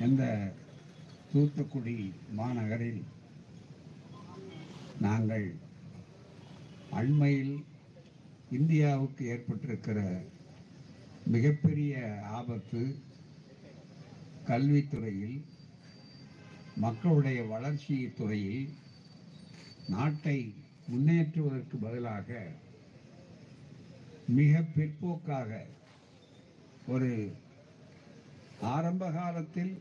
எந்த 0.00 0.24
தூத்துக்குடி 1.32 1.96
மாநகரில் 2.32 3.02
நாங்கள் 5.00 5.46
அண்மையில் 6.92 7.54
இந்தியாவுக்கு 8.50 9.24
ஏற்பட்டிருக்கிற 9.26 9.98
மிகப்பெரிய 11.26 11.94
ஆபத்து 12.30 12.82
கல்வித்துறையில் 14.48 15.38
மக்களுடைய 16.76 17.40
வளர்ச்சி 17.46 17.98
துறையில் 18.18 18.64
நாட்டை 19.88 20.38
முன்னேற்றுவதற்கு 20.88 21.76
பதிலாக 21.76 22.30
மிக 24.30 24.62
பிற்போக்காக 24.74 25.52
ஒரு 26.86 27.12
ஆரம்ப 28.68 29.04
காலத்தில் 29.10 29.72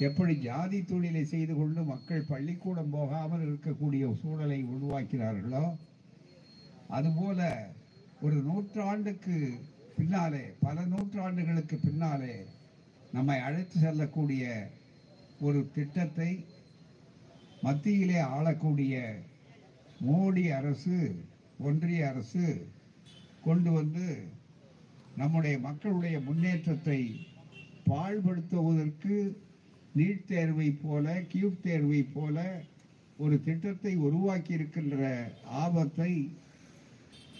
எப்படி 0.00 0.34
ஜாதி 0.40 0.78
தொழிலை 0.82 1.22
செய்து 1.24 1.52
கொண்டு 1.54 1.82
மக்கள் 1.84 2.28
பள்ளிக்கூடம் 2.28 2.90
போகாமல் 2.90 3.44
இருக்கக்கூடிய 3.46 4.06
சூழலை 4.14 4.58
உருவாக்கிறார்களோ 4.74 5.64
அதுபோல 6.88 7.40
ஒரு 8.20 8.38
நூற்றாண்டுக்கு 8.40 9.36
பின்னாலே 9.96 10.44
பல 10.60 10.76
நூற்றாண்டுகளுக்கு 10.84 11.76
பின்னாலே 11.78 12.34
நம்மை 13.12 13.38
அழைத்து 13.40 13.76
செல்லக்கூடிய 13.80 14.44
ஒரு 15.40 15.60
திட்டத்தை 15.74 16.30
மத்தியிலே 17.62 18.18
ஆளக்கூடிய 18.30 18.96
மோடி 20.00 20.44
அரசு 20.50 20.98
ஒன்றிய 21.58 22.08
அரசு 22.08 22.46
கொண்டு 23.44 23.70
வந்து 23.72 24.08
நம்முடைய 25.16 25.56
மக்களுடைய 25.58 26.16
முன்னேற்றத்தை 26.20 27.00
பாழ்படுத்துவதற்கு 27.88 29.16
நீட் 29.96 30.24
தேர்வை 30.24 30.70
போல 30.70 31.24
கியூப் 31.32 31.60
தேர்வை 31.60 32.02
போல 32.02 32.64
ஒரு 33.16 33.42
திட்டத்தை 33.42 33.96
உருவாக்கி 33.96 34.52
இருக்கின்ற 34.52 35.28
ஆபத்தை 35.44 36.12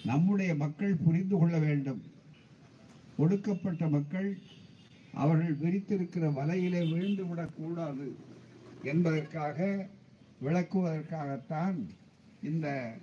நம்முடைய 0.05 0.55
மக்கள் 0.55 0.95
புரிந்து 0.97 1.39
கொள்ள 1.39 1.59
வேண்டும். 1.59 2.03
ஒடுக்கப்பட்ட 3.17 3.89
மக்கள் 3.89 4.37
அவர்கள் 5.13 5.55
விரித்திருக்கிற 5.55 6.25
வலையிலே 6.33 6.89
விழுந்து 6.89 7.25
விடக்கூடாது 7.27 8.17
என்பதற்காக 8.83 9.89
விளக்குவதற்காகத்தான் 10.43 11.79
இந்த 12.43 12.97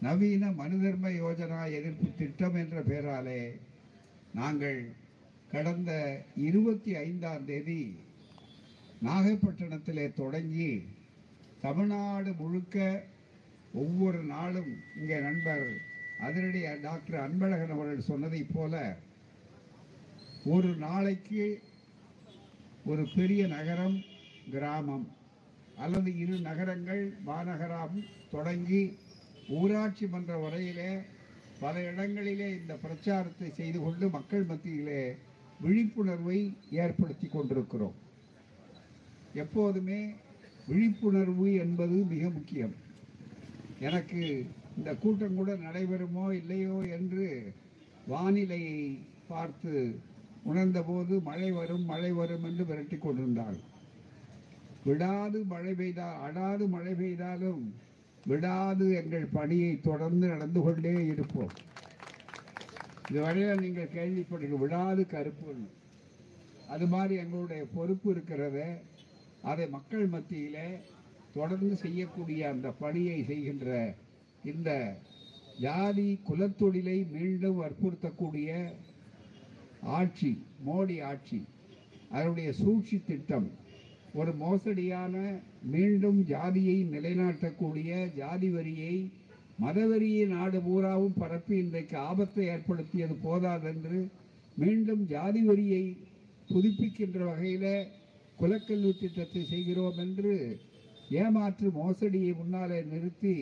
நவீன 0.00 0.50
மனுதர்ம 0.50 1.10
யோஜனா 1.12 1.70
எதிர்ப்பு 1.70 2.08
திட்டம் 2.16 2.54
என்ற 2.54 2.82
பெயராலே 2.82 3.40
நாங்கள் 4.34 4.80
கடந்த 5.50 5.90
இருபத்தி 6.36 6.94
ஐந்தாம் 6.94 7.44
தேதி 7.44 7.80
நாகப்பட்டினத்திலே 9.02 10.06
தொடங்கி 10.14 10.72
தமிழ்நாடு 11.60 12.30
முழுக்க 12.40 12.76
ஒவ்வொரு 13.74 14.20
நாளும் 14.24 14.72
இங்கே 14.98 15.18
நண்பர் 15.20 15.64
அதிரடி 16.26 16.60
டாக்டர் 16.82 17.18
அன்பழகன் 17.26 17.74
அவர்கள் 17.76 18.08
சொன்னதைப் 18.08 18.52
போல 18.54 18.74
ஒரு 20.44 20.70
நாளைக்கு 20.76 21.44
ஒரு 22.84 23.02
பெரிய 23.14 23.42
நகரம் 23.46 23.96
கிராமம் 24.50 25.06
அல்லது 25.76 26.10
இரு 26.18 26.36
நகரங்கள் 26.40 27.02
மாநகரம் 27.24 27.96
தொடங்கி 28.30 28.82
ஊராட்சி 29.58 30.06
மன்ற 30.06 30.32
வரையிலே 30.36 30.90
பல 31.60 31.74
இடங்களிலே 31.82 32.48
இந்த 32.58 32.74
பிரச்சாரத்தை 32.74 33.48
செய்து 33.50 33.78
கொண்டு 33.80 34.08
மக்கள் 34.08 34.44
மத்தியிலே 34.44 35.02
விழிப்புணர்வை 35.60 36.38
ஏற்படுத்தி 36.82 37.28
கொண்டிருக்கிறோம். 37.28 37.96
எப்போதுமே 39.34 40.00
விழிப்புணர்வு 40.66 41.54
என்பது 41.54 41.96
மிக 42.04 42.30
முக்கியம். 42.30 42.74
எனக்கு 43.78 44.46
இந்த 44.76 44.94
கூட்டம் 44.94 45.34
கூட 45.34 45.54
நடைபெறுமோ 45.54 46.32
இல்லையோ 46.32 46.82
என்று 46.98 47.52
வானிலையை 48.06 48.98
பார்த்து 49.28 50.00
உணர்ந்தபோது 50.42 51.22
மழை 51.22 51.52
வரும் 51.52 51.84
மழை 51.84 52.12
வரும் 52.12 52.44
என்று 52.44 52.66
விரட்டி 52.66 52.96
கொண்டிருந்தாள். 52.96 53.58
விடாது 54.84 55.44
மழை 55.44 55.74
பெய்தால் 55.74 56.20
அடாது 56.26 56.68
மழை 56.68 56.92
பெய்தாலும் 56.92 57.62
விடாது 58.26 58.94
எங்கள் 58.94 59.26
பணியை 59.32 59.80
தொடர்ந்து 59.80 60.26
நடந்து 60.28 60.60
கொண்டே 60.60 61.06
இருப்போம். 61.06 61.52
இதுவரையில் 63.08 63.58
நீங்கள் 63.58 63.94
கேள்விப்படுங்க 63.94 64.58
விடாது 64.58 65.06
கருப்பு. 65.06 65.54
அது 66.68 66.86
மாதிரி 66.86 67.14
எங்களுடைய 67.14 67.64
பொறுப்பு 67.74 68.14
இருக்கிறத. 68.14 68.58
அதை 69.44 69.66
மக்கள் 69.68 70.06
மத்தியில் 70.06 70.80
தொடர்ந்து 71.34 71.76
செய்யக்கூடிய 71.76 72.40
அந்த 72.48 72.68
பணியை 72.80 73.18
செய்கின்ற 73.22 73.68
இந்த 74.44 74.70
ஜாதி 75.60 76.08
குலத்தொழிலை 76.28 76.98
மீண்டும் 77.10 77.60
வற்புறுத்தக்கூடிய 77.60 78.50
ஆட்சி 79.96 80.30
மோடி 80.64 80.96
ஆட்சி 81.02 81.40
அதனுடைய 82.10 82.50
சூழ்ச்சி 82.52 82.96
திட்டம் 83.00 83.48
ஒரு 84.14 84.32
மோசடியான 84.34 85.16
மீண்டும் 85.70 86.20
ஜாதியை 86.26 86.76
நிலைநாட்டக்கூடிய 86.92 87.90
ஜாதி 88.16 88.48
வரியை 88.48 88.94
மதவெறியை 89.58 90.24
நாடு 90.26 90.58
பூராவும் 90.60 91.18
பரப்பி 91.18 91.54
இன்றைக்கு 91.56 91.96
ஆபத்தை 92.00 92.44
ஏற்படுத்தியது 92.46 93.14
போதாதென்று 93.22 94.00
மீண்டும் 94.56 95.02
ஜாதி 95.06 95.42
வரியை 95.44 95.82
புதுப்பிக்கின்ற 96.50 97.18
வகையில் 97.24 97.74
குலக்கல்வி 98.40 98.92
திட்டத்தை 98.98 99.42
செய்கிறோம் 99.44 99.98
என்று 100.04 100.34
ஏமாற்று 101.22 101.68
மோசடியை 101.70 102.32
முன்னாலே 102.36 102.78
நிறுத்தி 102.82 103.36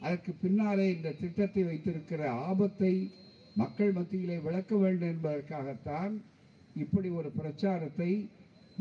அதற்கு 0.00 0.32
பின்னாலே 0.42 0.86
இந்த 0.94 1.10
திட்டத்தை 1.20 1.62
வைத்திருக்கிற 1.62 2.22
ஆபத்தை 2.48 2.92
மக்கள் 3.54 3.92
மத்தியிலே 3.92 4.36
விளக்க 4.46 4.76
வேண்டும் 4.76 5.08
என்பதற்காகத்தான் 5.08 6.14
இப்படி 6.76 7.08
ஒரு 7.08 7.30
பிரச்சாரத்தை 7.30 8.10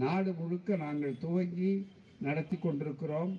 நாடு 0.04 0.32
முழுக்க 0.34 0.76
நாங்கள் 0.76 1.20
துவங்கி 1.20 1.74
நடத்தி 2.20 2.58
கொண்டிருக்கிறோம். 2.58 3.34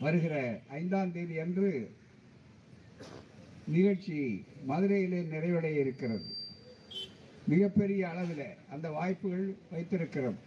வருகிற 0.00 0.34
ஐந்தாம் 0.68 1.12
தேதி 1.12 1.36
அன்று 1.38 1.70
நிகழ்ச்சி 3.74 4.18
மதுரையிலே 4.68 5.20
நிறைவடைய 5.34 5.76
இருக்கிறது. 5.84 6.26
மிகப்பெரிய 7.52 8.02
அளவில் 8.08 8.46
அந்த 8.70 8.86
வாய்ப்புகள் 8.90 9.46
வைத்திருக்கிறோம். 9.70 10.38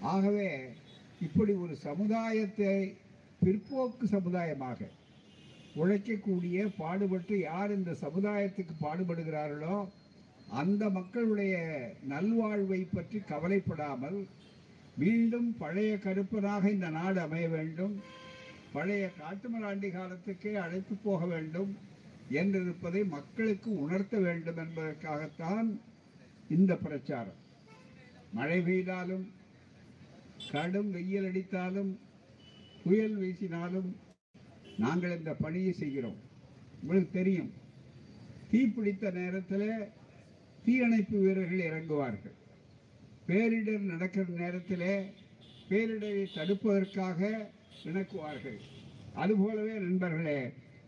ஆகவே 0.00 0.74
இப்படி 1.20 1.52
ஒரு 1.52 1.76
சமுதாயத்தை 1.76 2.96
பிற்போக்கு 3.42 4.06
சமுதாயமாக 4.06 4.88
உழைக்கக்கூடிய 5.74 6.66
பாடுபட்டு 6.76 7.38
யார் 7.40 7.70
இந்த 7.70 7.96
சமுதாயத்துக்கு 8.00 8.74
பாடுபடுகிறார்களோ 8.80 9.88
அந்த 10.50 10.90
மக்களுடைய 10.90 11.54
நல்வாழ்வை 12.08 12.88
பற்றி 12.94 13.18
கவலைப்படாமல் 13.18 14.26
மீண்டும் 14.96 15.56
பழைய 15.58 15.98
கருப்பனாக 15.98 16.70
இந்த 16.70 16.88
நாடு 16.88 17.20
அமைய 17.20 17.48
வேண்டும் 17.48 18.02
பழைய 18.72 19.10
காட்டுமராண்டி 19.20 19.90
காலத்துக்கே 19.90 20.52
அழைத்து 20.52 20.94
போக 21.02 21.26
வேண்டும் 21.26 21.76
என்றிருப்பதை 22.30 23.08
மக்களுக்கு 23.08 23.80
உணர்த்த 23.80 24.18
வேண்டும் 24.18 24.56
என்பதற்காகத்தான் 24.56 25.80
இந்த 26.48 26.76
பிரச்சாரம். 26.76 27.36
மழை 28.32 28.60
பெய்தாலும் 28.60 29.32
கடும் 30.46 30.90
வெயில் 30.90 31.26
அடித்தாலும் 31.28 31.90
புயல் 32.82 33.16
வீசினாலும் 33.20 33.90
நாங்கள் 34.78 35.16
இந்த 35.18 35.34
பணியை 35.34 35.72
செய்கிறோம். 35.72 36.18
உங்களுக்கு 36.82 37.10
தெரியும் 37.12 37.50
தீப்பிடித்த 38.50 39.12
நேரத்தில் 39.12 39.70
தீயணைப்பு 40.64 41.16
வீரர்கள் 41.18 41.64
இறங்குவார்கள். 41.70 42.36
பேரிடர் 43.28 43.90
நடக்கிற 43.92 44.26
நேரத்தில் 44.42 45.12
பேரிடரை 45.68 46.26
தடுப்பதற்காக 46.34 47.50
இணக்குவார்கள். 47.84 48.58
அதுபோலவே 49.14 49.74
நண்பர்களே 49.78 50.38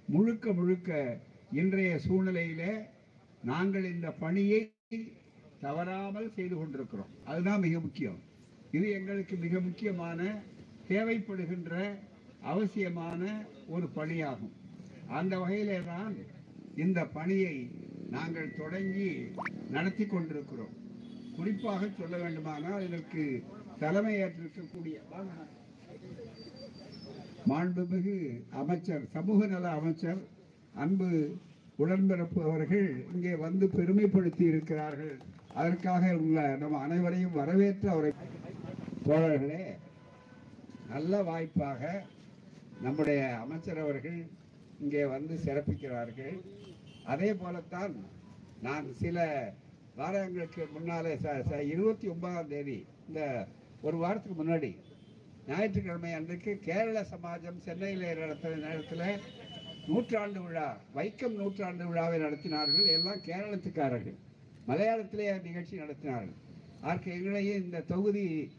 முழுக்க 0.06 0.52
முழுக்க 0.52 1.20
இன்றைய 1.52 2.00
சூழ்நிலையிலே 2.06 2.72
நாங்கள் 3.44 3.84
இந்த 3.84 4.10
பணியை 4.10 4.74
தவறாமல் 5.60 6.34
செய்து 6.34 6.56
கொண்டிருக்கிறோம். 6.56 7.14
அதுதான் 7.24 7.60
மிக 7.60 7.80
முக்கியம். 7.80 8.20
இது 8.76 8.86
எங்களுக்கு 8.98 9.34
மிக 9.44 9.54
முக்கியமான 9.66 10.20
தேவைப்படுகின்ற 10.90 11.74
அவசியமான 12.52 13.22
ஒரு 13.74 13.86
பணியாகும். 13.96 14.54
அந்த 15.18 15.32
வகையிலே 15.42 15.78
தான் 15.92 16.14
இந்த 16.84 17.00
பணியை 17.16 17.56
நாங்கள் 18.14 18.56
தொடங்கி 18.60 19.08
நடத்தி 19.74 20.04
கொண்டிருக்கிறோம். 20.06 20.74
குறிப்பாக 21.36 21.88
சொல்ல 21.98 22.14
வேண்டுமானால் 22.22 22.84
இதற்கு 22.88 23.24
தலைமையேற்றிருக்கக்கூடிய 23.82 24.96
மாண்புமிகு 27.50 28.16
அமைச்சர் 28.60 29.04
சமூக 29.14 29.46
நல 29.52 29.68
அமைச்சர் 29.78 30.20
அன்பு 30.84 31.08
உடன்பிறப்பு 31.82 32.40
அவர்கள் 32.48 32.88
இங்கே 33.14 33.34
வந்து 33.44 33.66
பெருமைப்படுத்தி 33.76 34.44
இருக்கிறார்கள் 34.52 35.14
அதற்காக 35.60 36.10
உள்ள 36.24 36.40
நம் 36.62 36.82
அனைவரையும் 36.84 37.38
வரவேற்று 37.38 37.86
அவரை 37.94 38.10
தோழர்களே 39.04 39.76
நல்ல 40.88 41.22
வாய்ப்பாக 41.22 42.02
நம்முடைய 42.82 43.36
அமைச்சர் 43.36 43.78
அவர்கள் 43.78 44.26
இங்கே 44.80 45.04
வந்து 45.04 45.38
சிறப்பிக்கிறார்கள். 45.44 46.40
அதே 47.04 47.34
போலத்தான் 47.34 48.04
நான் 48.62 48.94
சில 48.94 49.50
வாரங்களுக்கு 49.96 50.66
முன்னாலே 50.72 51.14
ச- 51.14 51.44
ச- 51.50 51.68
இருபத்தி 51.68 52.08
ஒன்பதாம் 52.08 52.48
தேதி 52.48 52.86
இந்த 53.08 53.46
ஒரு 53.82 53.96
வாரத்துக்கு 53.96 54.44
முன்னாடி 54.44 54.76
ஞாயிற்றுக்கிழமை 55.48 56.12
அன்றைக்கு 56.12 56.58
கேரள 56.58 57.04
சமாஜம் 57.04 57.58
சென்னையில் 57.58 58.18
நடத்த 58.18 58.48
நேரத்தில் 58.48 59.20
நூற்றாண்டு 59.86 60.42
விழா 60.42 60.80
வைக்கம் 60.94 61.34
நூற்றாண்டு 61.34 61.86
விழாவை 61.86 62.20
நடத்தினார்கள். 62.20 62.86
எல்லாம் 62.86 63.18
கேரளத்துக்காரர்கள். 63.18 64.16
மலையாளத்திலே 64.68 65.42
நிகழ்ச்சி 65.42 65.78
நடத்தினார்கள். 65.78 66.34
அதற்கு 66.80 67.12
எங்களையும் 67.12 67.64
இந்த 67.64 67.80
தொகுதி 67.80 68.52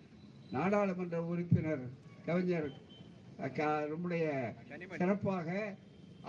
நாடாளுமன்ற 0.56 1.18
உறுப்பினர் 1.32 1.84
கவிஞர் 2.28 2.70
நம்முடைய 3.92 4.26
சிறப்பாக 5.02 5.50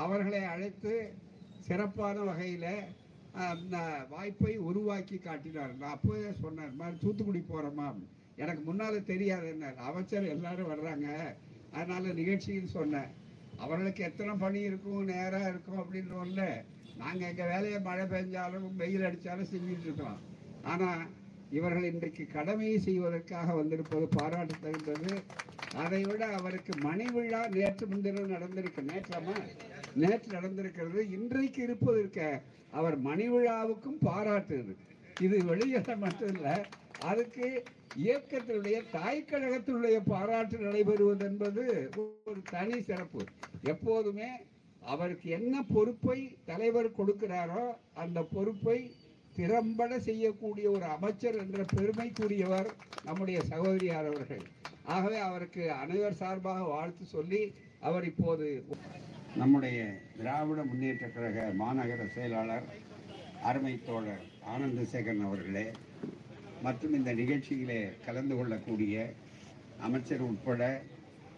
அவர்களை 0.04 0.42
அழைத்து 0.52 0.92
சிறப்பான 1.68 2.16
வகையில் 2.28 2.72
அந்த 3.48 3.76
வாய்ப்பை 4.12 4.54
உருவாக்கி 4.68 5.16
காட்டினார். 5.18 5.72
நான் 5.80 5.94
அப்போவே 5.96 6.30
சொன்னேன் 6.42 6.78
மாதிரி 6.80 6.96
தூத்துக்குடி 7.02 7.40
போகிறோமா 7.50 7.88
எனக்கு 8.42 8.62
முன்னால் 8.68 9.08
தெரியாது 9.10 9.46
என்ன 9.54 9.72
அமைச்சர் 9.88 10.32
எல்லாரும் 10.34 10.70
வர்றாங்க. 10.72 11.08
அதனால் 11.76 12.16
நிகழ்ச்சின்னு 12.20 12.70
சொன்னேன் 12.78 13.10
அவர்களுக்கு 13.64 14.02
எத்தனை 14.08 14.34
பணி 14.44 14.60
இருக்கும் 14.68 15.10
நேராக 15.12 15.50
இருக்கும்? 15.52 15.80
அப்படின்றோம்ல 15.82 16.44
நாங்கள் 17.02 17.28
எங்கள் 17.30 17.50
வேலையை 17.52 17.78
மழை 17.88 18.04
பெஞ்சாலும் 18.12 18.66
வெயில் 18.80 19.06
அடித்தாலும் 19.08 19.50
செஞ்சுட்டு 19.52 20.08
ஆனால் 20.72 21.04
இவர்கள் 21.56 21.86
இன்றைக்கு 21.90 22.24
கடமையை 22.26 22.76
செய்வதற்காக 22.78 23.54
வந்திருப்பது 23.54 24.06
பாராட்டு 24.18 24.54
தகுந்தது 24.62 25.12
அதை 25.82 26.00
விட 26.04 26.22
அவருக்கு 26.38 26.72
மணி 26.78 27.06
விழா 27.14 27.40
நேற்று 27.48 27.86
முன்தினம் 27.86 28.32
நடந்திருக்கு 28.32 28.82
நேற்றமா 28.90 29.36
நேற்று 29.94 30.28
நடந்திருக்கிறது. 30.36 31.00
இன்றைக்கு 31.16 31.60
இருப்பது 31.62 31.98
இருக்க 32.00 32.42
அவர் 32.70 32.96
மணி 33.08 33.26
விழாவுக்கும் 33.30 33.98
பாராட்டு 34.00 34.56
இது. 34.58 34.74
இது 35.20 35.36
வெளியிட 35.44 35.96
மட்டும் 35.96 36.32
இல்லை 36.34 36.56
அதுக்கு 37.10 37.46
இயக்கத்தினுடைய 38.04 38.76
தாய் 38.96 39.28
கழகத்தினுடைய 39.30 39.96
பாராட்டு 40.12 40.58
நடைபெறுவது 40.58 41.24
என்பது 41.30 41.64
ஒரு 42.26 42.40
தனி 42.50 42.82
சிறப்பு. 42.82 43.22
எப்போதுமே 43.72 44.30
அவருக்கு 44.82 45.30
என்ன 45.30 45.54
பொறுப்பை 45.74 46.18
தலைவர் 46.44 46.96
கொடுக்கிறாரோ 46.98 47.64
அந்த 47.94 48.18
பொறுப்பை 48.34 48.78
திறம்பட 49.36 49.92
செய்யக்கூடிய 49.98 50.66
ஒரு 50.70 50.86
அமைச்சர் 50.86 51.38
என்ற 51.38 51.62
பெருமைக்குரியவர் 51.74 52.68
நம்முடைய 53.04 53.38
சகோதரியார் 53.50 54.08
அவர்கள். 54.10 54.44
ஆகவே 54.86 55.18
அவருக்கு 55.20 55.62
அனைவர் 55.72 56.20
சார்பாக 56.20 56.62
வாழ்த்து 56.68 57.04
சொல்லி 57.06 57.42
அவர் 57.80 58.04
இப்போது 58.04 58.46
நம்முடைய 59.36 59.78
திராவிட 60.16 60.60
முன்னேற்ற 60.62 61.06
கழக 61.08 61.44
மாநகர 61.58 62.02
செயலாளர் 62.14 62.66
அருமை 63.42 63.74
தோழர் 63.86 64.24
ஆனந்த 64.44 64.82
சேகரன் 64.84 65.24
அவர்களே 65.24 65.66
மற்றும் 66.62 66.94
இந்த 66.94 67.10
நிகழ்ச்சியிலே 67.12 67.80
கலந்து 68.06 68.34
கொள்ளக்கூடிய 68.36 68.96
அமைச்சர் 69.78 70.22
உட்பட 70.22 70.62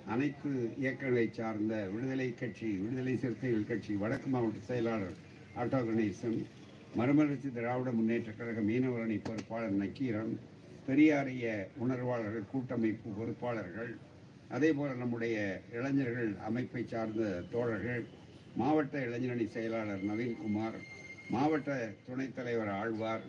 அனைத்து 0.06 0.50
இயக்கங்களை 0.78 1.26
சார்ந்த 1.30 1.74
விடுதலை 1.92 2.28
கட்சி 2.34 2.70
விடுதலை 2.82 3.14
சிறுத்தைகள் 3.16 3.68
கட்சி 3.68 3.92
வடக்கு 3.94 4.30
மாவட்ட 4.30 4.60
செயலாளர் 4.66 5.16
ஆட்டோ 5.56 5.80
கணேசன் 5.84 6.38
மறுமலர்ச்சி 6.94 7.48
திராவிட 7.50 7.90
முன்னேற்ற 7.90 8.32
கழக 8.32 8.60
மீனவரணி 8.60 9.16
பொறுப்பாளர் 9.20 9.78
நக்கீரன் 9.78 10.34
பெரியாரிய 10.88 11.46
உணர்வாளர்கள் 11.76 12.50
கூட்டமைப்பு 12.52 13.08
பொறுப்பாளர்கள் 13.16 13.92
அதே 14.50 14.70
போல 14.72 14.90
நம்முடைய 14.94 15.36
இளைஞர்கள் 15.72 16.30
அமைப்பை 16.44 16.82
சார்ந்த 16.84 17.24
தோழர்கள் 17.52 18.04
மாவட்ட 18.56 18.94
இளைஞரணி 18.98 19.46
செயலாளர் 19.48 20.04
நவீன்குமார் 20.04 20.78
மாவட்ட 21.30 21.70
துணைத் 22.06 22.36
தலைவர் 22.36 22.72
ஆழ்வார் 22.74 23.24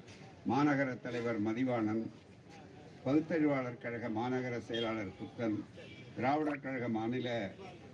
மாநகர 0.48 0.90
தலைவர் 1.00 1.40
மதிவாணன் 1.40 2.04
பகுத்தறிவாளர் 3.06 3.82
கழக 3.84 4.10
மாநகர 4.16 4.56
செயலாளர் 4.62 5.12
புத்தன் 5.18 5.58
திராவிடர் 6.16 6.64
கழக 6.64 6.88
மாநில 6.92 7.30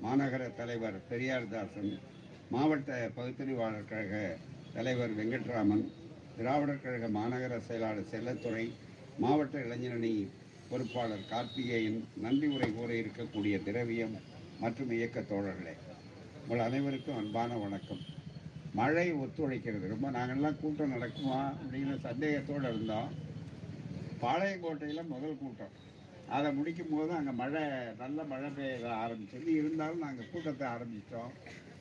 மாநகர 0.04 0.44
தலைவர் 0.58 0.98
பெரியார்தாசன் 1.10 1.92
மாவட்ட 2.52 2.92
பகுத்தறிவாளர் 3.16 3.90
கழக 3.90 4.16
தலைவர் 4.74 5.18
வெங்கட்ராமன் 5.18 5.84
திராவிடர் 6.38 6.82
கழக 6.82 7.08
மாநகர 7.08 7.60
செயலாளர் 7.60 8.12
செல்லத்துறை 8.12 8.72
மாவட்ட 9.18 9.60
இளைஞரணி 9.60 10.28
பொறுப்பாளர் 10.70 11.26
கார்த்திகேயன் 11.30 12.08
நன்றி 12.18 12.48
உரை 12.48 12.74
கூற 12.74 12.94
இருக்கக்கூடிய 12.94 13.64
திரவியம் 13.64 14.16
மற்றும் 14.60 14.92
இயக்க 14.92 15.20
தோழர்களே 15.20 15.74
உங்கள் 16.42 16.66
அனைவருக்கும் 16.66 17.18
அன்பான 17.18 17.58
வணக்கம். 17.58 18.00
மழை 18.74 19.14
ஒத்துழைக்கிறது. 19.14 19.88
ரொம்ப 19.88 20.12
நாங்கள்லாம் 20.12 20.60
கூட்டம் 20.60 20.94
நடக்குமா 20.94 21.40
அப்படின்னு 21.62 22.00
சந்தேகத்தோடு 22.00 22.68
இருந்தோம். 22.70 23.10
பாளையங்கோட்டையில் 24.22 25.08
முதல் 25.08 25.38
கூட்டம். 25.38 25.76
அதை 26.36 26.50
முடிக்கும் 26.58 26.94
போது 26.94 27.12
அங்கே 27.18 27.34
மழை 27.40 27.62
நல்ல 28.02 28.24
மழை 28.32 28.50
பெய்ய 28.58 28.92
ஆரம்பிச்சது 29.04 29.50
இருந்தாலும் 29.60 30.04
நாங்கள் 30.06 30.30
கூட்டத்தை 30.32 30.66
ஆரம்பிச்சிட்டோம். 30.74 31.32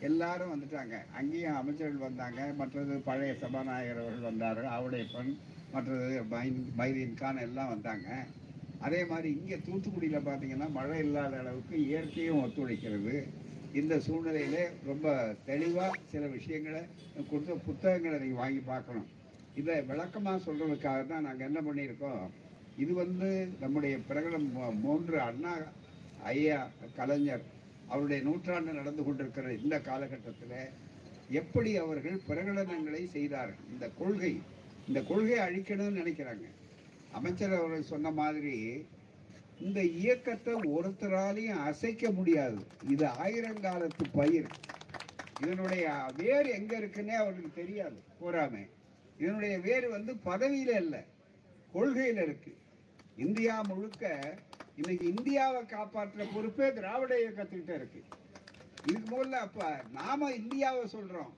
எல்லாரும் 0.09 0.53
வந்துட்டாங்க. 0.53 0.97
அங்கேயும் 1.19 1.59
அமைச்சர்கள் 1.61 2.07
வந்தாங்க. 2.09 2.41
மற்றது 2.61 2.95
பழைய 3.09 3.33
சபாநாயகர் 3.43 4.03
அவர்கள் 4.03 4.29
வந்தார். 4.31 4.63
ஆவுடையப்பன் 4.77 5.31
மற்றது 5.75 6.17
மைன் 6.33 6.59
மைதீன் 6.81 7.21
கான் 7.23 7.45
எல்லாம் 7.47 7.73
வந்தாங்க. 7.75 8.09
அதே 8.87 9.01
மாதிரி 9.13 9.29
இங்கே 9.39 9.57
தூத்துக்குடியில் 9.67 10.27
பார்த்தீங்கன்னா 10.29 10.69
மழை 10.79 10.99
இல்லாத 11.07 11.39
அளவுக்கு 11.43 11.75
இயற்கையும் 11.87 12.43
ஒத்துழைக்கிறது. 12.45 13.15
இந்த 13.81 13.95
சூழ்நிலையிலே 14.07 14.63
ரொம்ப 14.91 15.07
தெளிவாக 15.51 15.99
சில 16.13 16.27
விஷயங்களை 16.37 16.83
கொடுத்த 17.31 17.61
புத்தகங்களை 17.67 18.17
நீங்கள் 18.23 18.43
வாங்கி 18.43 18.63
பார்க்கணும். 18.73 19.09
இதை 19.61 19.77
விளக்கமாக 19.91 20.39
சொல்கிறதுக்காக 20.47 21.01
தான் 21.13 21.27
நாங்கள் 21.29 21.49
என்ன 21.51 21.61
பண்ணியிருக்கோம்? 21.69 22.25
இது 22.81 22.95
வந்து 22.95 23.49
நம்முடைய 23.61 23.97
பிரகடனம் 24.09 24.81
மூன்று 24.81 25.21
அண்ணா 25.21 25.55
ஐயா 26.23 26.69
கலைஞர் 26.97 27.43
அவருடைய 27.89 28.23
நூற்றாண்டு 28.23 28.73
நடந்து 28.73 29.03
கொண்டிருக்கிற 29.03 29.53
இந்த 29.53 29.81
காலகட்டத்தில் 29.81 30.69
எப்படி 31.31 31.77
அவர்கள் 31.77 32.21
பிரகடனங்களை 32.29 33.07
செய்தார்கள்? 33.07 33.65
இந்த 33.73 33.91
கொள்கை 33.99 34.41
இந்த 34.89 35.03
கொள்கையை 35.03 35.39
அழிக்கணும்னு 35.39 36.01
நினைக்கிறாங்க. 36.01 36.47
அமைச்சர் 37.13 37.53
அவர்கள் 37.53 37.83
சொன்ன 37.83 38.11
மாதிரி 38.11 38.87
இந்த 39.61 39.83
இயக்கத்தை 39.83 40.55
ஒருத்தராலையும் 40.55 41.63
அசைக்க 41.63 42.11
முடியாது. 42.11 42.57
இது 42.89 43.07
ஆயிரங்காலத்து 43.07 44.05
பயிர். 44.13 44.51
இதனுடைய 45.43 46.13
வேர் 46.17 46.47
எங்க 46.47 46.79
இருக்குன்னே 46.79 47.15
அவருக்கு 47.23 47.51
தெரியாது. 47.55 47.99
போறாம. 48.21 48.69
இதனுடைய 49.19 49.59
வேர் 49.59 49.89
வந்து 49.89 50.15
பதவியில 50.25 50.77
இல்லை 50.77 51.01
கொள்கையில 51.75 52.23
இருக்கு. 52.23 52.59
இந்தியா 53.21 53.63
முழுக்க 53.63 54.05
இன்னைக்கு 54.77 55.07
இந்தியாவை 55.07 55.61
காப்பாற்றுற 55.63 56.25
பொறுப்பே 56.35 56.73
திராவிட 56.73 57.15
இயக்கத்துக்கிட்ட 57.21 57.75
இருக்கு. 57.75 58.01
இதுக்கு 58.85 59.09
முதல்ல 59.15 59.39
அப்ப 59.47 59.83
நாம 59.93 60.31
இந்தியாவை 60.33 60.85
சொல்றோம். 60.93 61.33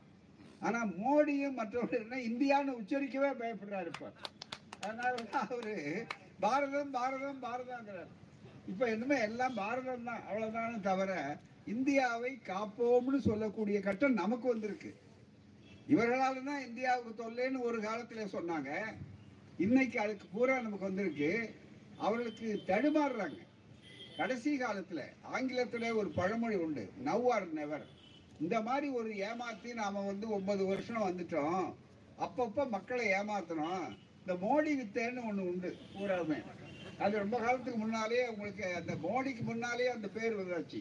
ஆனா 0.60 0.80
மோடியும் 0.84 1.58
மற்றவர்கள் 1.60 2.26
இந்தியான்னு 2.30 2.76
உச்சரிக்கவே 2.80 3.30
பயப்படுறாரு 3.40 3.86
இப்ப. 3.86 4.10
அதனால 4.80 5.14
அவரு 5.32 5.74
பாரதம் 6.40 6.90
பாரதம் 6.90 7.42
பாரதங்கிறார் 7.42 8.12
இப்ப 8.66 8.86
என்னமே 8.86 9.16
எல்லாம் 9.20 9.54
பாரதம் 9.54 10.04
தான். 10.04 10.22
அவ்வளவுதான் 10.28 10.80
தவிர 10.80 11.12
இந்தியாவை 11.64 12.38
காப்போம்னு 12.46 13.18
சொல்லக்கூடிய 13.28 13.80
கட்டம் 13.80 14.20
நமக்கு 14.22 14.48
வந்திருக்கு. 14.48 14.92
இவர்களால 15.88 16.44
தான் 16.44 16.66
இந்தியாவுக்கு 16.68 17.12
தொல்லைன்னு 17.22 17.60
ஒரு 17.60 17.78
காலத்துல 17.80 18.26
சொன்னாங்க. 18.36 18.70
இன்னைக்கு 19.56 20.00
அதுக்கு 20.00 20.26
பூரா 20.32 20.60
நமக்கு 20.60 20.84
வந்திருக்கு. 20.84 21.32
அவர்களுக்கு 22.04 22.48
தடுமாறுறாங்க. 22.70 23.40
கடைசி 24.18 24.52
காலத்தில் 24.62 25.04
ஆங்கிலத்தில் 25.34 25.86
ஒரு 26.00 26.08
பழமொழி 26.18 26.56
உண்டு. 26.64 26.84
நவ் 27.08 27.26
ஆர் 27.34 27.46
நெவர் 27.58 27.86
இந்த 28.44 28.56
மாதிரி 28.66 28.88
ஒரு 28.98 29.10
ஏமாத்தி 29.28 29.70
நாம 29.80 30.02
வந்து 30.08 30.26
ஒன்பது 30.36 30.62
வருஷம் 30.70 31.06
வந்துட்டோம். 31.08 31.66
அப்பப்போ 32.24 32.62
மக்களை 32.74 33.04
ஏமாத்தணும் 33.18 33.84
இந்த 34.22 34.34
மோடி 34.44 34.72
வித்தேன்னு 34.80 35.22
ஒன்று 35.28 35.44
உண்டு. 35.52 35.70
பூராமே 35.94 36.38
அது 37.04 37.14
ரொம்ப 37.22 37.36
காலத்துக்கு 37.44 37.78
முன்னாலேயே 37.84 38.24
உங்களுக்கு 38.32 38.66
அந்த 38.80 38.92
மோடிக்கு 39.04 39.42
முன்னாலேயே 39.50 39.90
அந்த 39.96 40.08
பேர் 40.16 40.38
வந்தாச்சு. 40.40 40.80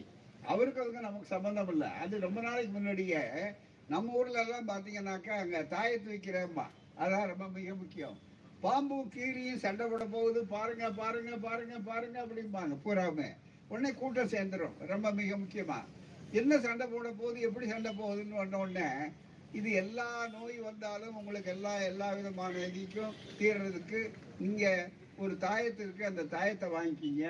அவருக்கு 0.52 0.82
அதுக்கு 0.82 1.06
நமக்கு 1.06 1.32
சம்மந்தம் 1.34 1.70
இல்லை. 1.74 1.88
அது 2.02 2.20
ரொம்ப 2.26 2.40
நாளைக்கு 2.48 2.72
முன்னாடியே 2.76 3.22
நம்ம 3.92 4.12
ஊர்ல 4.18 4.42
எல்லாம் 4.44 4.68
பார்த்தீங்கன்னாக்கா 4.72 5.34
அங்கே 5.42 5.60
தாயத்து 5.74 6.08
வைக்கிறேம்மா. 6.12 6.66
அதான் 7.02 7.30
ரொம்ப 7.32 7.46
மிக 7.56 7.74
முக்கியம். 7.80 8.18
பாம்பும் 8.62 9.08
கீரியும் 9.14 9.62
சண்டை 9.64 9.86
போட 9.86 10.04
போகுது. 10.04 10.40
பாருங்க 10.54 10.90
பாருங்க 10.90 11.36
பாருங்க 11.46 11.76
பாருங்க 11.88 12.16
அப்படிம்பாங்க. 12.24 12.74
பூராவுமே. 12.84 13.28
உடனே 13.68 13.90
கூட்டம் 13.92 14.32
சேர்ந்துரும். 14.34 14.76
ரொம்ப 14.92 15.12
மிக 15.12 15.36
முக்கியமா. 15.36 15.78
என்ன 16.40 16.58
சண்டை 16.58 16.86
போட 16.86 17.08
போகுது 17.10 17.40
எப்படி 17.40 17.66
சண்டை 17.68 17.90
போகுதுன்னு 17.92 18.40
வந்த 18.42 18.58
உடனே 18.58 18.88
இது 19.58 19.70
எல்லா 19.70 20.06
நோய் 20.26 20.58
வந்தாலும் 20.58 21.16
உங்களுக்கு 21.16 21.50
எல்லா 21.50 21.72
எல்லா 21.82 22.06
விதமான 22.12 22.54
இதுக்கும் 22.68 23.16
தீர்றதுக்கு 23.38 24.00
நீங்க 24.38 24.90
ஒரு 25.16 25.34
தாயத்திற்கு 25.40 26.02
அந்த 26.10 26.22
தாயத்தை 26.22 26.68
வாங்கிக்கிங்க. 26.76 27.26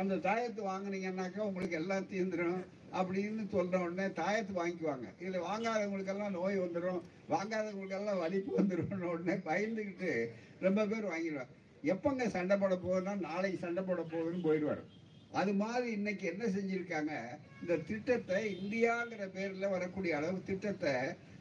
அந்த 0.00 0.14
தாயத்தை 0.14 0.62
வாங்கினீங்கன்னாக்கா 0.64 1.40
உங்களுக்கு 1.48 1.76
எல்லாம் 1.76 2.08
தீர்ந்துடும் 2.12 2.62
அப்படின்னு 2.98 3.42
சொல்ற 3.52 3.76
உடனே 3.84 4.06
தாயத்து 4.20 4.52
வாங்கிக்குவாங்க. 4.60 5.08
இதுல 5.20 5.40
வாங்காதவங்களுக்கெல்லாம் 5.50 6.36
நோய் 6.38 6.62
வந்துடும் 6.64 7.00
வாங்காதவங்களுக்கெல்லாம் 7.34 8.22
வலிப்பு 8.24 8.52
வந்துடும் 8.60 9.10
உடனே 9.14 9.36
பயந்துக்கிட்டு 9.48 10.12
ரொம்ப 10.60 10.86
பேர் 10.86 11.10
வாங்கிடுவாங்க. 11.12 11.54
எப்போங்க 11.82 12.28
சண்டை 12.28 12.56
போட 12.56 12.74
போகுதுன்னா 12.74 13.14
நாளைக்கு 13.18 13.58
சண்டை 13.58 13.82
போட 13.82 14.02
போகுதுன்னு 14.02 14.46
போயிடுவாரு. 14.46 14.84
அது 15.32 15.52
மாதிரி 15.52 15.92
இன்னைக்கு 15.92 16.24
என்ன 16.26 16.44
செஞ்சுருக்காங்க? 16.44 17.14
இந்த 17.60 17.76
திட்டத்தை 17.88 18.40
இந்தியாங்கிற 18.62 19.24
பேரில் 19.36 19.72
வரக்கூடிய 19.74 20.16
அளவு 20.16 20.38
திட்டத்தை 20.50 20.94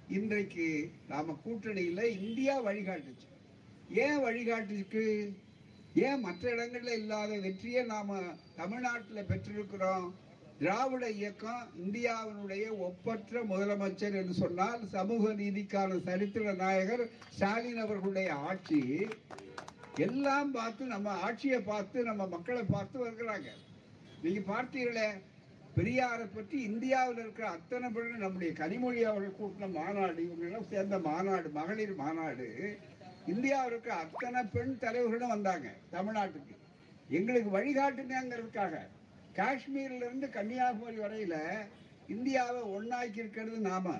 இன்றைக்கு 0.07 0.67
நாம் 1.07 1.39
கூட்டணியில் 1.45 2.03
இந்தியா 2.25 2.53
வழிகாட்டுச்சு. 2.65 3.27
ஏன் 4.05 4.19
வழிகாட்டுச்சு 4.19 5.05
ஏன் 5.93 6.19
மற்ற 6.19 6.51
இடங்களில் 6.51 6.99
இல்லாத 6.99 7.37
வெற்றியை 7.39 7.83
நாம் 7.83 8.13
தமிழ்நாட்டில் 8.55 9.29
பெற்றிருக்கிறோம்? 9.29 10.07
திராவிட 10.59 11.05
இயக்கம் 11.17 11.65
இந்தியாவினுடைய 11.81 12.65
ஒப்பற்ற 12.85 13.41
முதலமைச்சர் 13.49 14.15
என்று 14.21 14.35
சொன்னால் 14.43 14.81
சமூக 14.95 15.33
நீதிக்கான 15.41 15.99
சரித்திர 16.07 16.53
நாயகர் 16.61 17.03
ஸ்டாலின் 17.35 17.81
அவர்களுடைய 17.83 18.29
ஆட்சி. 18.49 18.79
எல்லாம் 20.05 20.51
பார்த்து 20.57 20.83
நம்ம 20.93 21.13
ஆட்சியை 21.27 21.59
பார்த்து 21.69 22.07
நம்ம 22.09 22.25
மக்களை 22.33 22.63
பார்த்து 22.73 22.97
வருகிறாங்க. 23.03 23.49
நீங்க 24.23 24.41
பார்த்தீர்களே 24.53 25.07
பெரியாரை 25.77 26.25
பற்றி 26.27 26.57
இந்தியாவில் 26.71 27.21
இருக்கிற 27.23 27.47
அத்தனை 27.55 27.87
பேரும் 27.95 28.25
நம்முடைய 28.25 28.51
கனிமொழி 28.61 29.01
அவர்கள் 29.09 29.39
கூட்டின 29.39 29.71
மாநாடு 29.79 30.19
இவங்கெல்லாம் 30.27 30.69
சேர்ந்த 30.73 30.97
மாநாடு 31.09 31.49
மகளிர் 31.59 31.95
மாநாடு 32.03 32.47
இந்தியாவில் 33.33 33.71
இருக்கிற 33.71 33.95
அத்தனை 34.03 34.41
பெண் 34.55 34.77
தலைவர்களும் 34.83 35.33
வந்தாங்க 35.35 35.69
தமிழ்நாட்டுக்கு. 35.95 36.55
எங்களுக்கு 37.09 37.51
வழிகாட்டுங்கிறதுக்காக 37.57 38.75
காஷ்மீர்ல 39.37 39.95
இருந்து 39.95 40.29
கன்னியாகுமரி 40.29 40.97
வரையில 40.97 41.37
இந்தியாவை 42.07 42.61
ஒன்னாக்கி 42.61 43.17
இருக்கிறது 43.17 43.59
நாம. 43.59 43.95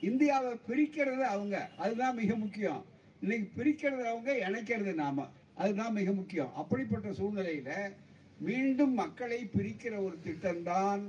இந்தியாவை 0.00 0.56
பிரிக்கிறது 0.68 1.20
அவங்க. 1.20 1.70
அதுதான் 1.76 2.14
மிக 2.14 2.34
முக்கியம். 2.34 2.84
இன்னைக்கு 3.20 3.64
பிரிக்கிறது 3.64 4.02
அவங்க 4.02 4.32
இணைக்கிறது 4.32 4.94
நாம. 4.94 5.28
அதுதான் 5.54 5.92
மிக 5.92 6.12
முக்கியம். 6.12 6.54
அப்படிப்பட்ட 6.54 7.08
சூழ்நிலையில 7.08 7.92
மீண்டும் 8.40 8.94
மக்களை 8.94 9.50
பிரிக்கிற 9.56 10.02
ஒரு 10.02 10.16
திட்டம்தான் 10.24 11.02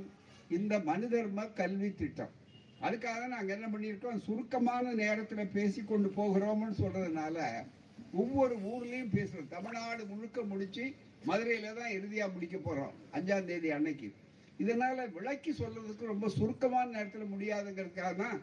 இந்த 0.49 0.79
மனுதர்ம 0.79 1.53
கல்வி 1.53 1.93
திட்டம். 1.93 2.29
அதுக்காக 2.81 3.27
நாங்கள் 3.27 3.61
என்ன 3.61 3.77
பண்ணியிருக்கோம்? 3.77 4.21
சுருக்கமான 4.21 4.93
நேரத்தில் 4.93 5.47
பேசி 5.47 5.83
கொண்டு 5.83 6.13
போகிறோம்னு 6.15 6.73
சொல்றதுனால 6.81 7.67
ஒவ்வொரு 8.13 8.55
ஊர்லேயும் 8.55 9.15
பேசுறோம். 9.15 9.47
தமிழ்நாடு 9.47 10.05
முழுக்க 10.05 10.41
முடிச்சு 10.41 10.93
மதுரையில 11.21 11.73
தான் 11.73 11.93
இறுதியா 11.97 12.25
முடிக்க 12.33 12.57
போறோம் 12.57 12.93
அஞ்சாம் 13.13 13.45
தேதி 13.45 13.69
அன்னைக்கு. 13.71 14.09
இதனால 14.59 15.07
விளக்கி 15.15 15.51
சொல்றதுக்கு 15.51 16.05
ரொம்ப 16.05 16.27
சுருக்கமான 16.29 16.85
நேரத்துல 16.95 17.25
முடியாதுங்கிறதுக்காக 17.33 18.15
தான் 18.15 18.39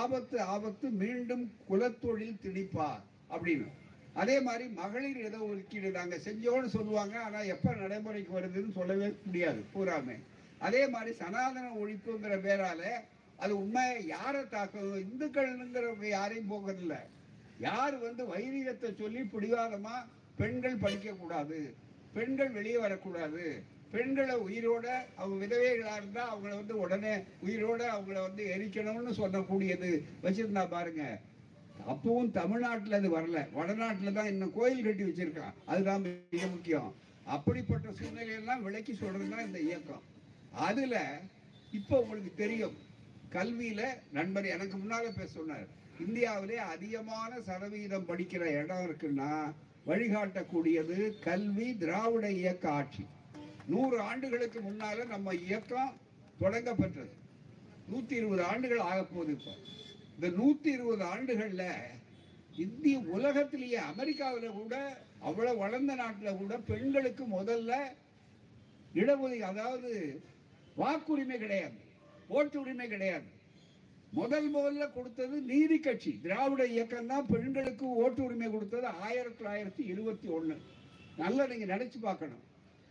ஆபத்து 0.00 0.40
ஆபத்து 0.54 0.86
மீண்டும் 1.02 1.44
குலத்தொழில் 1.68 2.40
திணிப்பார் 2.44 3.02
அப்படின்னு. 3.30 3.68
அதே 4.14 4.40
மாதிரி 4.40 4.64
மகளிர் 4.80 5.18
ஏதோ 5.28 5.38
ஒதுக்கீடு 5.38 5.90
நாங்க 5.90 6.16
செஞ்சோன்னு 6.26 6.68
சொல்லுவாங்க 6.68 7.14
ஆனா 7.26 7.40
எப்ப 7.40 7.74
நடைமுறைக்கு 7.74 8.32
வருதுன்னு 8.38 8.72
சொல்லவே 8.72 9.08
முடியாது 9.26 9.60
பூராமே. 9.74 10.16
அதே 10.60 10.82
மாதிரி 10.86 11.12
சனாதன 11.22 11.66
ஒழிப்புங்கிற 11.82 12.36
பேரால 12.46 12.82
அது 13.38 13.52
உண்மை 13.56 13.84
யாரை 14.06 14.42
தாக்கணும் 14.54 15.04
இந்துக்கள்ங்கிறவங்க 15.04 16.08
யாரையும் 16.08 16.50
போகிறதில்ல 16.52 16.96
யார் 17.60 17.94
வந்து 17.98 18.22
வைதிகத்தை 18.26 18.90
சொல்லி 18.98 19.22
பிடிவாதமா 19.34 19.94
பெண்கள் 20.36 20.82
படிக்க 20.84 21.10
கூடாது 21.12 21.60
பெண்கள் 22.14 22.50
வெளியே 22.58 22.78
வரக்கூடாது. 22.78 23.44
பெண்களை 23.92 24.34
உயிரோட 24.46 24.86
அவங்க 25.16 25.36
விதவைகளா 25.44 25.94
இருந்தா 25.96 26.24
அவங்கள 26.32 26.52
வந்து 26.60 26.74
உடனே 26.78 27.14
உயிரோட 27.46 27.80
அவங்கள 27.96 28.18
வந்து 28.26 28.42
எரிக்கணும்னு 28.54 29.12
சொல்லக்கூடியது 29.20 29.90
வச்சிருந்தா 30.22 30.64
பாருங்க. 30.68 31.04
அப்பவும் 31.92 32.30
தமிழ்நாட்டில் 32.30 32.98
அது 32.98 33.08
வரல. 33.16 33.40
வடநாட்டில் 33.52 34.16
தான் 34.18 34.30
இன்னும் 34.32 34.54
கோயில் 34.58 34.84
கட்டி 34.84 35.04
வச்சிருக்கான் 35.04 35.58
அதுதான் 35.66 36.02
மிக 36.02 36.46
முக்கியம். 36.46 36.90
அப்படிப்பட்ட 37.26 37.88
சூழ்நிலையெல்லாம் 37.98 38.62
விளக்கி 38.66 38.92
சொல்றதுதான் 38.92 39.46
இந்த 39.46 39.60
இயக்கம். 39.68 40.04
அதுல 40.68 40.96
இப்போ 41.78 41.96
உங்களுக்கு 42.00 42.30
தெரியும். 42.34 42.76
கல்வியில 43.34 43.82
நண்பர் 44.12 44.46
எனக்கு 44.54 44.76
முன்னால 44.78 45.10
பேச 45.16 45.28
சொன்னார். 45.34 45.68
இந்தியாவிலே 46.04 46.56
அதிகமான 46.74 47.40
சதவீதம் 47.48 48.08
படிக்கிற 48.08 48.44
இடம் 48.62 48.84
இருக்குன்னா 48.86 49.32
வழிகாட்டக்கூடியது 49.86 51.18
கல்வி 51.18 51.76
திராவிட 51.76 52.30
இயக்க 52.30 52.70
ஆட்சி. 52.70 53.06
நூறு 53.66 54.00
ஆண்டுகளுக்கு 54.00 54.60
முன்னால 54.60 55.06
நம்ம 55.06 55.34
இயக்கம் 55.34 55.96
தொடங்கப்பட்டது. 56.40 57.12
நூத்தி 57.92 58.12
இருபது 58.12 58.44
ஆண்டுகள் 58.44 58.78
ஆக 58.78 59.04
போகுது 59.04 59.32
இப்போ. 59.32 59.54
இந்த 60.14 60.28
நூத்தி 60.28 60.66
இருபது 60.66 61.04
ஆண்டுகள்ல 61.04 61.64
இந்திய 62.56 62.98
உலகத்திலேயே 62.98 63.76
அமெரிக்காவில் 63.76 64.50
கூட 64.50 65.02
அவ்வளவு 65.20 65.58
வளர்ந்த 65.58 65.94
நாட்டில் 65.94 66.36
கூட 66.36 66.58
பெண்களுக்கு 66.58 67.24
முதல்ல 67.24 67.72
இடஒதுக்கீடு 68.94 69.38
அதாவது 69.38 70.20
வாக்குரிமை 70.76 71.38
கிடையாது. 71.38 71.78
ஓட்டு 72.28 72.60
உரிமை 72.60 72.88
கிடையாது. 72.88 73.24
முதல் 74.12 74.54
முதல்ல 74.54 74.92
கொடுத்தது 74.92 75.40
நீதி 75.40 75.78
கட்சி. 75.80 76.20
திராவிட 76.22 76.66
இயக்கம் 76.66 77.06
தான் 77.06 77.26
பெண்களுக்கு 77.26 77.86
ஓட்டு 77.86 78.22
உரிமை 78.22 78.50
கொடுத்தது 78.50 78.86
ஆயிரத்தி 78.86 79.44
தொள்ளாயிரத்தி 79.44 79.82
இருபத்தி 79.92 80.28
ஒன்று 80.28 80.56
நல்லா 81.16 81.46
நீங்கள் 81.46 81.72
நினச்சி 81.74 81.98
பார்க்கணும். 82.00 82.42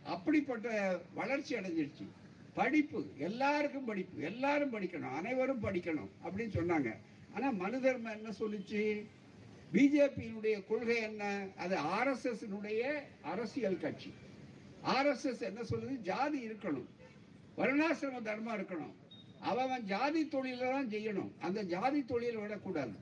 அப்படிப்பட்ட 0.04 0.98
வளர்ச்சி 1.14 1.54
அடைஞ்சிருச்சு. 1.54 2.06
படிப்பு 2.54 3.00
எல்லாருக்கும் 3.16 3.84
படிப்பு 3.84 4.22
எல்லாரும் 4.22 4.72
படிக்கணும் 4.72 5.16
அனைவரும் 5.16 5.62
படிக்கணும் 5.62 6.10
அப்படின்னு 6.24 6.54
சொன்னாங்க. 6.58 6.90
ஆனால் 7.34 7.54
மனு 7.54 7.80
தர்மம் 7.80 8.16
என்ன 8.16 8.30
சொல்லுச்சு? 8.38 9.06
பிஜேபியினுடைய 9.72 10.66
கொள்கை 10.66 10.96
என்ன? 10.96 11.46
அது 11.56 11.76
ஆர்எஸ்எஸ்னுடைய 11.76 12.92
அரசியல் 13.22 13.78
கட்சி. 13.78 14.12
ஆர்எஸ்எஸ் 14.84 15.40
என்ன 15.40 15.60
சொல்லுது? 15.70 15.94
ஜாதி 16.02 16.48
இருக்கணும். 16.48 16.88
வருணாசிரம 17.56 18.22
தர்மம் 18.22 18.58
இருக்கணும். 18.58 18.94
அவன் 19.40 19.84
ஜாதி 19.92 20.22
தொழில 20.32 20.70
தான் 20.72 20.90
செய்யணும். 20.94 21.30
அந்த 21.46 21.60
ஜாதி 21.72 22.00
தொழில் 22.04 22.40
விடக்கூடாது. 22.42 22.94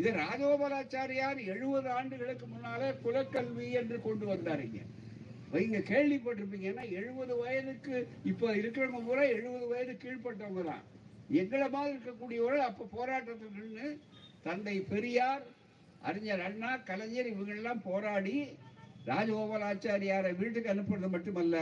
இது 0.00 0.10
ராஜகோபாலாச்சாரியார் 0.20 1.40
எழுபது 1.54 1.88
ஆண்டுகளுக்கு 1.90 2.46
முன்னாலே 2.46 2.88
குலக்கல்வி 3.04 3.68
என்று 3.80 3.96
கொண்டு 4.06 4.26
வந்தாருங்க 4.26 4.80
இங்க. 5.64 5.78
கேள்விப்பட்டிருப்பீங்கன்னா 5.90 6.84
எழுபது 6.98 7.34
வயதுக்கு 7.40 7.94
இப்ப 8.30 8.52
இருக்கிறவங்க 8.60 9.00
பூரா 9.08 9.24
எழுபது 9.36 9.66
வயது 9.72 9.94
கீழ்ப்பட்டவங்க 10.04 10.62
தான். 10.70 10.84
எங்களை 11.40 11.66
மாதிரி 11.74 11.92
இருக்கக்கூடியவர்கள் 11.96 12.68
அப்ப 12.68 12.88
போராட்டத்தில் 12.94 13.56
நின்று 13.58 13.88
தந்தை 14.46 14.76
பெரியார் 14.92 15.44
அறிஞர் 16.02 16.44
அண்ணா 16.46 16.70
கலைஞர் 16.88 17.30
இவங்கெல்லாம் 17.32 17.82
போராடி 17.88 18.36
ராஜகோபாலாச்சாரியாரை 19.10 20.30
வீட்டுக்கு 20.40 20.72
அனுப்புறது 20.72 21.08
மட்டுமல்ல 21.14 21.56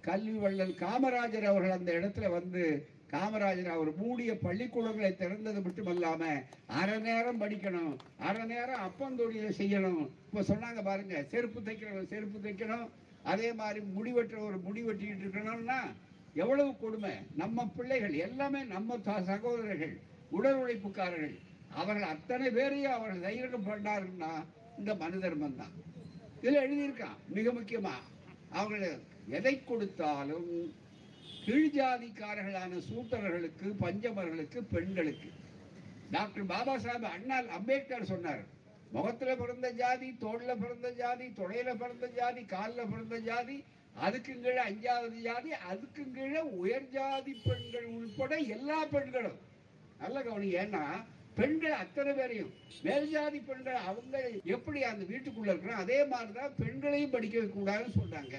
கல்வி 0.00 0.38
வள்ளல் 0.38 0.74
காமராஜர் 0.82 1.46
அவர்கள் 1.50 1.78
அந்த 1.78 1.90
இடத்துல 1.98 2.30
வந்து 2.38 2.64
காமராஜர் 3.10 3.68
அவர் 3.68 3.96
மூடிய 3.96 4.38
பள்ளிக்கூடங்களை 4.38 5.16
திறந்தது 5.16 5.60
மட்டுமல்லாம 5.60 6.42
அரை 6.66 6.98
நேரம் 6.98 7.40
படிக்கணும். 7.40 7.96
அரை 8.18 8.44
நேரம் 8.44 8.80
அப்பந்தொழிலை 8.80 9.48
செய்யணும். 9.48 10.10
இப்ப 10.32 10.40
சொன்னாங்க 10.40 10.82
பாருங்க 10.82 11.22
செருப்பு 11.22 11.60
தைக்கிறவன் 11.60 12.06
செருப்பு 12.06 12.48
தைக்கணும். 12.48 12.88
அதே 13.22 13.52
மாதிரி 13.52 13.86
முடிவெட்டுறவர் 13.86 14.60
முடி 14.60 14.82
வெட்டிட்டு 14.82 15.24
இருக்கணும்னா 15.24 15.78
எவ்வளவு 16.34 16.76
கொடுமை. 16.76 17.10
நம்ம 17.36 17.66
பிள்ளைகள் 17.76 18.12
எல்லாமே 18.12 18.62
நம்ம 18.62 18.98
த- 18.98 19.22
சகோதரர்கள் 19.22 19.98
உடல் 20.30 20.56
உழைப்புக்காரர்கள். 20.56 21.38
அவர்கள் 21.68 22.08
அத்தனை 22.08 22.50
பேரையும் 22.50 22.92
அவர்கள் 22.92 23.20
தைரியம் 23.20 23.66
பண்ணாருன்னா 23.66 24.44
இந்த 24.78 24.94
மனு 24.94 25.18
தர்மம் 25.18 25.56
தான் 25.56 25.70
இதுல 26.42 26.60
எழுதியிருக்கான் 26.60 27.16
மிக 27.28 27.52
முக்கியமா. 27.52 27.92
அவர்கள் 28.50 28.98
எதை 29.26 29.64
கொடுத்தாலும் 29.64 30.74
கீழ் 31.44 31.70
ஜாதிக்காரர்களான 31.74 32.72
பஞ்சமர்களுக்கு 33.80 34.58
பெண்களுக்கு. 34.72 35.28
டாக்டர் 36.10 36.46
பாபா 36.46 36.74
சாஹேப் 36.76 37.08
அண்ணா 37.10 37.36
அம்பேத்கர் 37.48 38.04
சொன்னார் 38.04 38.44
முகத்துல 38.92 39.36
பிறந்த 39.36 39.70
ஜாதி 39.70 40.08
தோல்ல 40.20 40.50
பிறந்த 40.56 40.90
ஜாதி 40.92 41.26
தொடையில 41.26 41.74
பிறந்த 41.76 42.06
ஜாதி 42.06 42.42
கால்ல 42.42 42.90
பிறந்த 42.90 43.18
ஜாதி 43.18 43.64
அதுக்கும் 44.04 44.40
கீழே 44.40 44.62
அஞ்சாவது 44.68 45.18
ஜாதி 45.22 45.50
அதுக்கும் 45.72 46.10
கீழே 46.10 46.40
உயர் 46.40 46.88
ஜாதி 46.88 47.32
பெண்கள் 47.44 47.84
உள்பட 47.84 48.36
எல்லா 48.36 48.84
பெண்களும். 48.84 49.38
நல்ல 49.98 50.22
கவனி 50.22 50.54
ஏன்னா 50.54 50.82
பெண்கள் 51.34 51.72
அத்தனை 51.72 52.12
பேரையும் 52.12 52.52
மேல் 52.82 53.10
ஜாதி 53.10 53.38
பெண்கள் 53.40 53.74
அவங்க 53.74 54.30
எப்படி 54.44 54.82
அந்த 54.82 55.04
வீட்டுக்குள்ள 55.04 55.48
இருக்கிறோம் 55.48 55.76
அதே 55.76 56.04
மாதிரிதான் 56.04 56.54
பெண்களையும் 56.58 57.10
படிக்க 57.10 57.38
வைக்க 57.38 57.60
கூடாதுன்னு 57.60 57.98
சொல்றாங்க. 58.00 58.36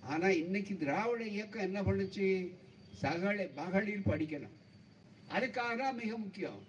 ஆனால் 0.00 0.36
இன்னைக்கு 0.36 0.76
திராவிட 0.76 1.24
இயக்கம் 1.24 1.62
என்ன 1.62 1.82
பண்ணுச்சு? 1.82 2.54
சகல 2.92 3.46
மகளிர் 3.54 4.08
படிக்கணும். 4.08 4.56
அதுக்காக 5.28 5.78
தான் 5.78 5.94
மிக 5.94 6.16
முக்கியம். 6.16 6.66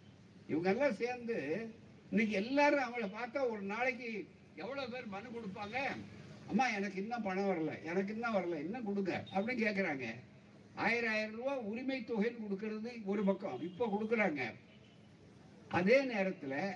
இவங்கெல்லாம் 0.49 0.93
சேர்ந்து 0.93 1.67
இன்னைக்கு 2.09 2.35
எல்லாரும் 2.35 2.79
அவங்கள 2.79 3.09
பார்த்தா 3.09 3.49
ஒரு 3.49 3.61
நாளைக்கு 3.61 4.27
எவ்வளோ 4.55 4.87
பேர் 4.87 5.05
மனு 5.05 5.29
கொடுப்பாங்க? 5.29 5.77
அம்மா 6.47 6.67
எனக்கு 6.67 7.01
இன்னும் 7.01 7.21
பணம் 7.21 7.43
வரல. 7.43 7.83
எனக்கு 7.83 8.13
இன்னும் 8.13 8.35
வரல. 8.35 8.59
இன்னும் 8.59 8.83
கொடுங்க. 8.83 9.25
அப்படின்னு 9.33 9.63
கேட்குறாங்க 9.65 10.15
ஆயிரம் 10.75 11.11
ஆயிரம் 11.11 11.35
ரூபா 11.35 11.57
உரிமை 11.57 12.03
தொகைன்னு 12.07 12.43
கொடுக்கறது 12.49 13.05
ஒரு 13.05 13.23
பக்கம். 13.23 13.61
இப்போ 13.61 13.97
கொடுக்குறாங்க. 13.99 14.53
அதே 15.67 16.03
நேரத்தில் 16.03 16.71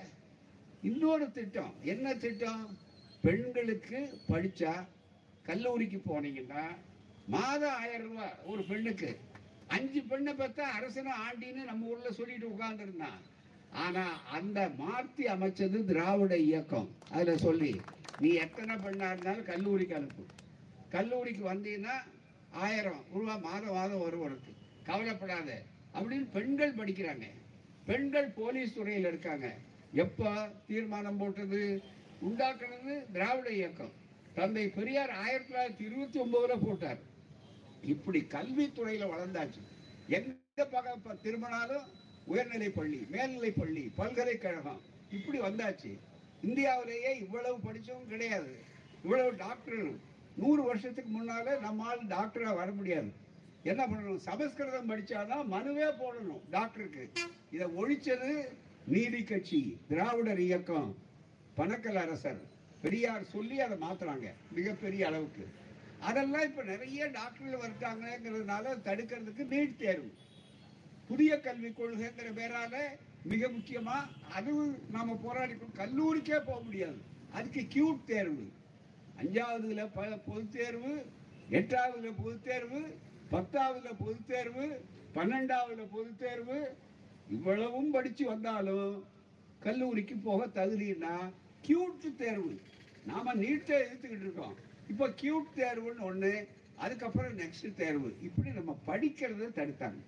இன்னொரு 0.82 1.32
திட்டம். 1.32 1.74
என்ன 1.82 2.14
திட்டம்? 2.14 2.78
பெண்களுக்கு 3.22 4.18
படித்தா 4.28 4.86
கல்லூரிக்கு 5.46 6.02
போனீங்கன்னா 6.06 6.64
மாதம் 7.26 7.74
ஆயிரம் 7.74 8.08
ரூபாய் 8.08 8.34
ஒரு 8.46 8.62
பெண்ணுக்கு. 8.64 9.18
அஞ்சு 9.66 10.02
பெண்ணை 10.02 10.32
பார்த்தா 10.32 10.60
அரசனை 10.60 11.12
ஆண்டின்னு 11.12 11.64
நம்ம 11.64 11.86
ஊர்ல 11.86 12.10
சொல்லிட்டு 12.10 12.48
உட்கார்ந்துருந்தான் 12.48 13.18
ஆனா 13.70 14.22
அந்த 14.22 14.70
மாற்றி 14.76 15.24
அமைச்சது 15.24 15.84
திராவிட 15.84 16.36
இயக்கம். 16.36 16.88
அதுல 17.10 17.36
சொல்லி 17.36 17.80
நீ 18.20 18.28
எத்தனை 18.28 18.74
பெண்ணா 18.74 19.12
இருந்தாலும் 19.12 19.44
கல்லூரிக்கு 19.44 19.94
அனுப்பு. 19.94 20.24
கல்லூரிக்கு 20.88 21.54
வந்தீங்கன்னா 21.54 21.98
ஆயிரம் 22.50 23.04
ரூபாய் 23.12 23.40
மாதம் 23.40 23.72
மாதம் 23.72 24.00
வரும் 24.00 24.20
உனக்கு. 24.20 24.52
கவலைப்படாத. 24.82 25.62
அப்படின்னு 25.94 26.30
பெண்கள் 26.32 26.74
படிக்கிறாங்க. 26.74 27.24
பெண்கள் 27.84 28.28
போலீஸ் 28.28 28.74
துறையில் 28.74 29.06
இருக்காங்க. 29.06 29.54
எப்ப 29.92 30.48
தீர்மானம் 30.66 31.16
போட்டது? 31.16 31.82
உண்டாக்குனது 32.28 33.12
திராவிட 33.12 33.50
இயக்கம். 33.50 34.04
தந்தை 34.36 34.68
பெரியார் 34.68 35.10
ஆயிரத்தி 35.10 35.54
தொள்ளாயிரத்தி 35.54 35.86
இருபத்தி 35.86 36.20
ஒன்பதுல 36.20 36.66
போட்டார். 36.66 36.98
இப்படி 37.82 38.26
கல்வித்துறையில 38.30 39.04
வளர்ந்தாச்சு. 39.12 39.60
எந்த 40.08 40.64
பக்கம் 40.70 40.94
இப்ப 40.94 41.14
திரும்பினாலும் 41.14 41.86
உயர்நிலை 42.24 42.70
பள்ளி 42.70 43.06
மேல்நிலை 43.10 43.50
பள்ளி 43.50 43.92
பல்கலைக்கழகம் 43.96 44.80
இப்படி 45.10 45.40
வந்தாச்சு. 45.40 45.98
இந்தியாவிலேயே 46.42 47.18
இவ்வளவு 47.18 47.60
படித்தவும் 47.60 48.08
கிடையாது. 48.08 48.54
இவ்வளவு 49.04 49.36
டாக்டர் 49.36 49.84
நூறு 50.36 50.62
வருஷத்துக்கு 50.62 51.10
முன்னால 51.10 51.60
நம்மால் 51.60 52.06
டாக்டரா 52.06 52.54
வர 52.54 52.70
முடியாது. 52.70 53.12
என்ன 53.62 53.86
பண்ணணும்? 53.86 54.16
சமஸ்கிருதம் 54.16 54.90
படிச்சாதான் 54.90 55.52
மனுவே 55.54 55.88
போடணும் 56.02 56.40
டாக்டருக்கு. 56.50 57.10
இதை 57.50 57.66
ஒழிச்சது 57.66 58.48
நீதி 58.86 59.22
கட்சி 59.22 59.78
திராவிடர் 59.88 60.40
இயக்கம் 60.40 60.96
பணக்கல் 61.56 62.02
அரசர். 62.04 62.54
பெரியார் 62.82 63.24
சொல்லி 63.24 63.60
அதை 63.60 63.78
மாத்துறாங்க 63.78 64.32
மிகப்பெரிய 64.52 65.06
அளவுக்கு. 65.06 65.48
அதெல்லாம் 66.00 66.42
இப்ப 66.42 66.62
நிறைய 66.62 67.06
டாக்டர்கள் 67.06 67.60
வருட்டாங்கிறதுனால 67.60 68.74
தடுக்கிறதுக்கு 68.84 69.44
நீட் 69.54 69.76
தேர்வு. 69.76 70.14
புதிய 71.08 71.40
கல்விக் 71.40 71.80
கொள்கைங்கிற 71.80 72.30
பேரால 72.32 72.76
மிக 73.22 73.48
முக்கியமா 73.48 73.96
அதுவும் 74.32 74.76
நாம 74.90 75.14
போராடி 75.22 75.52
கல்லூரிக்கே 75.52 76.44
போக 76.44 76.60
முடியாது. 76.60 77.00
அதுக்கு 77.32 77.60
கியூட் 77.60 78.04
தேர்வு. 78.04 78.52
அஞ்சாவதுல 79.22 79.88
பல 79.94 80.16
பொதுத் 80.16 80.52
தேர்வு 80.52 81.06
எட்டாவதுல 81.50 82.12
பொதுத் 82.22 82.44
தேர்வு 82.44 82.80
பத்தாவதுல 83.30 83.92
பொதுத் 83.98 84.26
தேர்வு 84.26 84.84
பன்னெண்டாவதுல 85.14 85.86
பொதுத் 85.90 86.18
தேர்வு. 86.18 86.76
இவ்வளவும் 87.30 87.90
படிச்சு 87.90 88.26
வந்தாலும் 88.26 89.04
கல்லூரிக்கு 89.58 90.16
போக 90.16 90.46
தகுதினா 90.46 91.30
கியூட் 91.66 92.16
தேர்வு. 92.16 92.60
நாம 93.06 93.34
நீட்டை 93.34 93.74
எழுத்துக்கிட்டு 93.82 94.20
இருக்கோம். 94.20 94.54
இப்போ 94.88 95.08
கியூட் 95.08 95.48
தேர்வுன்னு 95.56 96.00
ஒன்று 96.00 96.48
அதுக்கப்புறம் 96.76 97.38
நெக்ஸ்ட் 97.38 97.74
தேர்வு. 97.76 98.16
இப்படி 98.22 98.50
நம்ம 98.50 98.78
படிக்கிறத 98.86 99.50
தடுத்தாங்க. 99.54 99.98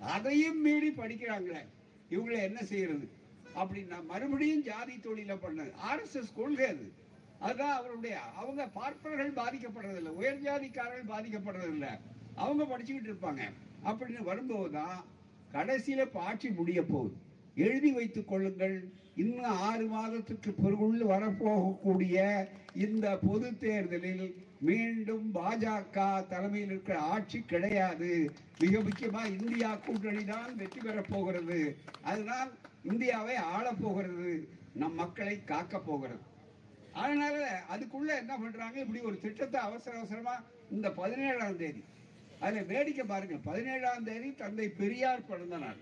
அதையும் 0.00 0.60
மீறி 0.60 0.90
படிக்கிறாங்களே 0.90 1.64
இவங்களை 2.10 2.42
என்ன 2.42 2.62
செய்யறது? 2.62 3.08
அப்படின்னா 3.54 4.04
மறுபடியும் 4.04 4.62
ஜாதி 4.62 4.94
தொழில 4.94 5.36
பண்ணது. 5.36 5.72
ஆர்எஸ்எஸ் 5.92 6.34
கொள்கை 6.34 6.66
அது. 6.66 6.92
அதுதான் 7.38 7.76
அவருடைய 7.76 8.20
அவங்க 8.20 8.68
பார்ப்பனர்கள் 8.68 9.44
பாதிக்கப்படுறதில்லை 9.44 10.08
உயர் 10.08 10.42
ஜாதிக்காரர்கள் 10.42 11.08
பாதிக்கப்படுறதில்லை. 11.08 12.00
அவங்க 12.34 12.64
படிச்சுக்கிட்டு 12.64 13.12
இருப்பாங்க. 13.12 13.40
அப்படின்னு 13.84 14.22
வரும்போது 14.22 14.70
தான் 14.70 15.04
கடைசியில் 15.52 16.00
இப்போ 16.00 16.20
ஆட்சி 16.20 16.50
முடிய 16.50 16.82
போகுது. 16.82 17.14
எழுதி 17.54 17.92
வைத்துக் 17.92 18.28
கொள்ளுங்கள். 18.28 18.88
இன்னும் 19.22 19.56
ஆறு 19.68 19.86
மாதத்துக்கு 19.86 20.50
பிறகுள் 20.52 21.00
வரப்போகக்கூடிய 21.12 22.16
இந்த 22.84 23.06
பொது 23.26 23.48
தேர்தலில் 23.58 24.26
மீண்டும் 24.60 25.26
பாஜக 25.34 26.26
தலைமையில் 26.28 26.70
இருக்கிற 26.70 26.98
ஆட்சி 27.14 27.38
கிடையாது. 27.52 28.10
மிக 28.58 28.78
முக்கியமா 28.78 29.22
இந்தியா 29.38 29.70
கூட்டணி 29.76 30.24
தான் 30.24 30.56
வெற்றி 30.56 30.80
பெறப் 30.80 31.10
போகிறது. 31.10 31.58
அதனால் 32.02 32.50
இந்தியாவை 32.82 33.36
ஆளப் 33.54 33.82
போகிறது. 33.82 34.32
நம் 34.74 34.94
மக்களை 34.94 35.36
காக்க 35.44 35.78
போகிறது. 35.78 36.24
அதனால 36.92 37.36
அதுக்குள்ள 37.74 38.10
என்ன 38.22 38.32
பண்றாங்க? 38.38 38.80
இப்படி 38.80 39.00
ஒரு 39.00 39.18
திட்டத்தை 39.18 39.60
அவசர 39.60 39.96
அவசரமா 39.96 40.36
இந்த 40.70 40.90
பதினேழாம் 41.00 41.56
தேதி 41.56 41.84
அதுல 42.40 42.62
வேடிக்கை 42.62 43.04
பாருங்க. 43.04 43.36
பதினேழாம் 43.44 44.04
தேதி 44.04 44.34
தந்தை 44.34 44.68
பெரியார் 44.68 45.28
பிறந்த 45.30 45.58
நாள். 45.58 45.78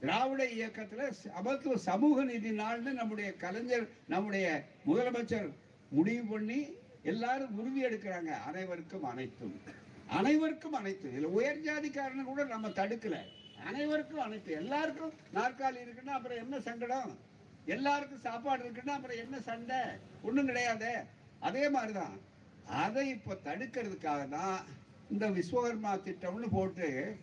திராவிட 0.00 0.44
இயக்கத்துல 0.44 1.10
சமத்துவ 1.10 1.76
சமூக 1.76 2.24
நீதி 2.24 2.50
நாள்னு 2.50 2.92
நம்முடைய 2.92 3.36
கலைஞர் 3.36 3.88
நம்முடைய 4.08 4.64
முதலமைச்சர் 4.86 5.50
முடிவு 5.90 6.24
பண்ணி 6.24 6.66
எல்லாரும் 7.02 7.58
உறுதி 7.58 7.84
எடுக்கிறாங்க. 7.84 8.40
அனைவருக்கும் 8.40 9.04
அனைத்தும். 9.04 9.60
அனைவருக்கும் 10.08 10.72
அனைத்தும். 10.72 11.10
இதில் 11.10 11.24
உயர் 11.24 11.60
ஜாதிக்காரனை 11.60 12.24
கூட 12.24 12.44
நம்ம 12.44 12.68
தடுக்கல. 12.68 13.16
அனைவருக்கும் 13.64 14.20
அனைத்து 14.20 14.52
எல்லாருக்கும் 14.52 15.12
நாற்காலி 15.34 15.78
இருக்குன்னா 15.84 16.06
அப்புறம் 16.06 16.38
என்ன 16.38 16.60
சங்கடம்? 16.60 17.18
எல்லாருக்கும் 17.64 18.20
சாப்பாடு 18.20 18.64
இருக்குன்னா 18.64 18.88
அப்புறம் 18.88 19.16
என்ன 19.16 19.40
சண்டை? 19.40 19.76
ஒண்ணும் 20.22 20.46
கிடையாது. 20.46 21.04
அதே 21.40 21.68
மாதிரிதான். 21.68 22.20
அதை 22.66 23.08
இப்ப 23.08 23.36
தடுக்கிறதுக்காக 23.44 24.28
தான் 24.28 24.64
இந்த 25.10 25.30
விஸ்வகர்மா 25.30 25.92
திட்டம்னு 26.04 26.46
போட்டு 26.50 27.16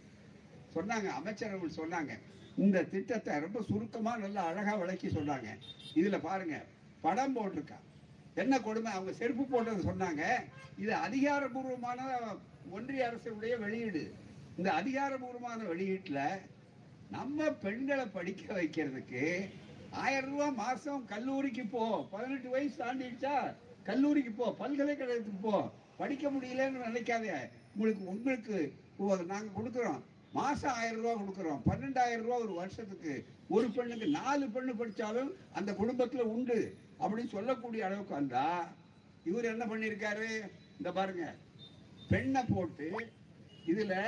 சொன்னாங்க. 0.75 1.07
அமைச்சர்கள் 1.07 1.69
சொன்னாங்க. 1.69 2.19
இந்த 2.57 2.83
திட்டத்தை 2.83 3.39
ரொம்ப 3.39 3.61
சுருக்கமாக 3.61 4.17
நல்லா 4.17 4.45
அழகாக 4.45 4.77
விளக்கி 4.77 5.07
சொன்னாங்க. 5.07 5.47
இதில் 5.93 6.19
பாருங்க 6.19 6.65
படம் 7.01 7.35
போட்டிருக்கா. 7.35 7.79
என்ன 8.35 8.59
கொடுமை? 8.59 8.91
அவங்க 8.91 9.13
செருப்பு 9.13 9.43
போட்டது 9.43 9.83
சொன்னாங்க. 9.83 10.23
இது 10.77 10.93
அதிகாரபூர்வமான 10.93 11.99
ஒன்றிய 12.71 13.11
அரசுடைய 13.11 13.59
வெளியீடு. 13.59 14.13
இந்த 14.57 14.71
அதிகாரபூர்வமான 14.71 15.63
வெளியீட்டில் 15.67 16.39
நம்ம 17.11 17.51
பெண்களை 17.51 18.05
படிக்க 18.05 18.53
வைக்கிறதுக்கு 18.53 19.49
ஆயிரம் 19.91 20.29
ரூபா 20.29 20.49
மாசம் 20.49 21.05
கல்லூரிக்கு 21.05 21.65
போ. 21.65 22.07
பதினெட்டு 22.11 22.49
வயசு 22.49 22.83
தாண்டிடுச்சா? 22.83 23.55
கல்லூரிக்கு 23.83 24.31
போ. 24.31 24.55
பல்கலைக்கழகத்துக்கு 24.59 25.41
போ. 25.41 25.71
படிக்க 25.97 26.29
முடியலன்னு 26.29 26.85
நினைக்காதே. 26.85 27.49
உங்களுக்கு 27.75 28.05
உங்களுக்கு 28.05 28.73
ஓ, 28.97 29.15
கொடுக்குறோம். 29.15 30.01
மாசம் 30.37 30.75
ஆயிரம் 30.79 31.01
ரூபா 31.01 31.13
கொடுக்குறோம். 31.19 31.61
பன்னெண்டாயிரம் 31.69 32.25
ரூபா 32.25 32.37
ஒரு 32.45 32.53
வருஷத்துக்கு. 32.61 33.13
ஒரு 33.55 33.67
பெண்ணுக்கு 33.75 34.07
நாலு 34.19 34.45
பெண்ணு 34.55 34.73
படித்தாலும் 34.79 35.31
அந்த 35.57 35.71
குடும்பத்தில் 35.81 36.31
உண்டு 36.35 36.57
அப்படின்னு 37.01 37.33
சொல்லக்கூடிய 37.35 37.85
அளவுக்கு 37.87 38.13
வந்தா 38.19 38.45
இவர் 39.29 39.51
என்ன 39.53 39.63
பண்ணியிருக்காரு? 39.71 40.29
இந்த 40.79 40.89
பாருங்க. 40.97 41.25
பெண்ணை 42.11 42.41
போட்டு 42.53 42.87
இதில் 43.71 43.99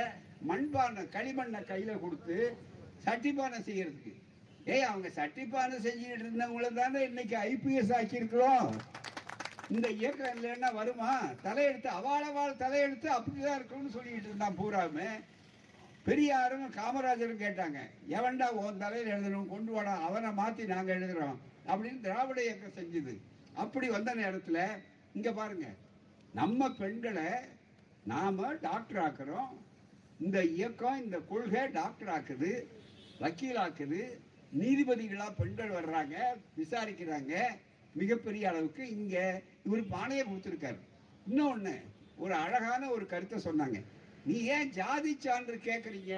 மண்பானை 0.48 1.02
களிமண்ணை 1.14 1.60
கையில் 1.70 2.02
கொடுத்து 2.02 2.36
சட்டிப்பானை 3.04 3.58
செய்யறதுக்கு. 3.68 4.12
ஏய் 4.72 4.88
அவங்க 4.90 5.08
சட்டிப்பானை 5.18 5.76
செஞ்சுக்கிட்டு 5.86 6.24
இருந்தவங்கள 6.26 6.68
தானே 6.80 7.00
இன்னைக்கு 7.08 7.36
ஐபிஎஸ் 7.50 7.94
ஆக்கியிருக்கிறோம். 7.98 8.70
இந்த 9.76 9.86
இயக்கம் 10.00 10.34
இல்லைன்னா 10.36 10.68
வருமா? 10.80 11.12
தலையெடுத்து 11.46 11.88
அவாளவாள் 11.98 12.60
தலையெடுத்து 12.62 13.08
அப்படிதான் 13.16 13.58
இருக்கும்னு 13.58 13.94
சொல்லிக்கிட்டு 13.96 14.30
இருந்தான் 14.30 14.58
பூராமே 14.60 15.10
பெரியாரும் 16.08 16.70
காமராஜரும் 16.70 17.40
கேட்டாங்க 17.44 17.78
எவன்டா 18.08 18.46
உன் 18.48 18.78
தலையில் 18.78 19.12
எழுதணும்? 19.12 19.48
கொண்டு 19.48 19.72
வாடா 19.72 19.94
அவனை 20.02 20.30
மாத்தி 20.30 20.66
நாங்க 20.66 20.94
எழுதுறோம். 20.94 21.36
அப்படின்னு 21.66 22.00
திராவிட 22.00 22.42
இயக்கம் 22.42 22.76
செஞ்சது. 22.76 23.14
அப்படி 23.54 23.88
வந்த 23.88 24.14
நேரத்துல 24.14 24.68
இங்க 25.12 25.32
பாருங்க 25.32 25.66
நம்ம 26.32 26.70
பெண்களை 26.70 27.26
நாம 28.04 28.54
டாக்டர் 28.54 29.02
ஆக்குறோம். 29.02 29.52
இந்த 30.20 30.44
இயக்கம் 30.44 31.04
இந்த 31.04 31.18
கொள்கை 31.18 31.68
டாக்டர் 31.70 32.08
ஆக்குது 32.08 32.64
வக்கீல் 33.18 33.56
ஆக்குது. 33.56 34.00
நீதிபதிகளா 34.58 35.28
பெண்கள் 35.36 35.70
வர்றாங்க 35.70 36.16
விசாரிக்கிறாங்க. 36.56 37.34
மிகப்பெரிய 37.94 38.48
அளவுக்கு 38.48 38.90
இங்க 38.96 39.42
இவர் 39.66 39.86
பானையை 39.86 40.26
கொடுத்துருக்காரு. 40.26 40.80
இன்னொன்னு 41.30 41.76
ஒரு 42.16 42.34
அழகான 42.34 42.90
ஒரு 42.90 43.06
கருத்தை 43.06 43.38
சொன்னாங்க. 43.44 43.82
நீ 44.28 44.36
ஏன் 44.54 44.70
ஜாதி 44.70 45.12
சான்று 45.18 45.56
கேக்குறீங்க? 45.64 46.14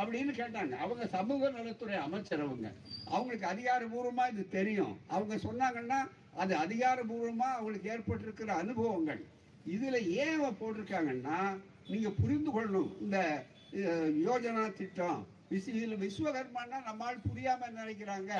அப்படின்னு 0.00 0.32
கேட்டாங்க. 0.40 0.74
அவங்க 0.84 1.06
சமூக 1.06 1.50
நலத்துறை 1.50 1.96
அமைச்சர் 1.96 2.40
அவங்க. 2.40 2.68
அவங்களுக்கு 3.06 3.46
அதிகாரபூர்வமா 3.52 4.24
இது 4.32 4.48
தெரியும். 4.48 4.98
அவங்க 5.06 5.34
சொன்னாங்கன்னா 5.36 6.00
அது 6.36 6.54
அதிகாரபூர்வமா 6.56 7.48
அவங்களுக்கு 7.58 7.90
ஏற்பட்டிருக்கிற 7.90 8.46
அனுபவங்கள். 8.46 9.22
இதுல 9.68 10.06
ஏன் 10.06 10.34
அவ 10.40 10.50
போட்டிருக்காங்கன்னா 10.50 11.38
நீங்க 11.88 12.10
புரிந்து 12.10 12.50
கொள்ளணும். 12.56 12.92
இந்த 13.00 13.44
யோஜனா 14.26 14.72
திட்டம் 14.72 15.26
விஸ் 15.50 15.70
இதுல 15.78 15.96
விஸ்வகர்மான்னா 16.04 16.78
நம்மால் 16.84 17.24
புரியாம 17.28 17.70
நினைக்கிறாங்க? 17.76 18.32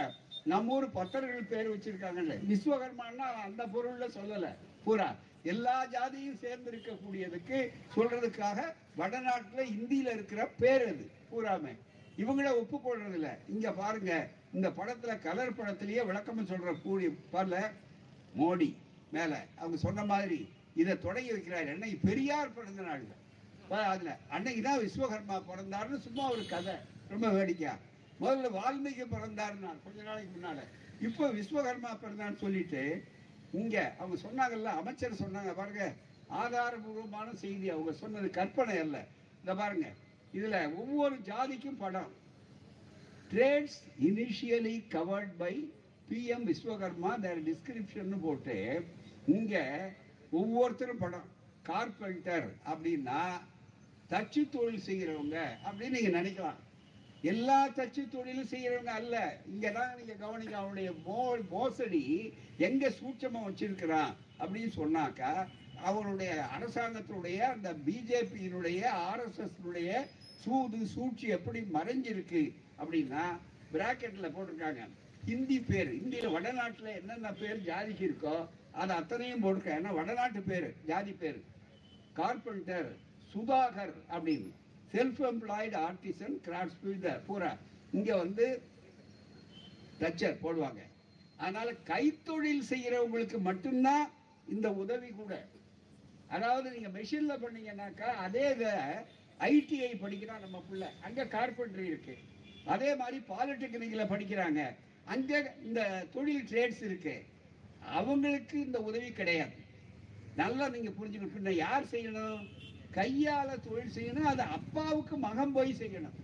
நம்ம 0.45 0.75
ஊர் 0.75 0.93
பத்தர்கள் 0.93 1.49
பேர் 1.49 1.71
வச்சிருக்காங்கல்ல. 1.71 2.35
விஸ்வகர்மான்னா 2.51 3.27
அந்த 3.47 3.67
பொருள்ல 3.67 4.07
சொல்லல. 4.19 4.47
பூரா 4.85 5.09
எல்லா 5.53 5.75
ஜாதியும் 5.95 6.41
சேர்ந்து 6.45 6.69
இருக்கக்கூடியதுக்கு 6.73 7.59
சொல்றதுக்காக 7.95 8.59
வடநாட்டுல 9.01 9.65
இந்தியில 9.77 10.15
இருக்கிற 10.17 10.41
பேர் 10.61 10.85
அது 10.91 11.05
பூராமை. 11.31 11.75
இவங்கள 12.23 12.49
ஒப்புக்கொள்றது 12.61 13.17
இல்ல 13.19 13.31
இங்க 13.55 13.71
பாருங்க 13.81 14.13
இந்த 14.57 14.69
படத்துல 14.79 15.15
கலர் 15.27 15.57
படத்திலேயே 15.59 16.03
விளக்கமா 16.11 16.43
சொல்ற 16.53 16.73
கூடிய 16.85 17.09
பாருல 17.35 17.57
மோடி 18.41 18.71
மேல. 19.13 19.33
அவங்க 19.61 19.77
சொன்ன 19.87 20.05
மாதிரி 20.13 20.39
இதை 20.83 20.95
தொடங்கி 21.05 21.31
வைக்கிறார். 21.35 21.69
அன்னைக்கு 21.75 21.99
பெரியார் 22.09 22.57
பிறந்த 22.57 22.83
நாள் 22.83 23.05
அதுல 23.93 24.11
அன்னைக்கு 24.37 24.61
தான் 24.63 24.83
விஸ்வகர்மா 24.83 25.37
பிறந்தாருன்னு 25.51 25.99
சும்மா 26.07 26.25
ஒரு 26.35 26.45
கதை. 26.47 26.75
ரொம்ப 27.13 27.27
வேடிக்கையா. 27.37 27.75
முதல்ல 28.21 28.51
வால்மீகி 28.59 29.05
பிறந்தாருன்னா 29.15 29.71
கொஞ்ச 29.85 29.99
நாளைக்கு 30.03 30.31
முன்னால. 30.37 30.61
இப்போ 31.07 31.25
விஸ்வகர்மா 31.39 31.91
பிறந்தான்னு 32.03 32.43
சொல்லிட்டு 32.45 32.83
இங்க 33.53 33.95
அவங்க 33.99 34.17
சொன்னாங்கல்ல 34.29 34.65
அமைச்சர் 34.65 35.13
சொன்னாங்க 35.13 35.55
பாருங்க. 35.55 35.93
ஆதாரபூர்வமான 36.31 37.35
செய்தி 37.35 37.71
அவங்க 37.71 37.93
சொன்னது 37.93 38.31
கற்பனை 38.31 38.79
அல்ல. 38.79 39.07
இந்த 39.41 39.55
பாருங்க 39.55 39.93
இதுல 40.35 40.75
ஒவ்வொரு 40.75 41.15
ஜாதிக்கும் 41.15 41.79
படம். 41.79 42.13
Trades 43.31 43.79
initially 44.01 44.83
covered 44.91 45.37
by 45.39 45.73
PM 46.11 46.45
Vishwakarma 46.51 47.13
their 47.23 47.39
description 47.49 48.21
போட்டு 48.21 48.85
இங்க 49.27 49.79
ஒவ்வொருத்தரும் 50.31 50.99
படம். 50.99 51.35
கார்பெண்டர் 51.63 52.53
அப்படின்னா 52.67 53.21
தச்சு 54.09 54.49
தொழில் 54.49 54.87
செய்கிறவங்க 54.87 55.39
அப்படின்னு 55.65 55.97
நீங்க 55.97 56.21
நினைக்கலாம். 56.21 56.61
எல்லா 57.33 57.59
தச்சு 57.69 58.03
தொழிலும் 58.09 58.53
செய்யறவங்க 58.55 58.95
அல்ல. 59.01 59.17
இங்கதான் 59.47 59.97
நீங்க 59.97 60.15
கவனிக்க 60.19 60.57
அவனுடைய 60.57 60.89
மோ 61.07 61.21
மோசடி 61.51 62.03
எங்க 62.59 62.93
சூட்சமா 62.99 63.41
வச்சிருக்கிறான் 63.47 64.13
அப்படின்னு 64.41 64.73
சொன்னாக்கா 64.77 65.33
அவனுடைய 65.83 66.33
அரசாங்கத்தினுடைய 66.57 67.39
அந்த 67.55 67.69
பிஜேபியினுடைய 67.87 68.83
ஆர்எஸ்எஸ்னுடைய 69.09 69.91
சூது 70.43 70.81
சூழ்ச்சி 70.87 71.27
எப்படி 71.37 71.61
மறைஞ்சிருக்கு 71.75 72.43
அப்படின்னா 72.81 73.25
பிராக்கெட்ல 73.73 74.29
போட்டிருக்காங்க. 74.37 74.83
ஹிந்தி 75.27 75.59
பேர் 75.61 75.91
இந்தியில 75.95 76.29
வடநாட்டுல 76.37 76.89
என்னென்ன 77.01 77.33
பேர் 77.33 77.65
ஜாதிக்கு 77.67 78.05
இருக்கோ 78.09 78.37
அது 78.73 78.93
அத்தனையும் 78.93 79.43
போட்டிருக்க. 79.43 79.77
ஏன்னா 79.79 79.95
வடநாட்டு 79.95 80.41
பேர் 80.41 80.69
ஜாதி 80.87 81.15
பேர். 81.23 81.41
கார்பெண்டர் 82.13 82.91
சுதாகர் 83.33 83.97
அப்படின்னு. 84.11 84.51
செல்ஃப் 84.95 85.21
எம்ப்ளாய்டு 85.31 85.77
ஆர்டிசன் 85.89 86.37
கிராஃப்ட் 86.47 87.07
பூரா. 87.29 87.53
இங்கே 87.97 88.15
வந்து 88.25 88.47
தச்சர் 90.01 90.43
போடுவாங்க. 90.45 90.83
அதனால் 91.43 91.73
கைத்தொழில் 91.91 92.65
செய்கிறவங்களுக்கு 92.73 93.39
மட்டும்தான் 93.49 94.07
இந்த 94.55 94.69
உதவி 94.83 95.11
கூட. 95.21 95.35
அதாவது 96.37 96.69
நீங்கள் 96.75 96.95
மெஷினில் 96.99 97.43
பண்ணீங்கன்னாக்கா 97.45 98.09
அதே 98.27 98.47
ஐடிஐ 99.51 99.91
படிக்கிறான் 100.05 100.45
நம்ம 100.45 100.59
பிள்ளை. 100.69 100.89
அங்கே 101.07 101.25
கார்பெண்ட்ரி 101.37 101.87
இருக்கு. 101.93 102.15
அதே 102.75 102.91
மாதிரி 103.01 103.19
பாலிடெக்னிக்கில் 103.33 104.11
படிக்கிறாங்க. 104.13 104.61
அங்கே 105.15 105.39
இந்த 105.67 105.81
தொழில் 106.15 106.47
ட்ரேட்ஸ் 106.51 106.83
இருக்கு. 106.89 107.17
அவங்களுக்கு 107.99 108.57
இந்த 108.67 108.79
உதவி 108.89 109.11
கிடையாது. 109.19 109.57
நல்லா 110.41 110.65
நீங்கள் 110.75 110.97
புரிஞ்சுக்கணும். 110.99 111.37
பின்ன 111.37 111.53
யார் 111.65 111.91
செய்யணும்? 111.93 112.41
கையால 112.97 113.59
தொழில் 113.69 113.95
செய்யணும் 113.95 114.23
அது 114.23 114.43
அப்பாவுக்கு 114.43 115.17
மகன் 115.17 115.53
போய் 115.53 115.77
செய்யணும். 115.79 116.17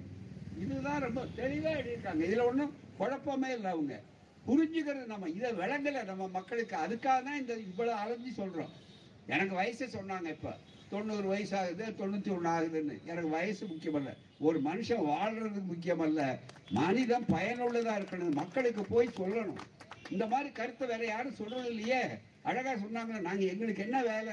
இதுதான் 0.58 1.00
ரொம்ப 1.00 1.24
தெளிவா 1.36 1.72
எழுதியிருக்காங்க. 1.76 2.22
இதுல 2.22 2.44
ஒண்ணும் 2.44 2.74
குழப்பமே 2.96 3.52
இல்லை 3.52 3.70
அவங்க. 3.70 4.00
புரிஞ்சுக்கிறது 4.46 5.06
நம்ம 5.06 5.28
இதை 5.28 5.50
விளங்கல 5.52 6.04
நம்ம 6.04 6.28
மக்களுக்கு. 6.28 6.76
அதுக்காக 6.76 7.22
தான் 7.24 7.40
இந்த 7.40 7.54
இவ்வளவு 7.54 7.96
அலைஞ்சு 7.96 8.44
சொல்றோம். 8.44 8.68
எனக்கு 9.26 9.54
வயசு 9.54 9.86
சொன்னாங்க 9.86 10.26
இப்ப. 10.26 10.56
தொண்ணூறு 10.90 11.28
வயசு 11.28 11.56
ஆகுது 11.56 11.84
தொண்ணூத்தி 11.84 12.30
ஒண்ணு 12.30 12.48
ஆகுதுன்னு. 12.48 13.02
எனக்கு 13.04 13.28
வயசு 13.28 13.66
முக்கியமல்ல. 13.66 14.16
ஒரு 14.40 14.60
மனுஷன் 14.60 15.04
வாழ்றதுக்கு 15.04 15.62
முக்கியமல்ல. 15.74 16.38
மனிதன் 16.70 17.24
பயனுள்ளதா 17.28 17.94
இருக்கணும். 17.98 18.32
மக்களுக்கு 18.32 18.84
போய் 18.84 19.08
சொல்லணும். 19.08 19.60
இந்த 20.10 20.26
மாதிரி 20.26 20.50
கருத்தை 20.50 20.88
வேற 20.88 21.06
யாரும் 21.06 21.34
சொல்றது 21.34 21.68
இல்லையே 21.68 22.02
அழகா 22.42 22.72
சொன்னாங்க 22.72 23.20
நாங்க 23.20 23.42
எங்களுக்கு 23.42 23.82
என்ன 23.82 24.02
வேலை? 24.02 24.32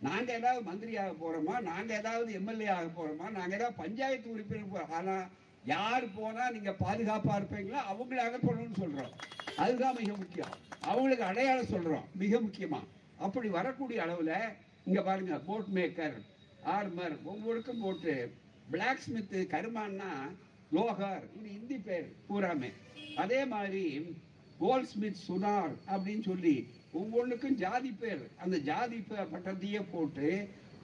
நாங்க 0.00 0.32
ஏதாவது 0.32 0.62
மந்திரி 0.62 0.96
ஆக 0.96 1.10
போறோமா? 1.10 1.60
நாங்க 1.60 1.94
ஏதாவது 1.94 2.32
எம்எல்ஏ 2.32 2.66
ஆக 2.66 2.86
போறோமா? 2.86 3.30
நாங்க 3.30 3.54
ஏதாவது 3.54 3.72
பஞ்சாயத்து 3.72 4.30
உறுப்பினர் 4.30 4.72
போறோம் 4.74 4.90
ஆனா 4.90 5.28
யார் 5.64 6.04
போனா 6.14 6.50
நீங்க 6.50 6.70
பாதுகாப்பா 6.70 7.36
இருப்பீங்களோ 7.36 7.78
அவங்களை 7.92 8.20
அகப்படணும்னு 8.26 8.80
சொல்றோம். 8.80 9.12
அதுதான் 9.56 9.96
மிக 9.98 10.12
முக்கியம். 10.12 10.48
அவங்களுக்கு 10.80 11.24
அடையாளம் 11.24 11.64
சொல்றோம். 11.64 12.04
மிக 12.14 12.40
முக்கியமா. 12.40 12.80
அப்படி 13.18 13.48
வரக்கூடிய 13.48 14.04
அளவுல 14.04 14.52
இங்க 14.84 15.02
பாருங்க 15.02 15.38
போட் 15.38 15.64
மேக்கர் 15.74 16.22
ஆர்மர் 16.64 17.22
ஒவ்வொருக்கும் 17.24 17.80
போட்டு 17.80 18.34
பிளாக் 18.70 18.98
ஸ்மித் 18.98 19.46
கருமான்னா 19.50 20.30
லோகார் 20.72 21.24
இது 21.38 21.52
இந்தி 21.52 21.78
பேர் 21.78 22.12
பூராமே. 22.28 22.72
அதே 23.16 23.44
மாதிரி 23.44 24.16
கோல்ட் 24.58 24.86
ஸ்மித் 24.86 25.22
சுனார் 25.28 25.74
அப்படின்னு 25.86 26.22
சொல்லி 26.22 26.70
ஒவ்வொன்றுக்கும் 27.00 27.60
ஜாதி 27.62 27.90
பேர். 28.00 28.22
அந்த 28.36 28.56
ஜாதி 28.68 28.98
பட்டத்தையே 29.08 29.80
போட்டு 29.92 30.28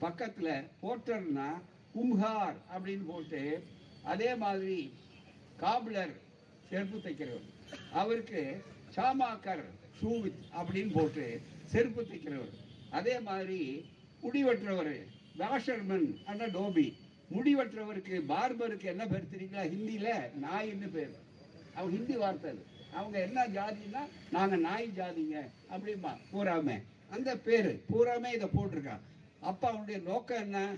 பக்கத்துல 0.01 0.49
போர்ட்டர்னா 0.81 1.49
கும்ஹார் 1.95 2.57
அப்படின்னு 2.75 3.05
போட்டு 3.07 3.41
அதே 4.03 4.29
மாதிரி 4.43 4.77
காபிலர் 5.57 6.13
செருப்பு 6.69 6.97
தைக்கிறவர். 6.97 7.47
அவருக்கு 7.91 8.41
சாமாக்கர் 8.95 9.63
சூவித் 9.99 10.41
அப்படின்னு 10.59 10.91
போட்டு 10.93 11.25
செருப்பு 11.71 12.01
தைக்கிறவர். 12.01 12.53
அதே 12.99 13.15
மாதிரி 13.29 13.61
முடி 14.21 14.41
வெட்டுறவர் 14.45 14.95
வாஷர்மன் 15.37 16.07
அண்ணா 16.25 16.45
டோபி. 16.57 16.87
முடி 17.29 17.51
பார்பருக்கு 17.55 18.83
என்ன 18.93 19.03
பேர் 19.11 19.31
தெரியுங்களா? 19.33 19.63
ஹிந்தியில் 19.73 20.13
நாயின்னு 20.43 20.89
பேர். 20.95 21.15
அவங்க 21.75 21.95
ஹிந்தி 21.97 22.15
வார்த்தை 22.15 22.49
அது. 22.51 22.63
அவங்க 22.95 23.21
என்ன 23.21 23.47
ஜாதின்னா 23.47 23.99
நாங்க 24.31 24.55
நாய் 24.55 24.91
ஜாதிங்க 24.95 25.49
அப்படிமா 25.69 26.17
பூராமே. 26.33 26.81
அந்த 27.09 27.37
பேரு 27.37 27.83
பூராமே 27.91 28.33
இதை 28.33 28.49
போட்டிருக்கான் 28.57 28.99
அப்ப 29.39 29.67
அவனுடைய 29.67 29.99
நோக்கம் 29.99 30.37
என்ன? 30.37 30.75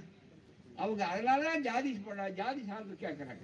அவங்க 0.75 1.05
அதனாலதான் 1.05 1.59
ஜாதி 1.59 1.93
போட- 1.93 2.29
ஜாதி 2.29 2.63
சான்று 2.65 2.97
கேட்கறாங்க 2.99 3.43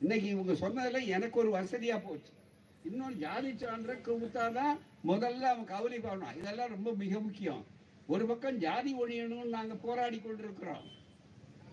இன்னைக்கு 0.00 0.28
இவங்க 0.28 0.54
சொன்னதில் 0.54 1.06
எனக்கு 1.06 1.38
ஒரு 1.38 1.50
வசதியா 1.50 2.00
போச்சு. 2.04 2.32
இன்னொரு 2.84 3.14
ஜாதி 3.14 3.50
சான்றை 3.52 4.00
கொடுத்தாதான் 4.00 4.78
முதல்ல 5.08 5.40
அவன் 5.40 5.64
கவலை 5.64 5.98
பண்ணணும் 5.98 6.36
இதெல்லாம் 6.36 6.68
ரொம்ப 6.68 6.92
மிக 6.92 7.20
முக்கியம். 7.20 7.66
ஒரு 8.06 8.26
பக்கம் 8.26 8.58
ஜாதி 8.58 8.94
ஒழியணும்னு 8.94 9.48
நாங்கள் 9.48 9.76
போராடி 9.76 10.18
கொண்டிருக்கிறோம். 10.18 10.82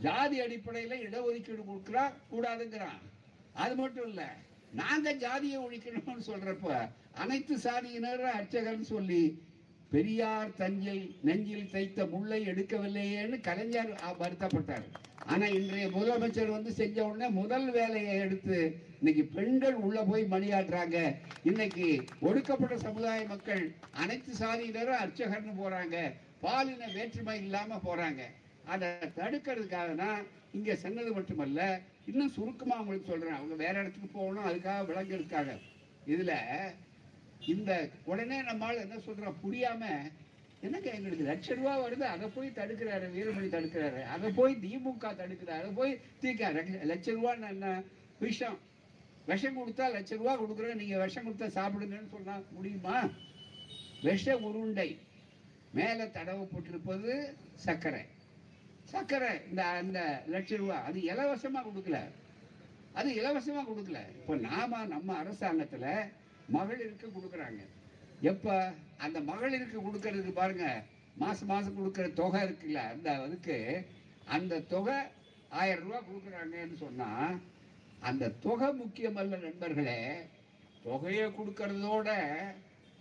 ஜாதி 0.02 0.42
அடிப்படையில் 0.42 1.10
இடஒதுக்கீடு 1.10 1.64
கொடுக்குறா 1.70 2.14
கூடாதுங்கிறான். 2.32 3.00
அது 3.54 3.76
மட்டும் 3.76 4.08
இல்லை 4.08 4.26
நாங்க 4.80 5.14
ஜாதியை 5.24 5.58
ஒழிக்கணும்னு 5.66 6.28
சொல்றப்ப 6.32 6.76
அனைத்து 7.22 7.56
சாதியினரும் 7.64 8.36
அர்ச்சகர்னு 8.38 8.88
சொல்லி 8.96 9.24
பெரியார் 9.94 10.52
தஞ்சை 10.60 11.00
நெஞ்சில் 11.28 11.72
தைத்த 11.72 12.06
முல்லை 12.12 12.40
எடுக்கவில்லையேன்னு 12.52 13.38
கலைஞர் 13.48 13.92
வருத்தப்பட்டார். 14.22 14.86
ஆனா 15.32 15.46
இன்றைய 15.58 15.88
முதலமைச்சர் 15.96 16.56
வந்து 16.56 16.72
செஞ்ச 16.80 16.98
உடனே 17.08 17.28
முதல் 17.40 17.68
வேலையை 17.78 18.14
எடுத்து 18.26 18.58
இன்னைக்கு 19.00 19.24
பெண்கள் 19.36 19.78
உள்ள 19.86 20.00
போய் 20.10 20.24
மணியாடுறாங்க 20.34 20.98
இன்னைக்கு 21.50 21.88
ஒடுக்கப்பட்ட 22.28 22.76
சமுதாய 22.88 23.22
மக்கள் 23.34 23.64
அனைத்து 24.04 24.32
சாதியினரும் 24.40 25.02
அர்ச்சகர்னு 25.04 25.56
போறாங்க. 25.62 25.98
பாலின 26.46 26.88
வேற்றுமை 26.98 27.38
இல்லாம 27.46 27.80
போறாங்க. 27.88 28.22
அதை 28.74 28.88
தடுக்கிறதுக்காக 29.20 29.92
தான் 30.04 30.22
இங்க 30.58 30.76
சென்னது 30.76 31.12
மட்டுமல்ல 31.18 31.62
இன்னும் 32.06 32.30
சுருக்கமாக 32.30 32.80
உங்களுக்கு 32.80 33.10
சொல்கிறேன் 33.10 33.36
அவங்க 33.36 33.56
வேற 33.56 33.80
இடத்துக்கு 33.80 34.08
போகணும் 34.08 34.46
அதுக்காக 34.46 34.86
விலங்கு 34.86 35.14
இருக்காங்க. 35.14 35.60
இதில் 36.06 36.38
இந்த 37.46 37.90
உடனே 38.06 38.42
நம்மால் 38.42 38.78
என்ன 38.78 39.00
சொல்கிறோம் 39.00 39.40
புரியாமல் 39.42 40.12
என்னங்க 40.62 40.90
எங்களுக்கு 40.92 41.26
லட்ச 41.26 41.56
ரூபா 41.56 41.88
வருது 41.88 42.06
அதை 42.16 42.30
போய் 42.30 42.50
தடுக்கிறாரு 42.50 43.06
வீரமணி 43.16 43.48
தடுக்கிறாரு 43.48 44.02
அதை 44.04 44.32
போய் 44.32 44.56
திமுக 44.56 45.14
தடுக்கிறாரு 45.22 45.62
அதை 45.62 45.72
போய் 45.72 46.00
தீக்க 46.22 46.52
லட்ச 46.84 47.08
ரூபான்னு 47.16 47.50
என்ன 47.50 47.84
விஷம்? 48.20 48.60
விஷம் 49.26 49.58
கொடுத்தா 49.58 49.86
லட்ச 49.96 50.18
ரூபா 50.18 50.34
கொடுக்குறேன் 50.42 50.76
நீங்கள் 50.76 51.00
விஷம் 51.00 51.28
கொடுத்தா 51.28 51.48
சாப்பிடுங்கன்னு 51.58 52.10
சொன்னால் 52.10 52.46
முடியுமா? 52.52 53.10
விஷ 54.04 54.38
உருண்டை. 54.38 55.00
தடவை 56.12 56.46
போட்டிருப்பது 56.46 57.38
சர்க்கரை. 57.56 58.06
சர்க்கரை 58.92 59.32
இந்த 59.50 59.64
அந்த 59.66 60.00
லட்ச 60.32 60.56
ரூபா 60.56 60.78
அது 60.88 61.02
இலவசமாக 61.02 61.70
கொடுக்கல. 61.70 62.00
அது 62.94 63.10
இலவசமாக 63.14 63.72
கொடுக்கல. 63.72 64.00
இப்போ 64.20 64.36
நாம 64.36 64.86
நம்ம 64.86 65.18
அரசாங்கத்தில் 65.18 65.88
மகளிருக்கு 66.54 67.08
கொடுக்குறாங்க. 67.18 67.62
எப்போ? 68.22 68.56
அந்த 68.98 69.20
மகளிருக்கு 69.20 69.78
கொடுக்கறதுக்கு 69.88 70.32
பாருங்க. 70.32 70.84
மாதம் 71.16 71.48
மாதம் 71.48 71.78
கொடுக்குற 71.78 72.14
தொகை 72.14 72.42
இருக்குல்ல 72.42 72.82
அந்த 72.94 73.22
அதுக்கு 73.22 73.88
அந்த 74.26 74.60
தொகை 74.60 74.98
ஆயிரம் 75.50 75.84
ரூபா 75.84 76.00
கொடுக்குறாங்கன்னு 76.00 76.76
சொன்னால் 76.76 77.40
அந்த 78.00 78.30
தொகை 78.30 78.70
முக்கியமல்ல 78.70 79.42
நண்பர்களே. 79.42 80.00
தொகையை 80.84 81.28
கொடுக்கறதோட 81.30 82.10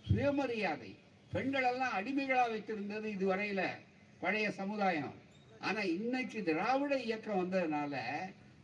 சுயமரியாதை. 0.07 0.95
பெண்களெல்லாம் 1.31 1.91
அடிமைகளாக 1.91 2.51
வைத்திருந்தது 2.53 3.05
இதுவரையில். 3.05 3.67
பழைய 4.19 4.51
சமுதாயம். 4.51 5.13
ஆனா 5.61 5.81
இன்னைக்கு 5.81 6.43
திராவிட 6.43 6.99
இயக்கம் 6.99 7.39
வந்ததுனால 7.41 7.95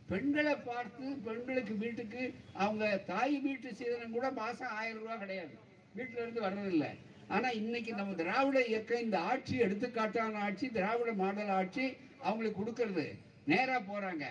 பெண்களை 0.08 0.54
பார்த்து 0.54 1.06
பெண்களுக்கு 1.24 1.74
வீட்டுக்கு 1.76 2.34
அவங்க 2.52 2.96
தாய் 2.96 3.38
வீட்டு 3.38 3.74
சீதனம் 3.74 4.10
கூட 4.10 4.30
மாசம் 4.30 4.68
ஆயிரம் 4.68 5.00
ரூபாய் 5.00 5.18
கிடையாது. 5.18 5.54
வீட்டுல 5.96 6.22
இருந்து 6.22 6.40
வர்றதில்லை. 6.40 6.90
ஆனா 7.28 7.48
இன்னைக்கு 7.48 7.92
நம்ம 7.92 8.14
திராவிட 8.14 8.64
இயக்கம் 8.64 9.00
இந்த 9.00 9.18
ஆட்சி 9.20 9.60
எடுத்துக்காட்டான 9.60 10.34
ஆட்சி 10.34 10.70
திராவிட 10.70 11.12
மாடல் 11.12 11.48
ஆட்சி 11.48 11.96
அவங்களுக்கு 12.18 12.60
கொடுக்கறது. 12.60 13.06
நேரா 13.46 13.80
போறாங்க. 13.80 14.24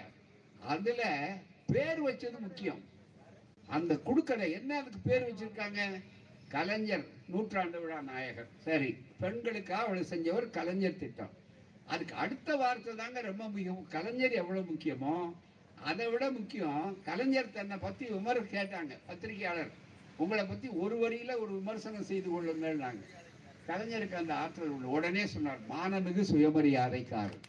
அதுல 0.60 1.04
பேர் 1.68 2.04
வச்சது 2.04 2.40
முக்கியம். 2.40 2.82
அந்த 3.68 3.94
குடுக்கலை 3.94 4.52
என்ன 4.52 4.80
அதுக்கு 4.80 5.00
பேர் 5.04 5.28
வச்சிருக்காங்க? 5.30 6.04
கலைஞர் 6.50 7.06
நூற்றாண்டு 7.28 7.82
விழா 7.82 8.02
நாயகர். 8.02 8.48
சரி 8.58 8.98
பெண்களுக்காக 9.20 9.84
அவளை 9.84 10.04
செஞ்சவர் 10.10 10.50
கலைஞர் 10.50 10.98
திட்டம். 10.98 11.37
அதுக்கு 11.88 12.16
அடுத்த 12.24 12.56
வார்த்தை 12.56 12.96
தாங்க 12.96 13.22
ரொம்ப 13.22 13.44
முக்கியம். 13.44 13.82
கலைஞர் 13.90 14.40
எவ்வளவு 14.42 14.66
முக்கியமோ 14.72 15.16
அதை 15.90 16.06
விட 16.12 16.32
முக்கியம் 16.32 16.98
கலைஞர் 17.06 17.56
தன்னை 17.58 17.78
பத்தி 17.78 18.06
விமர் 18.06 18.40
கேட்டாங்க 18.56 18.94
பத்திரிகையாளர். 19.06 19.72
உங்களை 20.18 20.44
பத்தி 20.46 20.68
ஒரு 20.84 20.96
வரியில 21.04 21.32
ஒரு 21.40 21.52
விமர்சனம் 21.60 22.10
செய்து 22.10 22.30
கொள்ளுங்கள்னாங்க 22.30 23.04
கலைஞருக்கு 23.68 24.22
அந்த 24.22 24.34
ஆற்றல் 24.34 24.74
உள்ள 24.76 24.88
உடனே 24.88 25.24
சொன்னார் 25.26 25.62
மானமிகு 25.70 26.24
சுயமரியாதைக்காரர் 26.32 27.44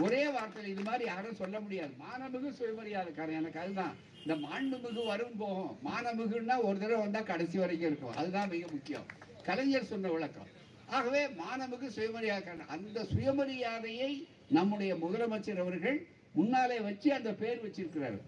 ஒரே 0.00 0.20
வார்த்தையில் 0.26 0.72
இது 0.74 0.82
மாதிரி 0.82 1.04
யாரும் 1.04 1.40
சொல்ல 1.40 1.56
முடியாது. 1.60 1.92
மானமிகு 2.04 2.50
சுயமரியாதைக்காரன். 2.58 3.38
எனக்கு 3.40 3.60
அதுதான். 3.60 3.94
இந்த 4.22 4.34
மாண்புமிகு 4.46 5.06
வரும் 5.06 5.36
போகும். 5.36 5.72
மானமிகுன்னா 5.84 6.56
ஒரு 6.62 6.78
தடவை 6.78 7.00
வந்தா 7.00 7.20
கடைசி 7.20 7.58
வரைக்கும் 7.58 7.90
இருக்கும். 7.90 8.16
அதுதான் 8.16 8.48
மிக 8.48 8.66
முக்கியம். 8.70 9.06
கலைஞர் 9.42 9.90
சொன்ன 9.92 10.08
விளக்கம். 10.08 10.48
ஆகவே 10.92 11.22
மாணவுக்கு 11.40 11.88
சுயமரியாதை 11.88 12.52
அந்த 12.68 13.04
சுயமரியாதையை 13.14 14.12
நம்முடைய 14.48 14.92
முதலமைச்சர் 14.94 15.60
அவர்கள் 15.60 15.98
முன்னாலே 16.32 16.80
வச்சு 16.80 17.08
அந்த 17.14 17.30
பேர் 17.32 17.62
வச்சிருக்கிறார். 17.64 18.18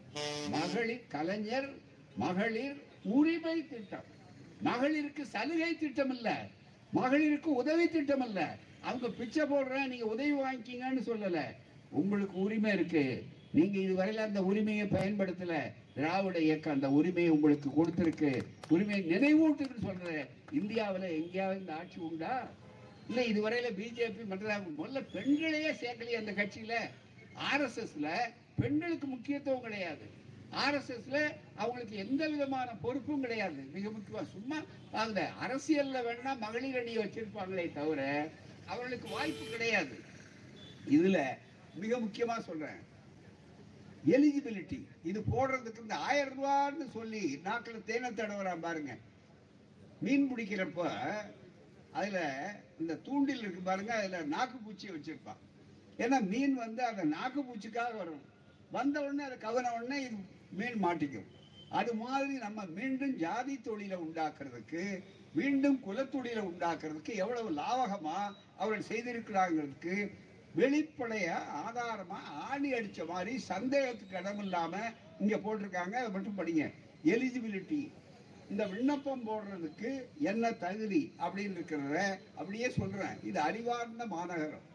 மகளிர் 0.50 1.06
கலைஞர் 1.08 1.68
மகளிர் 2.16 2.76
உரிமை 3.02 3.66
திட்டம். 3.66 4.08
மகளிருக்கு 4.64 5.22
சலுகை 5.22 5.78
திட்டம் 5.78 6.10
இல்ல 6.10 6.28
மகளிருக்கு 6.94 7.50
உதவி 7.62 7.86
திட்டம் 7.88 8.24
இல்ல 8.26 8.40
அவங்க 8.82 9.08
பிச்சை 9.08 9.44
போடுறேன் 9.44 9.86
நீங்க 9.86 10.06
உதவி 10.06 10.32
வாங்கிக்கீங்கன்னு 10.32 11.02
சொல்லல. 11.10 11.40
உங்களுக்கு 11.90 12.36
உரிமை 12.38 12.72
இருக்கு. 12.72 13.04
நீங்க 13.54 13.78
இதுவரையில 13.78 14.16
அந்த 14.16 14.42
உரிமையை 14.42 14.86
பயன்படுத்தல. 14.86 15.72
திராவிட 15.94 16.38
இயக்கம் 16.38 16.74
அந்த 16.74 16.90
உரிமையை 16.90 17.32
உங்களுக்கு 17.32 17.68
கொடுத்திருக்கு. 17.70 18.42
உரிமையை 18.68 19.02
நினைவூட்டுன்னு 19.10 19.82
சொல்றேன் 19.82 20.26
இந்தியாவுல 20.52 21.10
எங்கேயாவது 21.10 21.60
இந்த 21.60 21.74
ஆட்சி 21.74 22.00
உண்டா? 22.00 22.50
இல்ல 23.08 23.22
இதுவரையில 23.22 23.68
பிஜேபி 23.78 24.26
மற்ற 24.26 24.58
முதல்ல 24.58 25.02
பெண்களையே 25.12 25.70
சேர்க்கலையே 25.70 26.16
அந்த 26.16 26.32
கட்சியில. 26.32 26.74
ஆர்எஸ்எஸ்ல 27.52 28.08
பெண்களுக்கு 28.60 29.06
முக்கியத்துவம் 29.06 29.60
கிடையாது. 29.60 30.06
ஆர்எஸ்எஸ்ல 30.52 31.34
அவங்களுக்கு 31.54 31.96
எந்த 31.96 32.28
விதமான 32.28 32.70
பொறுப்பும் 32.70 33.20
கிடையாது. 33.20 33.64
மிக 33.72 33.88
முக்கியமா 33.88 34.24
சும்மா 34.32 34.62
வாங்க 34.90 35.30
அரசியல்ல 35.42 36.02
வேணா 36.08 36.38
மகளிர் 36.38 36.78
அணியை 36.78 37.04
வச்சிருப்பாங்களே 37.04 37.72
தவிர 37.72 38.28
அவர்களுக்கு 38.66 39.08
வாய்ப்பு 39.08 39.44
கிடையாது. 39.50 39.98
இதுல 40.90 41.22
மிக 41.74 41.98
முக்கியமா 41.98 42.38
சொல்றேன். 42.38 42.92
எலிஜிபிலிட்டி 44.14 44.78
இது 45.10 45.20
போடுறதுக்கு 45.34 45.84
இந்த 45.84 45.96
ஆயிரம் 46.08 46.38
ரூபான்னு 46.38 46.86
சொல்லி 46.96 47.22
நாக்கில் 47.46 47.86
தேனை 47.90 48.10
தடவுறான் 48.10 48.64
பாருங்க. 48.66 48.94
மீன் 50.04 50.28
பிடிக்கிறப்ப 50.30 50.88
அதில் 51.98 52.22
இந்த 52.82 52.94
தூண்டில் 53.06 53.42
இருக்கு 53.44 53.62
பாருங்க 53.68 53.92
அதில் 53.98 54.30
நாக்கு 54.34 54.56
பூச்சியை 54.64 54.92
வச்சிருப்பான். 54.94 55.40
ஏன்னா 56.02 56.18
மீன் 56.32 56.54
வந்து 56.64 56.82
அந்த 56.90 57.02
நாக்கு 57.16 57.40
பூச்சிக்காக 57.48 57.92
வரும். 58.02 58.22
வந்த 58.76 58.96
உடனே 59.04 59.24
அதை 59.28 59.38
கவன 59.46 59.72
உடனே 59.76 59.98
இது 60.06 60.16
மீன் 60.60 60.78
மாட்டிக்கும். 60.84 61.28
அது 61.78 61.92
மாதிரி 62.00 62.34
நம்ம 62.46 62.64
மீண்டும் 62.78 63.14
ஜாதி 63.24 63.54
தொழிலை 63.66 63.96
உண்டாக்குறதுக்கு 64.06 64.82
மீண்டும் 65.38 65.78
குலத்தொழிலை 65.86 66.42
உண்டாக்குறதுக்கு 66.50 67.12
எவ்வளவு 67.22 67.48
லாவகமாக 67.60 68.34
அவர்கள் 68.56 68.88
செய்திருக்கிறாங்கிறதுக்கு 68.90 69.94
வெளிப்படையா 70.56 71.38
ஆதாரமா 71.66 72.18
ஆணி 72.50 72.72
அடிச்ச 72.72 73.06
மாதிரி 73.08 73.38
சந்தேகத்துக்கு 73.38 74.18
இடம் 74.18 74.38
இல்லாம 74.38 74.76
இங்க 75.20 75.36
போட்டிருக்காங்க. 75.36 75.92
அதை 75.92 76.10
மட்டும் 76.10 76.38
படிங்க. 76.38 76.72
எலிஜிபிலிட்டி 77.04 77.92
இந்த 78.50 78.66
விண்ணப்பம் 78.66 79.28
போடுறதுக்கு 79.28 80.02
என்ன 80.20 80.52
தகுதி 80.52 81.12
அப்படின்னு 81.18 81.56
இருக்கிறத 81.58 82.18
அப்படியே 82.34 82.68
சொல்றேன். 82.68 83.16
இது 83.24 83.40
அறிவார்ந்த 83.40 84.06
மாநகரம். 84.06 84.72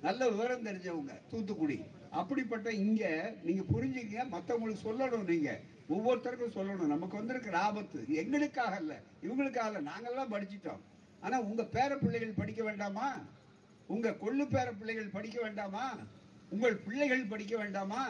நல்ல 0.00 0.28
விவரம் 0.28 0.66
தெரிஞ்சவங்க 0.66 1.20
தூத்துக்குடி. 1.30 1.84
அப்படிப்பட்ட 2.10 2.72
இங்க 2.72 3.34
நீங்க 3.42 3.62
புரிஞ்சுங்க 3.74 4.28
மற்றவங்களுக்கு 4.30 4.84
சொல்லணும் 4.84 5.28
நீங்க. 5.28 5.60
ஒவ்வொருத்தருக்கும் 5.88 6.56
சொல்லணும். 6.56 6.86
நமக்கு 6.86 7.16
வந்திருக்கிற 7.16 7.58
ஆபத்து 7.58 8.04
எங்களுக்காக 8.08 8.76
இல்லை. 8.76 8.96
இவங்களுக்காக 9.22 9.76
இல்லை. 9.76 9.92
நாங்கள்லாம் 9.92 10.32
படிச்சிட்டோம். 10.32 10.80
ஆனா 11.20 11.40
உங்க 11.40 11.62
பேர 11.62 11.96
பிள்ளைகள் 11.96 12.34
படிக்க 12.36 12.64
வேண்டாமா? 12.64 13.14
உங்க 13.92 14.10
கொள்ளு 14.10 14.44
பேர 14.54 14.68
பிள்ளைகள் 14.78 15.14
படிக்க 15.16 15.38
வேண்டாமா? 15.42 15.86
உங்கள் 16.48 16.76
பிள்ளைகள் 16.84 17.24
படிக்க 17.32 17.56
வேண்டாமா? 17.56 18.02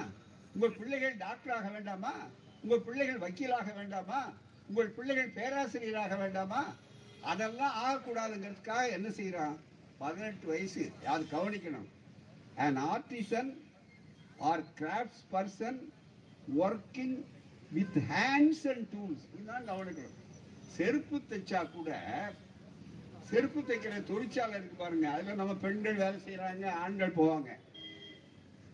உங்கள் 0.55 0.77
பிள்ளைகள் 0.79 1.17
டாக்டர் 1.17 1.55
ஆக 1.57 1.69
வேண்டாமா? 1.69 2.13
உங்கள் 2.63 2.85
பிள்ளைகள் 2.87 3.23
வக்கீலாக 3.25 3.75
வேண்டாமா? 3.75 4.21
உங்கள் 4.69 4.93
பிள்ளைகள் 4.97 5.33
பேராசிரியராக 5.39 6.17
வேண்டாமா? 6.17 6.63
அதெல்லாம் 7.23 7.77
ஆகக்கூடாதுங்கிறதுக்காக 7.85 8.91
என்ன 8.91 9.09
செய்யறான் 9.09 9.57
பதினெட்டு 9.99 10.47
வயசு. 10.47 10.85
அது 11.07 11.27
கவனிக்கணும்? 11.33 11.89
And 12.57 12.79
artisan 12.93 13.51
or 14.39 14.65
crafts 14.79 15.25
person 15.33 15.81
working 16.59 17.17
with 17.71 17.99
hands 18.11 18.65
and 18.73 18.89
tools 18.95 19.27
இதுதான் 19.35 19.69
கவனிக்கணும். 19.69 20.19
செருப்பு 20.77 21.21
தைச்சா 21.31 21.61
கூட 21.71 21.91
செருப்பு 23.33 23.61
தைக்கிற 23.61 24.03
தொழிற்சாலை 24.03 24.59
இருக்கு 24.59 24.77
பாருங்க. 24.77 25.11
அதுல 25.11 25.35
நம்ம 25.35 25.55
பெண்கள் 25.55 25.95
வேலை 25.95 26.21
செய்யறாங்க 26.21 26.69
ஆண்கள் 26.69 27.13
போவாங்க. 27.17 27.51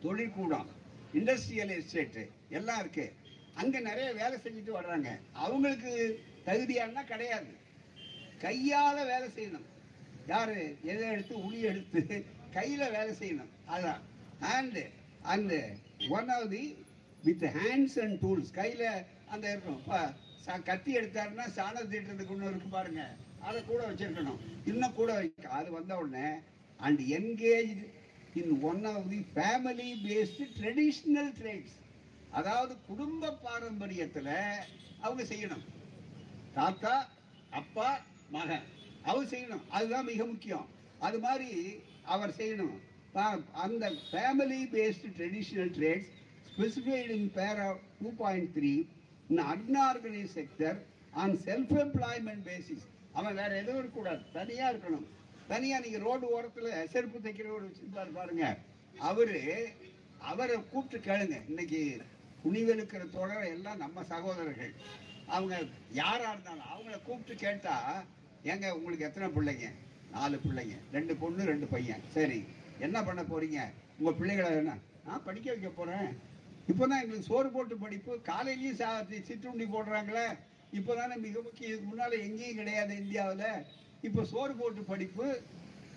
தொழிற்கூடம் 0.02 0.66
இண்டஸ்ட்ரியல் 1.14 1.80
எஸ்டேட்டு 1.80 2.30
எல்லாம் 2.48 2.80
இருக்கு. 2.80 3.12
அங்க 3.54 3.80
நிறைய 3.80 4.12
வேலை 4.12 4.38
செஞ்சுட்டு 4.38 4.74
வர்றாங்க. 4.74 5.08
அவங்களுக்கு 5.32 6.22
தகுதியானா 6.46 7.04
கிடையாது. 7.04 7.52
கையால 8.40 8.94
வேலை 8.94 9.28
செய்யணும். 9.34 9.66
யாரு? 10.26 10.76
எதை 10.82 11.08
எடுத்து? 11.08 11.44
உளி 11.44 11.60
எடுத்து 11.60 12.24
கையில 12.52 12.90
வேலை 12.90 13.14
செய்யணும். 13.20 13.50
அதான். 13.68 14.00
Hand 14.40 14.90
and 15.22 15.52
one 16.08 16.28
of 16.28 16.50
the 16.50 16.84
with 17.24 17.42
hands 17.42 18.00
and 18.00 18.22
tools 18.22 18.54
கையில 18.54 19.04
அந்த 19.28 19.50
இருக்கும். 19.50 19.82
கத்தி 20.64 20.96
எடுத்தாருன்னா 20.96 21.48
சாணம் 21.56 21.90
தீட்டுறதுக்கு 21.90 22.28
ஒன்று 22.28 22.48
இருக்கு 22.48 22.68
பாருங்க. 22.70 23.14
அதை 23.40 23.64
கூட 23.64 23.90
வச்சிருக்கணும். 23.90 24.36
இன்னும் 24.64 24.94
கூட 24.94 25.14
வைக்க 25.14 25.48
அது 25.48 25.70
வந்த 25.70 25.96
உடனே 25.96 26.38
and 26.76 27.00
engage 27.00 27.86
in 28.34 28.60
one 28.60 28.84
of 28.84 29.10
the 29.10 29.26
family 29.34 29.94
based 30.06 30.48
traditional 30.60 31.32
trades 31.42 31.76
அதாவது 32.30 32.76
குடும்ப 32.86 33.38
பாரம்பரியத்தில் 33.44 34.58
அவங்க 35.00 35.22
செய்யணும். 35.22 35.64
தாத்தா 36.54 37.08
அப்பா 37.50 38.00
மகன் 38.30 38.62
அவர் 39.02 39.26
செய்யணும். 39.26 39.68
அதுதான் 39.68 40.04
மிக 40.04 40.24
முக்கியம். 40.24 40.68
அது 40.98 41.18
மாதிரி 41.18 41.80
அவர் 42.04 42.30
செய்யணும். 42.30 42.76
பா- 43.14 43.52
அந்த 43.52 43.90
family 43.90 44.64
based 44.66 45.12
traditional 45.18 45.72
trades 45.78 46.16
specified 46.56 47.08
in 47.08 47.32
para 47.34 47.76
two 48.02 48.14
point 48.16 48.56
three 48.56 48.86
in 49.28 49.38
unorganised 49.38 50.28
sector 50.34 50.78
on 51.10 51.32
self 51.32 51.72
employment 51.72 52.42
basis 52.44 52.97
அவன் 53.18 53.34
வேற 53.34 53.56
எதுவும் 53.56 53.78
இருக்கக்கூடாது. 53.78 54.22
தனியா 54.32 54.72
இருக்கணும். 54.72 55.06
தனியா 55.48 55.78
நீங்க 55.78 55.98
ரோடு 55.98 56.42
ஓரத்துல 56.42 56.88
செருப்பு 56.88 57.18
தைக்கிறவர் 57.18 57.70
வச்சிருப்பாரு 57.70 58.12
பாருங்க. 58.12 58.58
அவரு 58.98 59.68
அவரை 60.18 60.68
கூப்பிட்டு 60.68 61.12
கேளுங்க. 61.12 61.42
இன்னைக்கு 61.48 62.02
துணிவெடுக்கிற 62.44 63.10
தொடர் 63.10 63.44
எல்லாம் 63.44 63.76
நம்ம 63.76 64.04
சகோதரர்கள். 64.04 64.72
அவங்க 65.26 65.62
யாரா 65.92 66.32
இருந்தாலும் 66.32 66.62
அவங்கள 66.62 67.02
கூப்பிட்டு 67.02 67.34
கேட்டா 67.34 68.04
ஏங்க 68.44 68.70
உங்களுக்கு 68.70 69.04
எத்தனை 69.04 69.28
பிள்ளைங்க? 69.28 69.72
நாலு 70.10 70.40
பிள்ளைங்க. 70.48 70.78
ரெண்டு 70.92 71.16
பொண்ணு 71.16 71.44
ரெண்டு 71.44 71.66
பையன். 71.66 72.00
சரி 72.08 72.44
என்ன 72.78 73.02
பண்ண 73.02 73.22
போறீங்க? 73.22 73.70
உங்க 73.98 74.12
பிள்ளைகளை 74.18 74.50
என்ன? 74.50 74.76
நான் 75.06 75.24
படிக்க 75.24 75.50
வைக்க 75.50 75.68
போறேன். 75.68 76.20
இப்போதான் 76.68 76.80
எங்களுக்கு 76.80 77.22
சோறு 77.22 77.50
போட்டு 77.50 77.76
படிப்பு. 77.76 78.16
காலையிலயும் 78.16 78.78
சா- 78.78 79.22
சிற்றுண்டி 79.22 79.64
போடுறாங்களே. 79.64 80.38
இப்போதானே 80.76 81.16
மிக 81.26 81.36
முக்கியம் 81.46 81.70
இதுக்கு 81.70 81.88
முன்னால் 81.90 82.24
எங்கேயும் 82.26 82.58
கிடையாது 82.60 82.92
இந்தியாவில். 83.02 83.64
இப்போ 84.06 84.22
சோறு 84.32 84.54
போட்டு 84.60 84.82
படிப்பு 84.92 85.26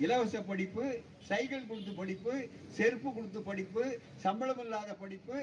இலவச 0.05 0.37
படிப்பு 0.49 0.83
சைக்கிள் 1.29 1.69
கொடுத்து 1.69 1.91
படிப்பு 2.01 2.33
செருப்பு 2.77 3.09
கொடுத்து 3.17 3.41
படிப்பு 3.49 3.83
சம்பளம் 4.25 4.61
இல்லாத 4.65 4.93
படிப்பு 5.03 5.37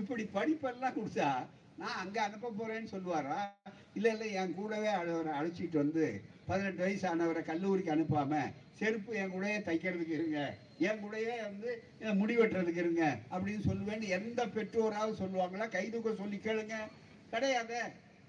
இப்படி 0.00 0.24
படிப்பெல்லாம் 0.36 0.96
கொடுத்தா 0.98 1.30
நான் 1.80 2.00
அங்கே 2.02 2.20
அனுப்ப 2.24 2.48
போகிறேன்னு 2.48 2.92
சொல்லுவாரா? 2.94 3.38
இல்லை 3.98 4.10
இல்லை 4.14 4.28
என் 4.40 4.56
கூடவே 4.58 4.90
அவரை 4.98 5.32
அழைச்சிட்டு 5.38 5.78
வந்து 5.82 6.04
பதினெட்டு 6.48 6.82
வயசு 6.84 7.06
ஆனவரை 7.10 7.42
கல்லூரிக்கு 7.50 7.94
அனுப்பாமல் 7.94 8.52
செருப்பு 8.78 9.16
என் 9.20 9.32
கூடயே 9.34 9.56
தைக்கிறதுக்கு 9.68 10.14
இருங்க. 10.18 10.40
என் 10.88 11.02
கூடயே 11.02 11.34
வந்து 11.48 11.70
முடி 12.20 12.34
வெட்டுறதுக்கு 12.38 12.82
இருங்க 12.84 13.04
அப்படின்னு 13.32 13.62
சொல்லுவேன்னு 13.68 14.14
எந்த 14.18 14.40
பெற்றோராவது 14.56 15.20
சொல்லுவாங்களா? 15.22 15.66
கைதுக்க 15.76 16.14
சொல்லி 16.22 16.38
கேளுங்க. 16.46 16.76
கிடையாதே. 17.34 17.82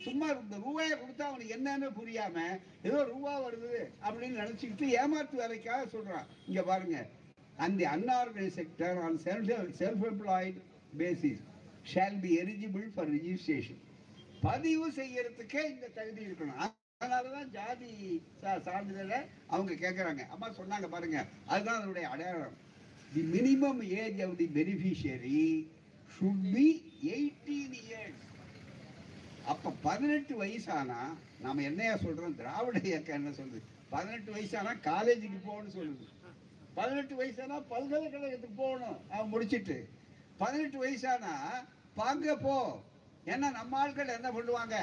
சும்மா 0.04 0.30
இந்த 0.30 0.56
ரூபாயை 0.56 0.98
கொடுத்தா 0.98 1.22
அவனுக்கு 1.22 1.56
என்னன்னு 1.56 2.02
புரியாம 2.02 2.60
ஏதோ 2.84 3.04
ரூபா 3.04 3.50
வருது 3.50 3.90
அப்படின்னு 4.04 4.40
நினைச்சுக்கிட்டு 4.42 4.82
ஏமாற்று 4.82 5.38
வேலைக்காக 5.38 5.98
சொல்றான். 5.98 6.26
இங்க 6.48 6.64
பாருங்க. 6.64 7.08
அந்த 7.58 7.90
unorganised 7.90 8.60
sector 8.60 9.00
on 9.00 9.20
self 9.24 9.74
self 9.80 10.06
employed 10.12 10.62
basis 10.98 11.42
shall 11.94 12.20
be 12.22 12.38
eligible 12.38 12.92
for 12.96 13.16
registration 13.16 13.82
பதிவு 14.42 14.92
செய்யறதுக்கே 14.92 15.70
இந்த 15.70 15.88
தகுதி 15.88 16.26
இருக்கணும். 16.26 16.74
அதனாலதான் 17.00 17.50
ஜாதி 17.50 18.22
சா- 18.42 18.62
சான்றிதழை 18.62 19.26
அவங்க 19.48 19.74
கேட்கறாங்க 19.74 20.28
அம்மா 20.28 20.50
சொன்னாங்க 20.50 20.88
பாருங்க. 20.88 21.26
அதுதான் 21.46 21.76
அதனுடைய 21.76 22.10
அடையாளம். 22.10 22.54
The 23.14 23.22
minimum 23.22 23.84
age 23.84 24.22
of 24.22 24.38
the 24.38 24.46
beneficiary 24.46 25.68
should 26.20 26.54
be 26.54 26.92
eighteen 27.06 27.74
years 27.74 28.23
அப்போ 29.52 29.70
பதினெட்டு 29.82 30.34
வயசானா 30.44 31.00
நாம் 31.42 31.66
என்னையா 31.70 31.98
சொல்கிறோம் 31.98 32.36
திராவிட 32.36 32.80
இயக்கம் 32.84 33.16
என்ன 33.16 33.30
சொல்லுது? 33.30 33.60
பதினெட்டு 33.90 34.30
வயசானா 34.34 34.72
காலேஜுக்கு 34.90 35.40
போகணும்னு 35.48 35.76
சொல்லுது. 35.80 36.06
பதினெட்டு 36.74 37.16
வயசானா 37.20 37.58
பல்கலைக்கழகத்துக்கு 37.72 38.56
போகணும். 38.56 38.98
அவன் 39.12 39.30
முடிச்சிட்டு. 39.30 39.90
பதினெட்டு 40.38 40.78
வயசானா 40.84 41.34
பாங்க 41.94 42.36
போ. 42.36 42.56
ஏன்னா 43.26 43.52
நம்ம 43.52 43.78
ஆட்கள் 43.80 44.16
என்ன 44.18 44.30
பண்ணுவாங்க? 44.32 44.78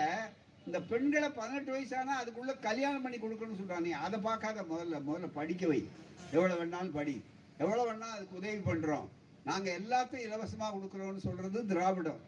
இந்த 0.66 0.80
பெண்களை 0.80 1.28
பதினெட்டு 1.30 1.70
வயசானா 1.76 2.14
அதுக்குள்ள 2.20 2.52
கல்யாணம் 2.60 3.02
பண்ணி 3.02 3.18
கொடுக்கணும்னு 3.18 3.60
சொல்றாங்க 3.60 3.80
நீ 3.80 3.90
அதை 3.90 4.20
பார்க்காத 4.20 4.62
முதல்ல. 4.62 5.00
முதல்ல 5.08 5.30
படிக்க 5.38 5.66
வை. 5.66 5.88
எவ்வளோ 6.32 6.54
வேணாலும் 6.54 6.96
படி. 6.98 7.24
எவ்வளோ 7.58 7.84
வேணாலும் 7.88 8.16
அதுக்கு 8.16 8.36
உதவி 8.36 8.60
பண்ணுறோம் 8.70 9.08
நாங்கள் 9.44 9.76
எல்லாத்தையும் 9.80 10.26
இலவசமாக 10.28 10.72
கொடுக்குறோம்னு 10.76 11.26
சொல்கிறது 11.28 11.66
திராவிடம். 11.66 12.20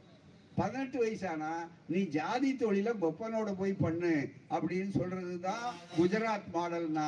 பதினெட்டு 0.56 0.98
வயசானா 1.04 1.52
நீ 1.92 2.00
ஜாதி 2.16 2.50
தொழில 2.52 2.88
கொப்பனோட 3.02 3.50
போய் 3.60 3.72
பண்ணு 3.84 4.14
அப்படின்னு 4.50 4.92
சொல்றது 4.98 5.40
தான் 5.40 5.66
குஜராத் 5.98 6.50
மாடல்னா. 6.54 7.06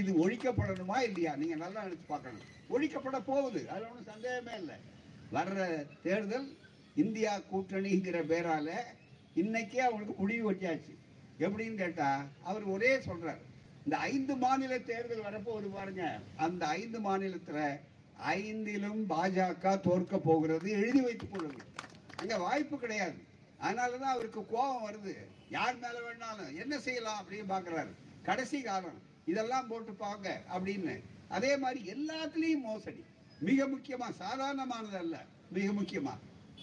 இது 0.00 0.10
ஒழிக்கப்படணுமா 0.24 0.98
இல்லையா? 1.02 1.36
நீங்க 1.36 1.56
நல்லா 1.56 1.84
நினைச்சு 1.84 2.06
பார்க்கணும். 2.08 2.44
ஒழிக்கப்பட 2.74 3.18
போகுது. 3.30 3.60
அதுல 3.70 3.88
ஒன்றும் 3.88 4.10
சந்தேகமே 4.12 4.54
இல்லை. 4.58 4.76
வர்ற 5.32 5.86
தேர்தல் 6.02 6.48
இந்தியா 6.94 7.32
கூட்டணிங்கிற 7.52 8.18
பேரால 8.32 8.68
இன்னைக்கே 9.36 9.80
அவங்களுக்கு 9.86 10.14
முடிவு 10.22 10.52
வச்சாச்சு 10.52 10.92
எப்படின்னு 11.38 11.74
கேட்டா 11.74 12.10
அவர் 12.42 12.64
ஒரே 12.64 12.92
சொல்றார். 12.96 13.42
இந்த 13.84 13.96
ஐந்து 14.10 14.36
மாநில 14.36 14.78
தேர்தல் 14.78 15.26
வரப்போகுது 15.28 15.70
பாருங்க 15.72 16.04
அந்த 16.36 16.66
ஐந்து 16.66 17.00
மாநிலத்துல 17.00 17.60
ஐந்திலும் 18.36 19.02
பாஜக 19.12 19.80
தோற்க 19.80 20.18
போகிறது. 20.18 20.68
எழுதி 20.70 21.00
வைத்துக் 21.00 21.32
கொள்ளுங்கள். 21.32 21.70
அங்கே 22.16 22.36
வாய்ப்பு 22.36 22.78
கிடையாது. 22.78 23.18
அதனாலதான் 23.62 24.14
அவருக்கு 24.14 24.46
கோபம் 24.46 24.84
வருது. 24.88 25.14
யார் 25.50 25.78
மேல 25.78 25.98
வேணாலும் 25.98 26.60
என்ன 26.60 26.78
செய்யலாம் 26.78 27.20
அப்படின்னு 27.20 27.52
பாக்குறாரு. 27.52 27.92
கடைசி 28.22 28.62
காலம் 28.62 29.02
இதெல்லாம் 29.24 29.68
போட்டு 29.68 29.92
பாங்க 29.92 30.40
அப்படின்னு. 30.54 31.02
அதே 31.28 31.56
மாதிரி 31.56 31.92
எல்லாத்துலேயும் 31.92 32.60
மோசடி. 32.60 33.04
மிக 33.40 33.66
முக்கியமா 33.66 34.10
சாதாரணமானது 34.10 34.96
அல்ல. 34.96 35.24
மிக 35.50 35.72
முக்கியமா 35.72 36.14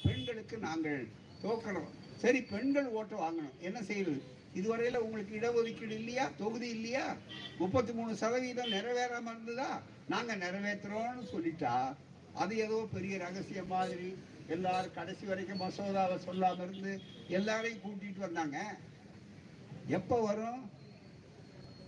பெண்களுக்கு 0.03 0.57
நாங்கள் 0.57 1.07
தோக்கணும். 1.43 1.89
சரி 2.17 2.41
பெண்கள் 2.41 2.87
ஓட்டு 2.87 3.15
வாங்கணும். 3.15 3.57
என்ன 3.59 3.83
செய்யறது? 3.83 4.21
இதுவரையில 4.55 4.95
உங்களுக்கு 4.95 5.35
இடஒதுக்கீடு 5.35 5.91
இல்லையா? 5.91 6.29
தொகுதி 6.37 6.69
இல்லையா? 6.69 7.15
முப்பத்தி 7.57 7.91
மூணு 7.93 8.15
சதவீதம் 8.15 8.71
நிறைவேறாம 8.71 9.29
இருந்ததா? 9.29 9.81
நாங்க 10.07 10.35
நிறைவேற்றுறோம்னு 10.35 11.23
சொல்லிட்டா 11.33 11.95
அது 12.33 12.57
ஏதோ 12.57 12.87
பெரிய 12.93 13.17
ரகசியம் 13.17 13.67
மாதிரி 13.67 14.17
எல்லாரும் 14.51 14.93
கடைசி 14.93 15.25
வரைக்கும் 15.25 15.61
மசோதாவை 15.61 16.17
சொல்லாம 16.27 16.69
இருந்து 16.69 16.99
எல்லாரையும் 17.27 17.79
கூட்டிட்டு 17.79 18.19
வந்தாங்க. 18.19 18.75
எப்ப 19.87 20.21
வரும்? 20.21 20.71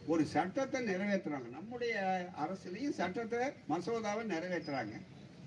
ஒரு 0.07 0.25
சட்டத்தை 0.25 0.81
நிறைவேற்றுறாங்க. 0.87 1.49
நம்முடைய 1.49 2.25
அரசுலையும் 2.43 2.89
சட்டத்தை 2.89 3.39
மசோதாவை 3.69 4.23
நிறைவேற்றுறாங்க. 4.33 5.01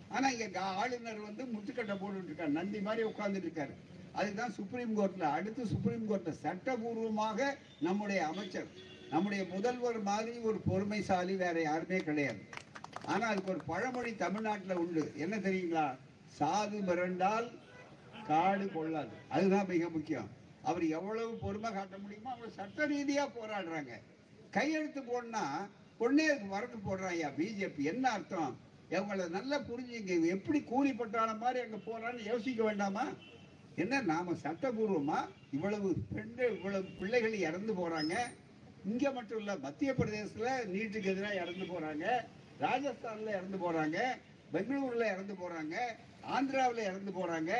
ஆனா 0.08 0.28
இங்க 0.28 0.60
ஆளுநர் 0.60 1.20
வந்து 1.20 1.44
முட்டுக்கட்டை 1.44 1.96
போட்டுட்டு 1.96 2.30
இருக்காரு. 2.30 2.54
நந்தி 2.58 2.80
மாதிரி 2.80 3.08
உட்கார்ந்துட்டு 3.08 3.48
இருக்காரு. 3.48 3.74
அதுதான் 4.12 4.52
சுப்ரீம் 4.52 4.98
கோர்ட்ல. 4.98 5.20
அடுத்து 5.20 5.66
சுப்ரீம் 5.66 6.06
கோர்ட்ல 6.10 6.34
சட்டபூர்வமாக 6.42 7.54
நம்முடைய 7.80 8.26
அமைச்சர் 8.26 8.66
நம்முடைய 9.10 9.44
முதல்வர் 9.44 10.00
மாதிரி 10.02 10.38
ஒரு 10.38 10.60
பொறுமைசாலி 10.70 11.36
வேற 11.36 11.60
யாருமே 11.60 11.96
கிடையாது. 11.96 12.38
ஆனா 13.04 13.26
அதுக்கு 13.26 13.50
ஒரு 13.50 13.60
பழமொழி 13.66 14.16
தமிழ்நாட்டில் 14.16 14.76
உண்டு. 14.76 15.12
என்ன 15.16 15.36
தெரியுங்களா? 15.36 15.86
சாது 16.38 16.78
மிரண்டால் 16.88 17.58
காடு 18.26 18.72
கொள்ளாது. 18.72 19.14
அதுதான் 19.28 19.66
மிக 19.66 19.88
முக்கியம். 19.88 20.28
அவர் 20.62 20.86
எவ்வளவு 20.86 21.34
பொறுமை 21.34 21.72
காட்ட 21.72 21.98
முடியுமோ 21.98 22.30
அவர் 22.30 22.50
சட்ட 22.50 22.86
ரீதியாக 22.86 23.30
போராடுறாங்க. 23.38 23.90
கையெழுத்து 24.50 25.00
போடனா 25.00 25.44
உடனே 25.98 26.28
அதுக்கு 26.28 26.56
வரக்கு 26.56 26.88
பிஜேபி. 27.36 27.82
என்ன 27.82 28.10
அர்த்தம்? 28.10 28.58
இவங்களை 28.90 29.28
நல்லா 29.28 29.60
புரிஞ்சுங்க. 29.60 30.26
எப்படி 30.26 30.62
கூலி 30.62 30.92
மாதிரி 31.34 31.60
அங்கே 31.60 31.76
போறான்னு 31.76 32.26
யோசிக்க 32.26 32.62
வேண்டாமா? 32.62 33.08
என்ன 33.76 34.00
நாம 34.00 34.32
சட்டபூர்வமா 34.32 35.28
இவ்வளவு 35.52 35.94
பெண்கள் 36.14 36.54
இவ்வளவு 36.56 36.84
பிள்ளைகள் 36.84 37.32
இறந்து 37.32 37.72
போறாங்க. 37.72 38.14
இங்க 38.84 39.10
மட்டும் 39.10 39.38
இல்ல 39.38 39.56
மத்திய 39.56 39.92
பிரதேசத்துல 39.92 40.50
நீட்டுக்கு 40.66 41.04
எதிராக 41.04 41.34
இறந்து 41.34 41.64
போறாங்க. 41.64 42.04
ராஜஸ்தான்ல 42.60 43.28
இறந்து 43.28 43.72
போறாங்க. 43.72 43.98
பெங்களூர்ல 44.52 45.04
இறந்து 45.14 45.34
போறாங்க. 45.34 45.76
ஆந்திராவில் 46.34 46.86
இறந்து 46.90 47.12
போறாங்க. 47.12 47.52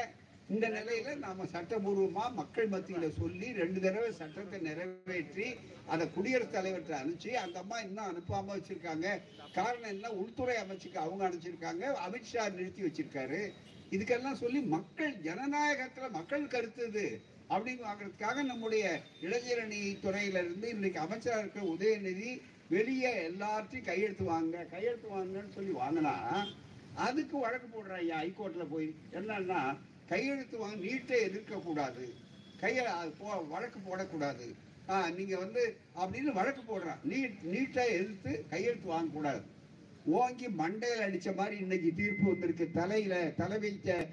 இந்த 0.49 0.69
நிலையில 0.69 1.15
நாம 1.17 1.45
சட்டபூர்வமா 1.45 2.33
மக்கள் 2.33 2.69
மத்தியில 2.69 3.09
சொல்லி 3.19 3.53
ரெண்டு 3.53 3.81
தடவை 3.81 4.13
சட்டத்தை 4.13 4.61
நிறைவேற்றி 4.61 5.55
அதை 5.87 6.11
குடியரசுத் 6.11 6.55
தலைவர்கிட்ட 6.55 6.97
அனுப்பிச்சு 7.01 7.29
அந்த 7.29 7.59
அம்மா 7.59 7.79
இன்னும் 7.79 8.11
அனுப்பாம 8.11 8.55
வச்சிருக்காங்க. 8.57 9.21
காரணம் 9.55 9.91
என்ன? 9.91 10.11
உள்துறை 10.11 10.57
அமைச்சுக்கு 10.57 10.97
அவங்க 10.97 11.29
அனுப்பிச்சிருக்காங்க. 11.29 11.85
அமித்ஷா 12.07 12.53
நிறுத்தி 12.53 12.83
வச்சிருக்காரு. 12.83 13.53
இதுக்கெல்லாம் 13.91 14.33
சொல்லி 14.33 14.61
மக்கள் 14.61 15.15
ஜனநாயகத்துல 15.15 16.11
மக்கள் 16.11 16.47
கருத்து 16.47 16.87
இது. 16.87 17.21
அப்படின்னு 17.51 17.83
வாங்குறதுக்காக 17.89 18.43
நம்முடைய 18.43 19.03
இளைஞரணி 19.21 19.99
துறையில 20.05 20.39
இருந்து 20.39 20.69
இன்னைக்கு 20.69 21.01
அமைச்சரா 21.01 21.39
இருக்கிற 21.39 21.65
உதயநிதி 21.65 22.41
வெளியே 22.69 23.29
எல்லாத்தையும் 23.29 23.85
கையெழுத்து 23.85 24.25
வாங்க 24.25 24.65
கையெழுத்து 24.65 25.09
வாங்கன்னு 25.09 25.55
சொல்லி 25.55 25.73
வாங்கினா 25.73 26.15
அதுக்கு 26.97 27.39
வழக்கு 27.39 27.69
போடுற 27.69 27.89
ஐயா 27.89 28.23
ஹைகோர்ட்டில் 28.23 28.71
போய். 28.71 28.95
என்னன்னா 29.13 29.79
கையெழுத்து 30.09 30.59
வாங்க 30.59 30.85
நீட்டை 30.85 31.17
எதிர்க்கக்கூடாது. 31.29 32.13
கையை 32.61 32.85
அது 32.85 33.11
போ 33.11 33.35
வழக்கு 33.35 33.81
போடக்கூடாது. 33.81 34.55
ஆ, 34.89 35.11
நீங்கள் 35.11 35.39
வந்து 35.39 35.77
அப்படின்னு 35.97 36.33
வழக்கு 36.33 36.63
போடுறான். 36.63 36.99
நீட் 37.09 37.39
நீட்டை 37.53 37.87
எதிர்த்து 37.89 38.45
கையெழுத்து 38.51 38.93
வாங்கக்கூடாது. 38.93 39.43
ஓங்கி 40.05 40.47
மண்டையில் 40.49 41.03
அடித்த 41.03 41.33
மாதிரி 41.33 41.57
இன்னைக்கு 41.57 41.93
தீர்ப்பு 41.97 42.31
வந்திருக்கு. 42.31 42.71
தலையில் 42.71 43.35
தலை 43.37 43.59
வைத்த 43.59 44.09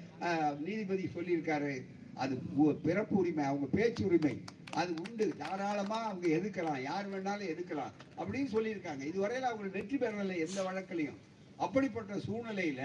நீதிபதி 0.58 1.10
சொல்லியிருக்காரு. 1.14 1.84
அது 2.14 2.38
பிறப்பு 2.82 3.16
உரிமை 3.16 3.44
அவங்க 3.44 3.66
பேச்சு 3.66 4.04
உரிமை. 4.04 4.40
அது 4.72 4.94
உண்டு. 4.94 5.36
தாராளமாக 5.38 6.04
அவங்க 6.04 6.26
எதுக்கலாம் 6.26 6.82
யார் 6.82 7.10
வேணாலும் 7.10 7.46
எதுக்கலாம் 7.46 7.92
அப்படின்னு 8.18 8.52
சொல்லியிருக்காங்க. 8.52 9.02
இதுவரையில் 9.02 9.46
அவங்க 9.46 9.68
வெற்றி 9.68 9.96
பெறலை 9.96 10.48
எந்த 10.48 10.62
வழக்கிலையும். 10.62 11.18
அப்படிப்பட்ட 11.58 12.14
சூழ்நிலையில 12.18 12.82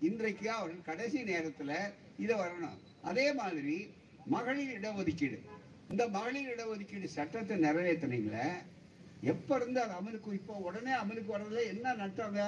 இன்றைக்கு 0.00 0.50
அவர்கள் 0.50 0.82
கடைசி 0.82 1.22
நேரத்தில் 1.22 1.74
இதை 2.18 2.36
வரணும். 2.36 2.78
அதே 3.02 3.32
மாதிரி 3.32 3.76
மகளிர் 4.26 4.76
இடஒதுக்கீடு. 4.78 5.38
இந்த 5.90 6.08
மகளிர் 6.08 6.50
இடஒதுக்கீடு 6.54 7.04
சட்டத்தை 7.08 7.56
நிறைவேற்றினீங்களே 7.58 8.46
எப்ப 9.22 9.56
இருந்து 9.56 9.82
அது 9.82 9.92
அமலுக்கு 9.92 10.32
இப்போ 10.32 10.54
உடனே 10.58 10.92
அமலுக்கு 10.92 11.34
வர்றதுல 11.34 11.64
என்ன 11.66 11.94
நட்டவங்க 11.94 12.42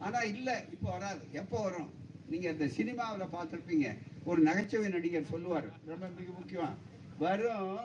ஆனா 0.00 0.22
இல்ல 0.22 0.64
இப்போ 0.70 0.90
வராது. 0.90 1.20
எப்போ 1.32 1.62
வரும்? 1.62 1.90
நீங்க 2.28 2.50
இந்த 2.50 2.68
சினிமாவில் 2.68 3.32
பார்த்துருப்பீங்க. 3.32 3.88
ஒரு 4.24 4.42
நகைச்சுவை 4.42 4.88
நடிகர் 4.88 5.24
சொல்லுவார். 5.24 5.68
ரொம்ப 5.86 6.06
மிக 6.08 6.30
முக்கியம். 6.38 6.76
வரும் 7.18 7.78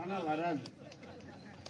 ஆனா 0.00 0.18
வராது. 0.20 0.64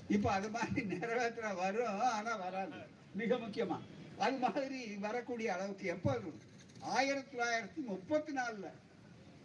இப்போ 0.09 0.31
அது 0.33 0.51
மாதிரி 0.51 0.83
நிறைவேற்ற 0.95 1.55
வரும் 1.55 2.01
ஆனா 2.11 2.37
வராது. 2.37 2.79
மிக 3.15 3.39
முக்கியமா. 3.39 3.79
அது 4.25 4.37
மாதிரி 4.45 4.81
வரக்கூடிய 5.07 5.49
அளவுக்கு 5.55 5.87
எப்போ 5.95 6.13
ஆயிரத்தி 6.97 7.31
தொள்ளாயிரத்தி 7.33 7.81
முப்பத்தி 7.91 8.33
நாலில். 8.39 8.71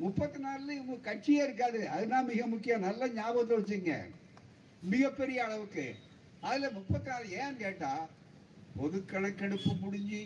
முப்பத்தி 0.04 0.40
நாலில் 0.46 0.76
இவங்க 0.78 0.98
கட்சியே 1.08 1.42
இருக்காது. 1.48 1.80
அதுதான் 1.96 2.28
மிக 2.32 2.42
முக்கியம். 2.54 2.86
நல்ல 2.88 3.08
ஞாபகத்தை 3.20 3.56
வச்சுங்க 3.58 3.94
மிகப்பெரிய 4.94 5.38
அளவுக்கு. 5.46 5.86
அதில் 6.50 6.76
முப்பத்தி 6.78 7.10
நாலு 7.12 7.28
ஏன்னு 7.42 7.64
கேட்டால் 7.66 8.04
பொது 8.80 8.98
கணக்கெடுப்பு 9.12 9.72
முடிஞ்சு 9.84 10.22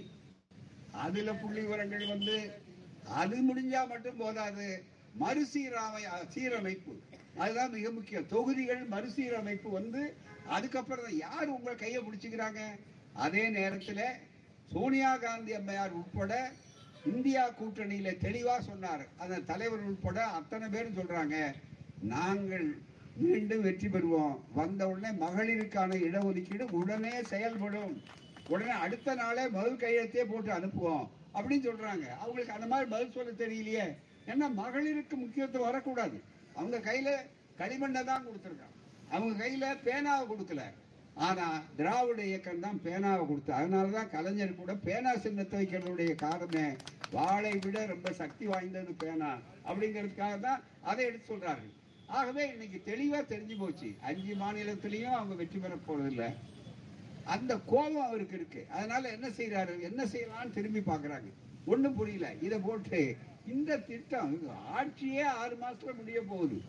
அதில் 1.05 1.39
புள்ளி 1.41 1.61
விவரங்கள் 1.65 2.05
வந்து 2.13 2.35
அது 3.21 3.35
முடிஞ்சா 3.49 3.81
மட்டும் 3.91 4.19
போதாது. 4.23 4.67
மறுசீராமை 5.21 6.01
சீரமைப்பு. 6.33 6.93
அதுதான் 7.43 7.73
மிக 7.77 7.87
முக்கியம். 7.97 8.27
தொகுதிகள் 8.33 8.81
மறுசீரமைப்பு 8.93 9.69
வந்து 9.79 10.01
அதுக்கப்புறம் 10.55 11.05
தான் 11.07 11.21
யார் 11.25 11.55
உங்களை 11.55 11.75
கையை 11.83 12.01
பிடிச்சிக்கிறாங்க? 12.03 12.61
அதே 13.25 13.43
நேரத்தில் 13.57 14.05
சோனியா 14.74 15.17
காந்தி 15.17 15.53
அம்மையார் 15.53 15.91
உட்பட 15.91 16.51
இந்தியா 17.05 17.49
கூட்டணியில 17.49 18.09
தெளிவா 18.26 18.59
சொன்னார். 18.59 19.07
அந்த 19.17 19.39
தலைவர் 19.39 19.80
உட்பட 19.80 20.24
அத்தனை 20.26 20.67
பேரும் 20.67 20.95
சொல்றாங்க 20.95 21.53
நாங்கள் 22.01 22.78
மீண்டும் 23.15 23.61
வெற்றி 23.61 23.88
பெறுவோம். 23.88 24.39
வந்த 24.53 24.88
உடனே 24.89 25.26
மகளிருக்கான 25.26 25.97
இடஒதுக்கீடு 26.07 26.72
உடனே 26.72 27.24
செயல்படும். 27.24 28.01
உடனே 28.47 28.72
அடுத்த 28.72 29.15
நாளே 29.15 29.47
பதில் 29.47 29.78
கையெழுத்தே 29.78 30.26
போட்டு 30.26 30.51
அனுப்புவோம். 30.51 31.09
அப்படின்னு 31.34 31.67
சொல்றாங்க. 31.67 32.05
அவங்களுக்கு 32.17 32.53
அந்த 32.53 32.67
மாதிரி 32.67 32.89
பதில் 32.89 33.11
சொல்ல 33.11 33.32
தெரியலையே. 33.32 33.88
ஏன்னா 34.26 34.47
மகளிருக்கு 34.61 35.15
முக்கியத்துவம் 35.15 35.69
வரக்கூடாது. 35.69 36.22
அவங்க 36.55 36.78
கையில 36.78 37.09
களிமண்ணை 37.61 38.03
தான் 38.03 38.26
கொடுத்துருக்காங்க. 38.28 38.78
அவங்க 39.11 39.47
கையில 39.47 39.65
பேனாவை 39.88 40.26
கொடுக்கல. 40.32 40.63
ஆனா 41.16 41.64
திராவிட 41.78 42.22
இயக்கம் 42.26 42.59
தான் 42.59 42.80
பேனாவை 42.86 43.24
கொடுத்து 43.28 43.51
அதனாலதான் 43.53 44.09
கலைஞர் 44.09 44.55
கூட 44.55 44.74
பேனா 44.76 45.12
சின்னத்தை 45.16 45.57
வைக்கிறதுடைய 45.59 46.16
காரணமே. 46.16 46.66
வாளை 47.12 47.53
விட 47.64 47.86
ரொம்ப 47.86 48.12
சக்தி 48.12 48.45
வாய்ந்தது 48.45 48.93
பேனா 48.93 49.32
அப்படிங்கிறதுக்காக 49.68 50.39
தான் 50.39 50.62
அதை 50.82 51.05
எடுத்து 51.05 51.34
சொல்றாரு 51.34 51.68
ஆகவே 52.07 52.43
இன்னைக்கு 52.51 52.80
தெளிவா 52.91 53.20
தெரிஞ்சு 53.34 53.57
போச்சு. 53.57 53.89
அஞ்சு 54.01 54.34
மாநிலத்திலையும் 54.36 55.18
அவங்க 55.18 55.34
வெற்றி 55.34 55.59
பெற 55.59 55.76
போறதில்லை. 55.88 56.30
அந்த 57.26 57.57
கோபம் 57.57 58.07
அவருக்கு 58.07 58.36
இருக்கு. 58.36 58.68
அதனால 58.70 59.09
என்ன 59.09 59.28
செய்யறாரு 59.28 59.82
என்ன 59.82 60.05
செய்யலாம்னு 60.05 60.57
திரும்பி 60.57 60.80
பாக்குறாங்க 60.80 61.30
ஒண்ணும் 61.66 61.95
புரியல. 61.95 62.34
இதை 62.41 62.59
போட்டு 62.59 63.16
இந்த 63.45 63.78
திட்டம் 63.78 64.34
ஆட்சியே 64.78 65.24
ஆறு 65.24 65.57
மாசத்துல 65.62 65.93
முடிய 65.97 66.22
போகுது. 66.22 66.62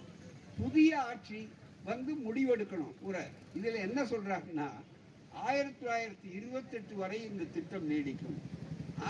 புதிய 0.60 1.00
ஆட்சி 1.00 1.48
வந்து 1.84 2.12
முடிவெடுக்கணும். 2.26 2.94
கூட. 3.00 3.16
இதில் 3.54 3.84
என்ன 3.86 4.02
சொல்கிறாங்கன்னா 4.02 4.68
ஆயிரத்தி 5.30 5.86
தொள்ளாயிரத்தி 5.86 6.28
இருபத்தெட்டு 6.38 6.94
வரை 6.96 7.18
இந்த 7.30 7.44
திட்டம் 7.44 7.90
நீடிக்கும். 7.90 8.38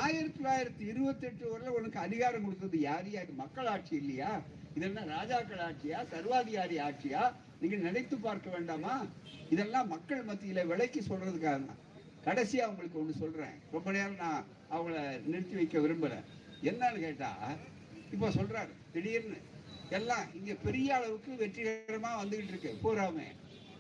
ஆயிரத்தி 0.03 0.43
தொள்ளாயிரத்தி 0.43 0.85
இருபத்தெட்டு 0.93 1.51
வரையில் 1.51 1.77
உனக்கு 1.79 1.99
அதிகாரம் 1.99 2.45
கொடுத்தது 2.45 2.81
யார்? 2.81 3.09
யார்? 3.11 3.31
மக்கள் 3.43 3.67
ஆட்சி 3.67 3.97
இல்லையா? 3.97 4.41
இதெல்லாம் 4.77 5.09
ராஜாக்கள் 5.09 5.65
ஆட்சியா? 5.69 5.99
சர்வாதிகாரி 6.13 6.79
ஆட்சியா? 6.79 7.23
நீங்கள் 7.61 7.85
நினைத்து 7.87 8.17
பார்க்க 8.17 8.51
வேண்டாமா? 8.51 8.95
இதெல்லாம் 9.51 9.89
மக்கள் 9.89 10.23
மத்தியில் 10.23 10.67
விலைக்கு 10.67 11.01
சொல்கிறதுக்காக 11.01 11.59
தான். 11.67 11.81
கடைசியாக 12.25 12.67
அவங்களுக்கு 12.67 13.01
ஒன்று 13.01 13.15
சொல்கிறேன் 13.15 13.57
ரொம்ப 13.73 13.91
நேரம் 13.91 14.17
நான் 14.17 14.45
அவங்கள 14.71 15.21
நிறுத்தி 15.27 15.55
வைக்க 15.55 15.79
விரும்பலை. 15.79 16.21
என்னன்னு 16.63 17.01
கேட்டால் 17.01 17.57
இப்போ 18.11 18.29
சொல்கிறாரு 18.29 18.73
திடீர்னு 18.93 19.39
எல்லாம் 19.99 20.27
இங்க 20.35 20.53
பெரிய 20.55 20.89
அளவுக்கு 20.97 21.33
வெற்றிகரமா 21.33 22.11
வந்துகிட்டு 22.21 22.53
இருக்கு. 22.53 22.71
பூராமே 22.83 23.29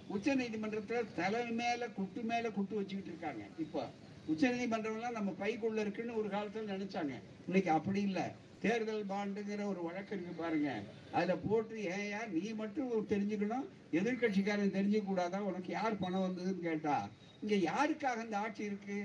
உச்ச 0.08 0.34
நீதிமன்றத்துல 0.34 1.02
தலை 1.16 1.50
மேல 1.60 1.88
குட்டு 1.88 2.22
மேல 2.22 2.50
குட்டு 2.50 2.74
வச்சுக்கிட்டு 2.76 3.12
இருக்காங்க. 3.12 3.44
இப்போ 3.58 3.82
உச்ச 4.26 4.48
நீதிமன்றம்லாம் 4.48 5.18
நம்ம 5.18 5.30
பைக்குள்ள 5.40 5.78
இருக்குன்னு 5.78 6.16
ஒரு 6.16 6.28
காலத்துல 6.28 6.72
நினைச்சாங்க. 6.74 7.14
இன்னைக்கு 7.46 7.70
அப்படி 7.70 8.00
இல்லை. 8.00 8.26
தேர்தல் 8.60 9.06
பாண்டுங்கிற 9.06 9.62
ஒரு 9.66 9.80
வழக்கு 9.82 10.12
இருக்கு 10.16 10.42
பாருங்க. 10.42 10.72
அதுல 11.12 11.36
போட்டு 11.36 11.76
ஏயா 11.76 12.20
நீ 12.26 12.52
மட்டும் 12.52 13.08
தெரிஞ்சுக்கணும். 13.08 13.64
எதிர்கட்சிக்காரன் 13.92 14.76
தெரிஞ்சுக்கூடாதா 14.78 15.38
உனக்கு 15.38 15.72
யார் 15.72 15.98
பணம் 15.98 16.26
வந்ததுன்னு 16.26 16.66
கேட்டா? 16.68 17.08
இங்க 17.40 17.54
யாருக்காக 17.70 18.24
இந்த 18.24 18.38
ஆட்சி 18.38 18.62
இருக்கு? 18.64 18.98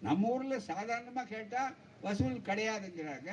நம்ம 0.00 0.28
ஊர்ல 0.28 0.56
சாதாரணமா 0.56 1.22
கேட்டா 1.28 1.62
வசூல் 2.00 2.46
கிடையாதுங்கிறாங்க. 2.46 3.30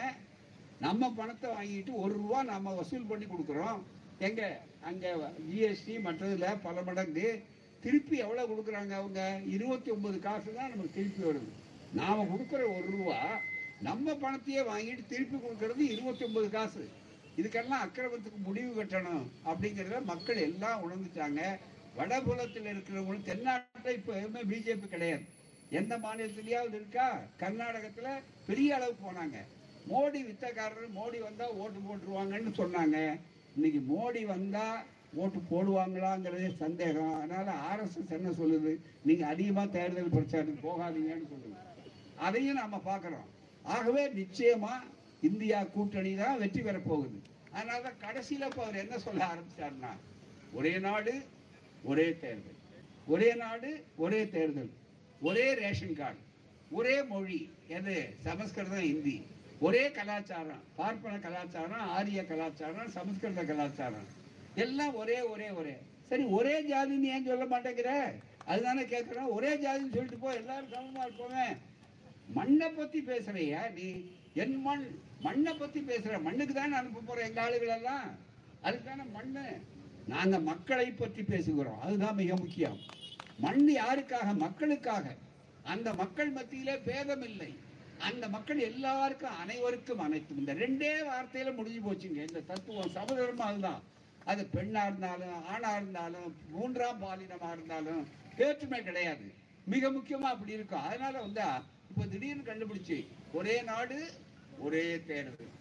நம்ம 0.86 1.10
பணத்தை 1.20 1.50
வாங்கிட்டு 1.52 1.94
ஒரு 2.04 2.14
ரூபா 2.22 2.40
நம்ம 2.44 2.74
வசூல் 2.80 3.10
பண்ணி 3.12 3.26
கொடுக்குறோம். 3.26 3.80
எங்க 4.28 4.42
அங்க 4.90 5.08
ஜிஎஸ்டி 5.50 5.96
மற்றதுல 6.08 6.48
பல 6.66 6.82
மடங்கு. 6.82 7.28
திருப்பி 7.84 8.18
எவ்வளவு 8.18 8.50
கொடுக்குறாங்க 8.52 8.94
அவங்க? 9.00 9.22
இருபத்தி 9.56 9.90
ஒன்பது 9.92 10.20
காசு 10.20 10.50
தான் 10.54 10.72
நமக்கு 10.74 10.96
திருப்பி 10.98 11.22
வருது. 11.28 11.52
நாம 12.00 12.26
கொடுக்குற 12.32 12.62
ஒரு 12.76 12.88
ரூபா 12.96 13.18
நம்ம 13.88 14.14
பணத்தையே 14.24 14.62
வாங்கிட்டு 14.72 15.04
திருப்பி 15.14 15.38
கொடுக்கறது 15.38 15.84
இருபத்தி 15.96 16.26
ஒன்பது 16.26 16.50
காசு. 16.50 16.84
இதுக்கெல்லாம் 17.40 17.84
அக்கிரமத்துக்கு 17.86 18.40
முடிவு 18.46 18.72
கட்டணும் 18.78 19.26
அப்படிங்கிறத 19.50 20.00
மக்கள் 20.12 20.46
எல்லாம் 20.48 20.84
உணர்ந்துட்டாங்க. 20.86 21.42
வடபுலத்தில் 21.98 22.72
இருக்கிறவங்களும் 22.74 23.28
தென்னாட்டில் 23.32 23.96
இப்போ 24.00 24.14
எதுவுமே 24.14 24.42
பிஜேபி 24.52 24.88
கிடையாது. 24.96 25.26
எந்த 25.80 25.94
மாநிலத்திலேயாவது 25.98 26.76
இருக்கா? 26.80 27.08
கர்நாடகத்தில் 27.44 28.24
பெரிய 28.48 28.76
அளவு 28.76 28.96
போனாங்க. 29.06 29.38
மோடி 29.90 30.20
வித்தக்காரர் 30.28 30.96
மோடி 31.00 31.20
வந்தா 31.20 31.46
ஓட்டு 31.64 31.80
போட்டுருவாங்கன்னு 31.80 32.52
சொன்னாங்க. 32.62 32.98
இன்னைக்கு 33.56 33.80
மோடி 33.94 34.26
வந்தா 34.26 34.66
ஓட்டு 35.14 35.40
போடுவாங்களாங்கிறதே 35.52 36.56
சந்தேகம். 36.56 37.14
அதனால 37.14 37.54
ஆர்எஸ்எஸ் 37.70 38.16
என்ன 38.18 38.30
சொல்லுது? 38.30 38.72
நீங்க 39.04 39.26
அதிகமா 39.28 39.66
தேர்தல் 39.66 40.14
பிரச்சாரத்துக்கு 40.16 40.68
போகாதீங்கன்னு 40.68 41.30
சொல்லுது. 41.34 41.58
அதையும் 42.18 42.56
நாம 42.56 42.82
பாக்குறோம் 42.86 43.28
ஆகவே 43.64 44.04
நிச்சயமா 44.10 44.74
இந்தியா 45.22 45.64
கூட்டணி 45.64 46.16
தான் 46.16 46.40
வெற்றி 46.40 46.62
பெற 46.62 46.80
போகுது. 46.80 47.18
அதனால 47.52 47.94
கடைசியில 48.02 48.50
இப்ப 48.50 48.64
அவர் 48.64 48.76
என்ன 48.76 49.00
சொல்ல 49.00 49.22
ஆரம்பிச்சாருன்னா 49.26 49.94
ஒரே 50.54 50.80
நாடு 50.80 51.14
ஒரே 51.84 52.08
தேர்தல். 52.20 52.60
ஒரே 53.08 53.34
நாடு 53.34 53.84
ஒரே 53.98 54.30
தேர்தல். 54.30 54.70
ஒரே 55.22 55.54
ரேஷன் 55.54 55.96
கார்டு. 55.96 56.22
ஒரே 56.72 57.04
மொழி. 57.04 57.50
எது? 57.68 57.96
சமஸ்கிருதம் 58.24 58.88
இந்தி 58.94 59.18
ஒரே 59.60 59.92
கலாச்சாரம் 59.92 60.64
பார்ப்பன 60.76 61.20
கலாச்சாரம் 61.20 61.90
ஆரிய 61.90 62.26
கலாச்சாரம் 62.26 62.90
சமஸ்கிருத 62.90 63.44
கலாச்சாரம். 63.44 64.06
எல்லாம் 64.56 64.96
ஒரே 64.96 65.22
ஒரே 65.22 65.50
ஒரே. 65.50 65.78
சரி 66.10 66.24
ஒரே 66.24 66.62
ஜாதின்னு 66.62 67.02
ஏன் 67.02 67.26
சொல்ல 67.26 67.46
மாட்டேங்கிற? 67.46 68.14
அதுதானே 68.46 68.86
கேட்கிறோம் 68.86 69.30
ஒரே 69.30 69.56
ஜாதின்னு 69.56 69.94
சொல்லிட்டு 69.94 70.18
போ 70.18 70.34
எல்லாரும் 70.34 70.74
சமமா 70.74 71.00
இருப்போமே. 71.00 71.58
மண்ணை 72.28 72.70
பத்தி 72.70 73.02
பேசுகிறையா 73.02 73.72
நீ? 73.72 74.12
என் 74.34 74.62
மண் 74.62 75.00
மண்ணை 75.20 75.54
பத்தி 75.54 75.80
பேசுற. 75.80 76.22
மண்ணுக்கு 76.22 76.54
தானே 76.54 76.76
அனுப்ப 76.76 77.00
போகிறோம் 77.00 77.28
எங்க 77.28 77.50
ஆளுகள் 77.50 77.76
எல்லாம்? 77.76 78.10
அதுதானே 78.62 79.02
மண்ணு. 79.14 79.62
நாங்க 80.08 80.40
மக்களை 80.40 80.92
பற்றி 80.92 81.22
பேசுகிறோம். 81.22 81.80
அதுதான் 81.80 82.16
மிக 82.16 82.36
முக்கியம். 82.36 82.78
மண் 83.40 83.76
யாருக்காக? 83.76 84.36
மக்களுக்காக. 84.36 85.16
அந்த 85.64 85.94
மக்கள் 85.94 86.30
மத்தியிலே 86.30 86.78
பேதம் 86.78 87.22
இல்லை 87.22 87.66
அந்த 88.00 88.30
மக்கள் 88.30 88.60
எல்லாருக்கும் 88.60 89.38
அனைவருக்கும் 89.38 90.00
அனைத்தும் 90.00 90.38
இந்த 90.38 90.54
ரெண்டே 90.54 90.92
வார்த்தையில 91.10 91.56
முடிஞ்சு 91.56 91.82
போச்சுங்க. 91.88 92.22
இந்த 92.28 92.42
தத்துவம் 92.42 92.90
சமதர்மம் 92.90 93.48
அதுதான் 93.48 93.82
அது 94.26 94.48
பெண்ணா 94.56 94.82
இருந்தாலும் 94.86 95.46
ஆணா 95.54 95.76
இருந்தாலும் 95.76 96.36
மூன்றாம் 96.50 97.02
பாலினமா 97.02 97.52
இருந்தாலும் 97.52 98.08
வேற்றுமை 98.38 98.84
கிடையாது. 98.84 99.34
மிக 99.66 99.90
முக்கியமா 99.90 100.30
அப்படி 100.34 100.52
இருக்கும். 100.52 100.82
அதனால 100.82 101.22
வந்து 101.22 101.42
இப்ப 101.90 102.06
திடீர்னு 102.06 102.44
கண்டுபிடிச்சு 102.44 103.08
ஒரே 103.34 103.62
நாடு 103.62 104.10
ஒரே 104.60 105.04
தேர்தல் 105.06 105.56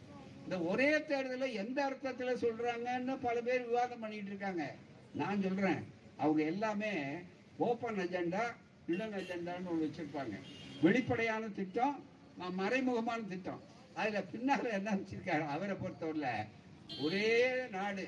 இந்த 0.45 0.61
ஒரே 0.61 0.99
தேர்தலை 0.99 1.53
எந்த 1.53 1.79
அர்த்தத்துல 1.89 2.35
சொல்றாங்கன்னு 2.45 3.17
பல 3.23 3.41
பேர் 3.41 3.67
விவாதம் 3.67 4.01
பண்ணிட்டு 4.01 4.27
இருக்காங்க. 4.27 4.75
நான் 5.15 5.43
சொல்றேன். 5.43 5.87
அவங்க 6.17 6.43
எல்லாமே 6.43 6.93
ஓப்பன் 7.57 7.99
அஜெண்டா 7.99 8.45
இல்லன் 8.89 9.13
அஜெண்டான்னு 9.13 9.67
ஒன்று 9.67 9.87
வச்சிருப்பாங்க. 9.87 10.37
வெளிப்படையான 10.83 11.49
திட்டம் 11.49 12.05
மறைமுகமான 12.41 13.29
திட்டம். 13.29 13.63
அதுல 13.95 14.23
பின்னால 14.33 14.71
என்ன 14.79 14.91
வச்சிருக்காரு? 14.97 15.45
அவரை 15.55 15.77
பொறுத்தவரையில 15.83 16.29
ஒரே 17.05 17.29
நாடு 17.71 18.05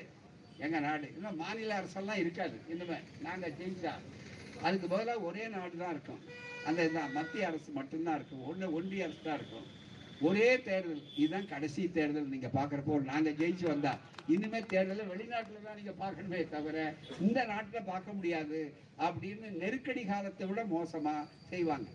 எங்க 0.57 0.79
நாடு. 0.79 1.07
இன்னும் 1.15 1.35
மாநில 1.35 1.81
அரசெல்லாம் 1.81 2.21
இருக்காது. 2.23 2.55
இனிமே 2.73 2.97
நாங்க 3.21 3.47
ஜெயிச்சா. 3.59 3.93
அதுக்கு 4.61 4.87
பதிலாக 4.87 5.19
ஒரே 5.19 5.47
நாடு 5.47 5.77
தான் 5.77 5.93
இருக்கும். 5.95 6.21
அந்த 6.65 6.83
இதுதான் 6.83 7.11
மத்திய 7.11 7.47
அரசு 7.47 7.71
மட்டும்தான் 7.71 8.15
இருக்கும். 8.15 8.45
ஒன்று 8.49 8.73
ஒன்றிய 8.73 9.03
அரசு 9.03 9.21
தான் 9.23 9.39
இருக்கும். 9.41 9.67
ஒரே 10.21 10.49
தேர்தல். 10.67 11.03
இதுதான் 11.15 11.47
கடைசி 11.47 11.91
தேர்தல் 11.91 12.33
நீங்க 12.33 12.47
பாக்குறப்போ 12.47 12.95
நாங்க 13.03 13.29
ஜெயிச்சு 13.29 13.65
வந்தா. 13.67 13.93
இனிமே 14.27 14.59
தேர்தல் 14.61 15.11
வெளிநாட்டில் 15.11 15.67
தான் 15.67 15.79
நீங்க 15.81 15.93
பார்க்கணுமே 16.03 16.49
தவிர 16.49 16.95
இந்த 17.19 17.45
நாட்டில் 17.45 17.87
பார்க்க 17.91 18.17
முடியாது 18.17 18.73
அப்படின்னு 19.07 19.49
நெருக்கடி 19.61 20.03
காலத்தை 20.05 20.47
விட 20.47 20.63
மோசமா 20.75 21.15
செய்வாங்க. 21.49 21.87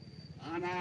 ஆனா 0.52 0.72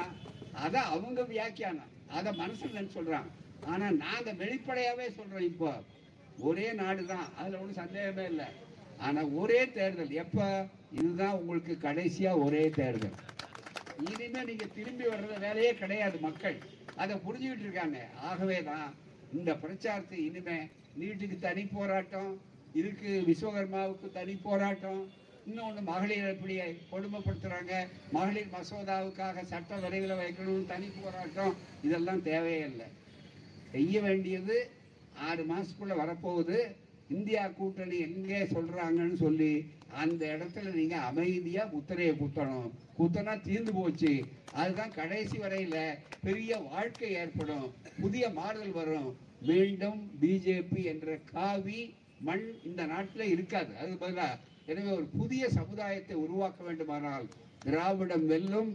அத 0.53 0.81
அவங்க 0.81 1.21
வியாக்கியானம். 1.23 1.89
அத 2.07 2.31
மனசுல 2.31 2.87
சொல்றாங்க 2.93 3.29
ஆனா 3.67 3.91
நாங்க 3.91 4.33
வெளிப்படையாவே 4.33 5.07
சொல்றோம் 5.17 5.39
இப்போ. 5.39 5.83
ஒரே 6.39 6.73
நாடு 6.73 7.05
தான் 7.05 7.27
அதுல 7.37 7.59
ஒன்றும் 7.59 7.85
சந்தேகமே 7.85 8.25
இல்லை. 8.25 8.45
ஆனா 8.97 9.23
ஒரே 9.23 9.65
தேர்தல். 9.65 10.09
எப்ப? 10.09 10.67
இதுதான் 10.91 11.31
உங்களுக்கு 11.31 11.77
கடைசியா 11.81 12.45
ஒரே 12.45 12.69
தேர்தல். 12.69 13.15
இனிமே 13.99 14.43
நீங்க 14.43 14.65
திரும்பி 14.65 15.03
வர்றது 15.03 15.39
வேலையே 15.39 15.73
கிடையாது 15.73 16.19
மக்கள். 16.19 16.57
அதை 16.95 17.15
புரிஞ்சுக்கிட்டு 17.15 17.59
இருக்காங்க. 17.59 18.07
ஆகவே 18.21 18.63
தான் 18.63 18.93
இந்த 19.31 19.55
பிரச்சாரத்தை 19.55 20.25
இனிமே 20.25 20.69
நீட்டுக்கு 20.99 21.39
தனி 21.39 21.65
போராட்டம் 21.65 22.41
இதுக்கு 22.73 23.23
விஸ்வகர்மாவுக்கு 23.27 24.11
தனி 24.11 24.35
போராட்டம் 24.35 25.09
இன்னொன்று 25.47 25.81
மகளிர் 25.91 26.29
எப்படி 26.33 26.53
கொடுமைப்படுத்துறாங்க. 26.91 27.73
மகளிர் 28.15 28.53
மசோதாவுக்காக 28.55 29.43
சட்ட 29.51 29.79
விரைவில் 29.83 30.19
வைக்கணும் 30.21 30.69
தனி 30.71 30.87
போராட்டம் 30.87 31.55
இதெல்லாம் 31.87 32.21
தேவையே 32.29 32.61
இல்லை. 32.69 32.87
செய்ய 33.73 34.01
வேண்டியது 34.05 34.57
ஆறு 35.27 35.43
மாதத்துக்குள்ளே 35.49 35.95
வரப்போகுது. 36.03 36.59
இந்தியா 37.15 37.41
கூட்டணி 37.57 37.97
எங்கே 38.07 38.39
சொல்கிறாங்கன்னு 38.53 39.17
சொல்லி 39.23 39.51
அந்த 40.03 40.21
இடத்துல 40.35 40.71
நீங்கள் 40.77 41.05
அமைதியாக 41.09 41.71
குத்தரையை 41.73 42.13
குத்தணும். 42.21 42.69
குத்தனா 42.99 43.33
தீர்ந்து 43.47 43.73
போச்சு. 43.79 44.13
அதுதான் 44.61 44.95
கடைசி 44.99 45.37
வரையில் 45.43 45.99
பெரிய 46.27 46.57
வாழ்க்கை 46.71 47.11
ஏற்படும். 47.23 47.67
புதிய 48.01 48.29
மாறுதல் 48.39 48.77
வரும். 48.79 49.11
மீண்டும் 49.49 49.99
பிஜேபி 50.21 50.81
என்ற 50.93 51.17
காவி 51.33 51.81
மண் 52.27 52.47
இந்த 52.69 52.81
நாட்டில் 52.93 53.31
இருக்காது. 53.35 53.71
அது 53.77 53.93
பதிலாக 54.03 54.39
எனவே 54.71 54.91
ஒரு 54.97 55.07
புதிய 55.19 55.43
சமுதாயத்தை 55.59 56.15
உருவாக்க 56.25 56.59
வேண்டுமானால் 56.63 57.25
திராவிடம் 57.63 58.25
வெல்லும் 58.31 58.71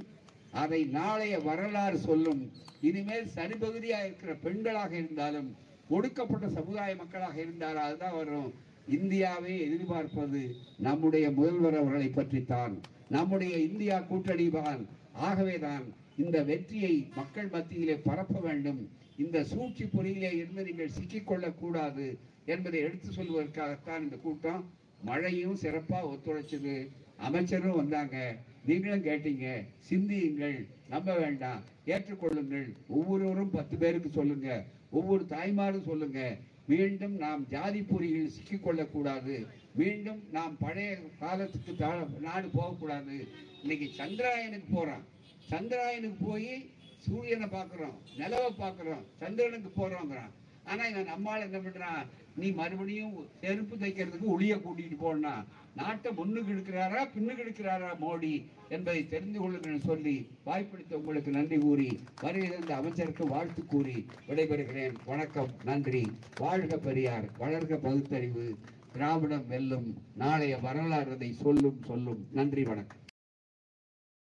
அதை 0.62 0.80
நாளைய 0.98 1.34
வரலாறு 1.48 1.98
சொல்லும். 1.98 2.42
இனிமேல் 2.88 3.32
சரிபகுதியாக 3.36 4.06
இருக்கிற 4.08 4.32
பெண்களாக 4.44 4.92
இருந்தாலும் 5.00 5.48
ஒடுக்கப்பட்ட 5.96 6.46
சமுதாய 6.58 6.90
மக்களாக 7.02 7.36
இருந்தாலும் 7.44 7.86
அதுதான் 7.86 8.16
வரும். 8.20 8.50
இந்தியாவை 8.96 9.54
எதிர்பார்ப்பது 9.66 10.42
நம்முடைய 10.86 11.26
முதல்வர் 11.38 11.78
அவர்களை 11.80 12.08
பற்றித்தான். 12.18 12.74
நம்முடைய 13.16 13.54
இந்தியா 13.68 13.96
கூட்டணிதான் 14.10 14.82
ஆகவேதான் 15.28 15.84
இந்த 16.22 16.38
வெற்றியை 16.50 16.94
மக்கள் 17.16 17.50
மத்தியிலே 17.56 17.96
பரப்ப 18.08 18.38
வேண்டும். 18.46 18.80
இந்த 19.24 19.38
சூழ்ச்சி 19.52 19.84
பொறியிலே 19.84 20.32
இருந்து 20.40 20.62
நீங்கள் 20.68 20.96
சிக்கிக்கொள்ளக்கூடாது 20.96 22.06
என்பதை 22.54 22.78
எடுத்து 22.80 23.08
சொல்வதற்காகத்தான் 23.18 24.04
இந்த 24.06 24.16
கூட்டம் 24.26 24.62
மழையும் 25.02 25.56
சிறப்பா 25.56 26.02
ஒத்துழைச்சது. 26.04 26.88
அமைச்சரும் 27.16 27.76
வந்தாங்க. 27.76 28.36
நீங்களும் 28.64 29.04
கேட்டீங்க. 29.04 29.66
சிந்தியுங்கள். 29.78 30.66
நம்ப 30.88 31.14
வேண்டாம். 31.14 31.60
ஏற்றுக்கொள்ளுங்கள். 31.86 32.72
ஒவ்வொருவரும் 32.88 33.50
பத்து 33.50 33.76
பேருக்கு 33.76 34.08
சொல்லுங்க. 34.08 34.64
ஒவ்வொரு 34.90 35.26
தாய்மாரும் 35.28 35.84
சொல்லுங்க. 35.84 36.36
மீண்டும் 36.66 37.16
நாம் 37.16 37.48
ஜாதி 37.48 37.80
பொறியில் 37.80 38.30
சிக்கிக்கொள்ளக் 38.30 38.90
கூடாது. 38.90 39.46
மீண்டும் 39.74 40.22
நாம் 40.32 40.56
பழைய 40.60 40.98
காலத்துக்கு 41.18 41.86
நாடு 42.20 42.48
போகக்கூடாது. 42.48 43.28
இன்னைக்கு 43.60 44.04
சந்திராயனுக்கு 44.04 44.64
போறோம். 44.74 45.02
சந்திராயனுக்கு 45.50 46.14
போய் 46.20 46.70
சூரியனை 46.98 47.48
பார்க்குறோம். 47.48 47.94
நிலவை 48.18 48.50
பார்க்குறோம். 48.58 49.04
சந்திரனுக்கு 49.18 49.88
போறோங்கிறான். 49.88 50.30
ஆனா 50.68 50.84
இவன் 50.84 51.10
நம்மால் 51.12 51.44
என்ன 51.46 51.58
பண்றான்? 51.58 52.06
நீ 52.36 52.50
மறுபடியும் 52.50 53.14
செருப்பு 53.40 53.76
தைக்கிறதுக்கு 53.76 54.32
ஒளிய 54.34 54.54
கூட்டிட்டு 54.64 54.96
போனா 54.98 55.44
நாட்டை 55.74 56.12
முன்னுக்கு 56.12 56.52
எடுக்கிறாரா 56.54 57.00
பின்னுக்கு 57.14 57.44
எடுக்கிறாரா 57.44 57.90
மோடி 58.00 58.32
என்பதை 58.68 59.08
தெரிந்து 59.08 59.38
கொள்ளுங்கள் 59.40 59.86
சொல்லி 59.90 60.14
வாய்ப்பளித்த 60.44 60.98
உங்களுக்கு 60.98 61.30
நன்றி 61.30 61.58
கூறி 61.58 61.88
வருகை 62.20 62.48
தந்த 62.48 62.76
அமைச்சருக்கு 62.76 63.26
வாழ்த்து 63.26 63.66
கூறி 63.66 64.06
விடைபெறுகிறேன். 64.28 64.94
வணக்கம் 65.04 65.52
நன்றி. 65.64 66.04
வாழ்க 66.36 66.76
பெரியார் 66.76 67.28
வளர்க 67.40 67.74
பகுத்தறிவு 67.74 68.46
திராவிடம் 68.92 69.46
வெல்லும் 69.46 69.88
நாளைய 70.14 70.56
வரலாறுதை 70.62 71.30
சொல்லும் 71.44 71.82
சொல்லும். 71.86 72.22
நன்றி 72.32 72.62
வணக்கம். 72.62 73.02